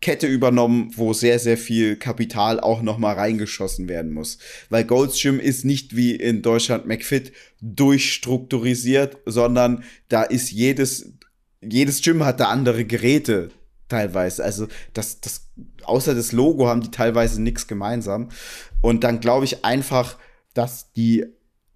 Kette 0.00 0.26
übernommen, 0.26 0.92
wo 0.96 1.12
sehr, 1.12 1.38
sehr 1.38 1.58
viel 1.58 1.96
Kapital 1.96 2.60
auch 2.60 2.82
noch 2.82 2.98
mal 2.98 3.14
reingeschossen 3.14 3.88
werden 3.88 4.12
muss. 4.12 4.38
Weil 4.68 4.84
Gold's 4.84 5.22
ist 5.24 5.64
nicht 5.64 5.96
wie 5.96 6.14
in 6.14 6.42
Deutschland 6.42 6.86
McFit 6.86 7.32
durchstrukturisiert, 7.60 9.18
sondern 9.26 9.84
da 10.08 10.22
ist 10.22 10.50
jedes, 10.50 11.12
jedes 11.60 12.02
Gym 12.02 12.24
hat 12.24 12.40
da 12.40 12.46
andere 12.46 12.84
Geräte 12.84 13.50
teilweise. 13.88 14.42
Also 14.44 14.68
das, 14.94 15.20
das, 15.20 15.48
außer 15.84 16.14
das 16.14 16.32
Logo 16.32 16.66
haben 16.66 16.80
die 16.80 16.90
teilweise 16.90 17.42
nichts 17.42 17.66
gemeinsam. 17.66 18.30
Und 18.80 19.04
dann 19.04 19.20
glaube 19.20 19.44
ich 19.44 19.64
einfach, 19.64 20.16
dass 20.54 20.92
die 20.92 21.26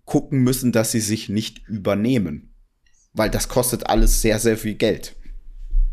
gucken 0.05 0.41
müssen, 0.41 0.73
dass 0.73 0.93
sie 0.93 1.01
sich 1.01 1.29
nicht 1.29 1.67
übernehmen. 1.69 2.55
Weil 3.13 3.31
das 3.31 3.49
kostet 3.49 3.87
alles 3.87 4.23
sehr, 4.23 4.39
sehr 4.39 4.57
viel 4.57 4.75
Geld. 4.75 5.17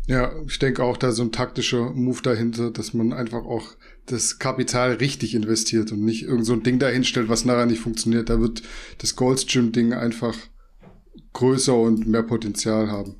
Ja, 0.06 0.32
ich 0.46 0.58
denke 0.58 0.82
auch, 0.82 0.96
da 0.96 1.12
so 1.12 1.22
ein 1.22 1.32
taktischer 1.32 1.90
Move 1.90 2.22
dahinter, 2.22 2.70
dass 2.70 2.92
man 2.92 3.12
einfach 3.12 3.44
auch 3.44 3.76
das 4.06 4.38
Kapital 4.38 4.94
richtig 4.94 5.34
investiert 5.34 5.92
und 5.92 6.04
nicht 6.04 6.24
irgend 6.24 6.44
so 6.44 6.54
ein 6.54 6.64
Ding 6.64 6.78
dahinstellt, 6.78 7.28
was 7.28 7.44
nachher 7.44 7.66
nicht 7.66 7.80
funktioniert. 7.80 8.28
Da 8.28 8.40
wird 8.40 8.62
das 8.98 9.14
Gold's 9.14 9.46
Gym 9.46 9.70
Ding 9.70 9.92
einfach 9.92 10.34
größer 11.34 11.74
und 11.74 12.06
mehr 12.08 12.24
Potenzial 12.24 12.90
haben. 12.90 13.14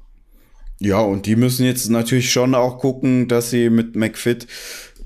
Ja, 0.81 0.99
und 0.99 1.27
die 1.27 1.37
müssen 1.37 1.65
jetzt 1.65 1.89
natürlich 1.89 2.33
schon 2.33 2.57
auch 2.57 2.81
gucken, 2.81 3.29
dass 3.29 3.51
sie 3.51 3.71
mit 3.71 3.95
McFit, 3.95 4.49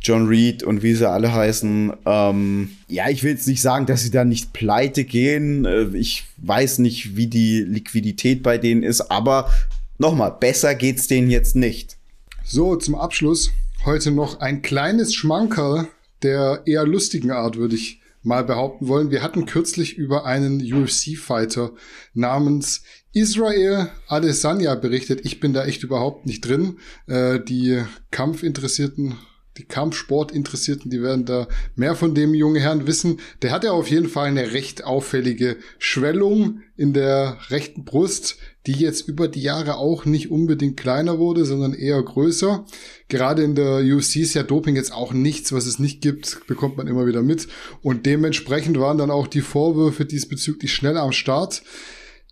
John 0.01 0.27
Reed 0.29 0.63
und 0.63 0.83
wie 0.83 0.95
sie 0.95 1.09
alle 1.09 1.35
heißen, 1.35 1.93
ähm, 2.07 2.71
ja, 2.89 3.11
ich 3.11 3.23
will 3.23 3.33
jetzt 3.33 3.49
nicht 3.49 3.61
sagen, 3.61 3.87
dass 3.87 4.03
sie 4.03 4.11
da 4.11 4.25
nicht 4.25 4.53
pleite 4.53 5.05
gehen. 5.05 5.65
Äh, 5.67 5.89
ich 5.95 6.25
weiß 6.39 6.79
nicht, 6.79 7.17
wie 7.17 7.27
die 7.27 7.61
Liquidität 7.61 8.43
bei 8.43 8.57
denen 8.57 8.83
ist, 8.83 9.11
aber 9.11 9.51
Nochmal, 9.99 10.37
besser 10.39 10.75
geht's 10.75 11.07
denen 11.07 11.31
jetzt 11.31 11.57
nicht. 11.57 11.97
So, 12.45 12.77
zum 12.77 12.95
Abschluss 12.95 13.51
heute 13.85 14.11
noch 14.11 14.41
ein 14.41 14.63
kleines 14.63 15.15
Schmankerl 15.15 15.89
der 16.23 16.63
eher 16.67 16.85
lustigen 16.87 17.31
Art, 17.31 17.57
würde 17.57 17.77
ich 17.77 18.01
mal 18.23 18.45
behaupten 18.45 18.89
wollen. 18.89 19.11
Wir 19.11 19.23
hatten 19.23 19.47
kürzlich 19.47 19.97
über 19.97 20.25
einen 20.25 20.61
UFC-Fighter 20.61 21.73
namens 22.13 22.83
Israel 23.13 23.89
Adesanya 24.09 24.75
berichtet. 24.75 25.25
Ich 25.25 25.41
bin 25.41 25.53
da 25.53 25.65
echt 25.65 25.83
überhaupt 25.83 26.27
nicht 26.27 26.41
drin. 26.43 26.79
Äh, 27.07 27.41
die 27.41 27.83
Kampfinteressierten 28.11 29.17
die 29.59 29.65
Kampfsportinteressierten, 29.65 30.91
die 30.91 31.03
werden 31.03 31.25
da 31.25 31.49
mehr 31.75 31.97
von 31.97 32.15
dem 32.15 32.35
jungen 32.35 32.61
Herrn 32.61 32.87
wissen. 32.87 33.21
Der 33.43 33.53
hat 33.53 33.65
ja 33.65 33.73
auf 33.73 33.89
jeden 33.89 34.09
Fall 34.09 34.27
eine 34.27 34.53
recht 34.53 34.85
auffällige 34.85 35.57
Schwellung 35.79 36.61
in 36.77 36.93
der 36.93 37.39
rechten 37.49 37.85
Brust, 37.85 38.37
die 38.67 38.73
jetzt 38.73 39.09
über 39.09 39.29
die 39.29 39.43
Jahre 39.43 39.77
auch 39.77 40.05
nicht 40.05 40.31
unbedingt 40.31 40.77
kleiner 40.77 41.19
wurde, 41.19 41.45
sondern 41.45 41.73
eher 41.73 42.03
größer. 42.03 42.67
Gerade 43.09 43.45
in 43.45 43.55
der 43.55 43.79
UFC 43.79 44.17
ist 44.17 44.35
ja 44.35 44.43
Doping 44.43 44.77
jetzt 44.77 44.93
auch 44.93 45.13
nichts, 45.13 45.53
was 45.53 45.67
es 45.67 45.79
nicht 45.79 46.03
gibt, 46.03 46.47
bekommt 46.47 46.77
man 46.77 46.87
immer 46.87 47.07
wieder 47.07 47.23
mit. 47.23 47.49
Und 47.83 48.07
dementsprechend 48.07 48.79
waren 48.79 48.99
dann 48.99 49.11
auch 49.11 49.27
die 49.27 49.41
Vorwürfe 49.41 50.05
diesbezüglich 50.05 50.73
schnell 50.73 50.97
am 50.97 51.13
Start. 51.13 51.63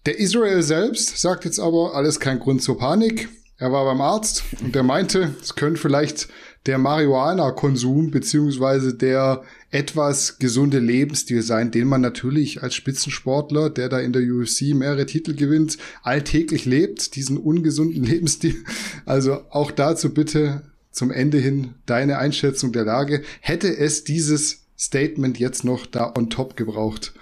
Der 0.06 0.18
Israel 0.18 0.62
selbst 0.62 1.18
sagt 1.18 1.44
jetzt 1.44 1.60
aber, 1.60 1.94
alles 1.94 2.20
kein 2.20 2.38
Grund 2.38 2.62
zur 2.62 2.76
Panik. 2.76 3.28
Er 3.56 3.72
war 3.72 3.84
beim 3.84 4.00
Arzt 4.00 4.42
und 4.62 4.74
der 4.74 4.82
meinte, 4.82 5.34
es 5.40 5.54
könnte 5.54 5.80
vielleicht 5.80 6.28
der 6.66 6.78
Marihuana-Konsum 6.78 8.10
beziehungsweise 8.10 8.94
der 8.94 9.42
etwas 9.70 10.38
gesunde 10.38 10.78
Lebensstil 10.78 11.42
sein, 11.42 11.70
den 11.70 11.88
man 11.88 12.00
natürlich 12.00 12.62
als 12.62 12.74
Spitzensportler, 12.74 13.70
der 13.70 13.88
da 13.88 13.98
in 13.98 14.12
der 14.12 14.22
UFC 14.22 14.74
mehrere 14.74 15.04
Titel 15.04 15.34
gewinnt, 15.34 15.78
alltäglich 16.02 16.64
lebt, 16.64 17.16
diesen 17.16 17.36
ungesunden 17.36 18.04
Lebensstil. 18.04 18.64
Also 19.04 19.42
auch 19.50 19.70
dazu 19.70 20.14
bitte 20.14 20.62
zum 20.90 21.10
Ende 21.10 21.38
hin 21.38 21.74
deine 21.86 22.18
Einschätzung 22.18 22.72
der 22.72 22.84
Lage. 22.84 23.22
Hätte 23.40 23.76
es 23.76 24.04
dieses 24.04 24.64
Statement 24.78 25.38
jetzt 25.38 25.64
noch 25.64 25.86
da 25.86 26.12
on 26.16 26.30
top 26.30 26.56
gebraucht? 26.56 27.12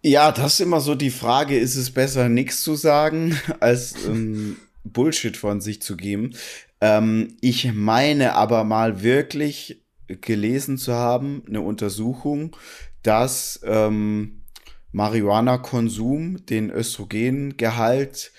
Ja, 0.00 0.32
das 0.32 0.54
ist 0.54 0.60
immer 0.60 0.80
so 0.80 0.96
die 0.96 1.10
Frage, 1.10 1.56
ist 1.56 1.76
es 1.76 1.92
besser, 1.92 2.28
nichts 2.28 2.62
zu 2.62 2.74
sagen, 2.74 3.38
als 3.60 3.94
ähm, 4.06 4.56
Bullshit 4.84 5.36
von 5.36 5.60
sich 5.60 5.80
zu 5.80 5.96
geben. 5.96 6.34
Ähm, 6.82 7.36
ich 7.40 7.72
meine 7.72 8.34
aber 8.34 8.64
mal 8.64 9.02
wirklich 9.04 9.84
gelesen 10.08 10.78
zu 10.78 10.92
haben, 10.92 11.44
eine 11.46 11.60
Untersuchung, 11.60 12.56
dass 13.04 13.60
ähm, 13.64 14.42
Marihuana-Konsum 14.90 16.44
den 16.44 16.70
Östrogengehalt 16.70 18.32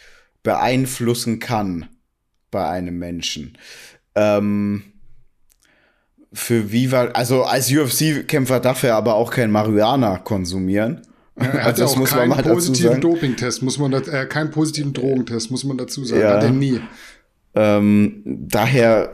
beeinflussen 0.43 1.39
kann 1.39 1.87
bei 2.51 2.67
einem 2.67 2.99
Menschen. 2.99 3.57
Ähm, 4.13 4.83
für 6.33 6.69
wie 6.73 6.91
war, 6.91 7.15
also 7.15 7.43
als 7.43 7.71
UFC-Kämpfer 7.71 8.59
darf 8.59 8.83
er 8.83 8.95
aber 8.95 9.15
auch 9.15 9.31
kein 9.31 9.51
Marihuana 9.51 10.17
konsumieren. 10.17 11.01
Ja, 11.39 11.45
er 11.45 11.53
hat 11.63 11.79
also, 11.79 12.03
auch 12.03 12.09
keinen 12.09 12.43
positiven 12.43 12.99
Dopingtest, 12.99 13.61
muss 13.61 13.77
man 13.77 13.91
das, 13.91 14.09
äh, 14.09 14.25
keinen 14.25 14.51
positiven 14.51 14.91
Drogentest, 14.91 15.49
muss 15.49 15.63
man 15.63 15.77
dazu 15.77 16.03
sagen. 16.03 16.21
Ja. 16.21 16.33
Hat 16.35 16.43
er 16.43 16.51
nie. 16.51 16.81
Ähm, 17.55 18.21
daher, 18.25 19.11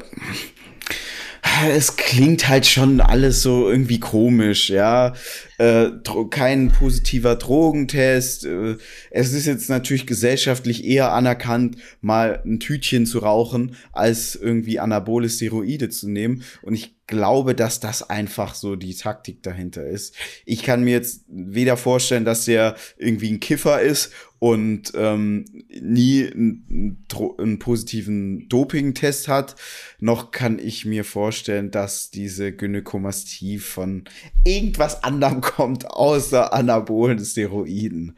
es 1.68 1.96
klingt 1.96 2.48
halt 2.48 2.66
schon 2.66 3.02
alles 3.02 3.42
so 3.42 3.70
irgendwie 3.70 4.00
komisch, 4.00 4.70
ja. 4.70 5.14
Äh, 5.58 5.90
kein 6.30 6.72
positiver 6.72 7.36
Drogentest. 7.36 8.46
Äh, 8.46 8.78
es 9.12 9.34
ist 9.34 9.46
jetzt 9.46 9.70
natürlich 9.70 10.08
gesellschaftlich 10.08 10.86
eher 10.86 11.12
anerkannt, 11.12 11.78
mal 12.02 12.42
ein 12.46 12.60
Tütchen 12.60 13.06
zu 13.06 13.20
rauchen, 13.20 13.76
als 13.92 14.36
irgendwie 14.36 14.80
anabole 14.80 15.30
Steroide 15.30 15.90
zu 15.90 16.10
nehmen. 16.10 16.44
Und 16.62 16.76
ich 16.76 16.96
glaube, 17.08 17.56
dass 17.56 17.80
das 17.80 18.10
einfach 18.10 18.56
so 18.56 18.76
die 18.76 18.96
Taktik 18.96 19.44
dahinter 19.44 19.86
ist. 19.86 20.16
Ich 20.46 20.64
kann 20.64 20.84
mir 20.84 20.92
jetzt 20.92 21.26
weder 21.28 21.76
vorstellen, 21.76 22.26
dass 22.26 22.46
der 22.46 22.76
irgendwie 22.98 23.32
ein 23.32 23.40
Kiffer 23.40 23.82
ist 23.82 24.12
und 24.40 24.94
ähm, 24.96 25.46
nie 25.82 26.26
einen, 26.26 27.06
einen 27.38 27.60
positiven 27.60 28.48
Doping-Test 28.48 29.28
hat, 29.28 29.56
noch 30.00 30.32
kann 30.32 30.60
ich 30.60 30.86
mir 30.86 31.04
vorstellen, 31.04 31.72
dass 31.72 32.10
diese 32.10 32.54
Gynäkomastie 32.54 33.60
von 33.60 34.06
irgendwas 34.46 35.04
anderem 35.04 35.42
kommt, 35.42 35.86
außer 35.92 36.54
anabolen 36.54 37.24
Steroiden. 37.24 38.18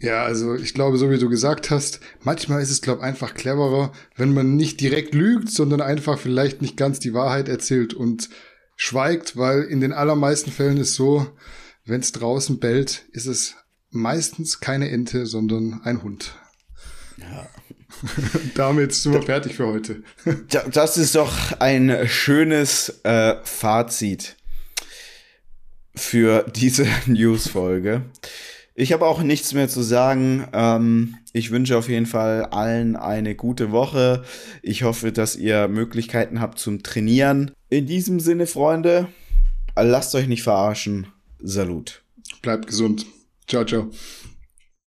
Ja, 0.00 0.22
also 0.24 0.54
ich 0.54 0.74
glaube, 0.74 0.96
so 0.96 1.10
wie 1.10 1.18
du 1.18 1.28
gesagt 1.28 1.70
hast, 1.70 1.98
manchmal 2.22 2.62
ist 2.62 2.70
es, 2.70 2.82
glaube 2.82 3.00
ich, 3.00 3.04
einfach 3.04 3.34
cleverer, 3.34 3.92
wenn 4.14 4.32
man 4.32 4.54
nicht 4.54 4.80
direkt 4.80 5.12
lügt, 5.12 5.50
sondern 5.50 5.80
einfach 5.80 6.18
vielleicht 6.18 6.62
nicht 6.62 6.76
ganz 6.76 7.00
die 7.00 7.14
Wahrheit 7.14 7.48
erzählt 7.48 7.94
und 7.94 8.28
schweigt, 8.76 9.36
weil 9.36 9.62
in 9.62 9.80
den 9.80 9.92
allermeisten 9.92 10.52
Fällen 10.52 10.76
ist 10.76 10.94
so, 10.94 11.26
wenn 11.84 12.00
es 12.00 12.12
draußen 12.12 12.60
bellt, 12.60 13.06
ist 13.10 13.26
es 13.26 13.56
meistens 13.98 14.60
keine 14.60 14.90
Ente, 14.90 15.26
sondern 15.26 15.80
ein 15.84 16.02
Hund. 16.02 16.34
Ja. 17.18 17.48
Damit 18.54 18.94
sind 18.94 19.12
wir 19.12 19.22
fertig 19.22 19.54
für 19.54 19.66
heute. 19.66 20.02
das 20.72 20.96
ist 20.96 21.14
doch 21.14 21.60
ein 21.60 22.06
schönes 22.06 23.00
äh, 23.04 23.36
Fazit 23.42 24.36
für 25.94 26.46
diese 26.54 26.86
News-Folge. 27.06 28.02
Ich 28.74 28.92
habe 28.92 29.06
auch 29.06 29.22
nichts 29.22 29.54
mehr 29.54 29.68
zu 29.68 29.82
sagen. 29.82 30.46
Ähm, 30.52 31.16
ich 31.32 31.50
wünsche 31.50 31.76
auf 31.76 31.88
jeden 31.88 32.06
Fall 32.06 32.44
allen 32.44 32.94
eine 32.94 33.34
gute 33.34 33.72
Woche. 33.72 34.22
Ich 34.62 34.84
hoffe, 34.84 35.10
dass 35.10 35.34
ihr 35.34 35.66
Möglichkeiten 35.66 36.40
habt 36.40 36.60
zum 36.60 36.84
Trainieren. 36.84 37.50
In 37.70 37.86
diesem 37.86 38.20
Sinne, 38.20 38.46
Freunde, 38.46 39.08
lasst 39.74 40.14
euch 40.14 40.28
nicht 40.28 40.44
verarschen. 40.44 41.08
Salut. 41.42 42.02
Bleibt 42.40 42.68
gesund. 42.68 43.04
Ciao, 43.48 43.64
ciao. 43.64 43.88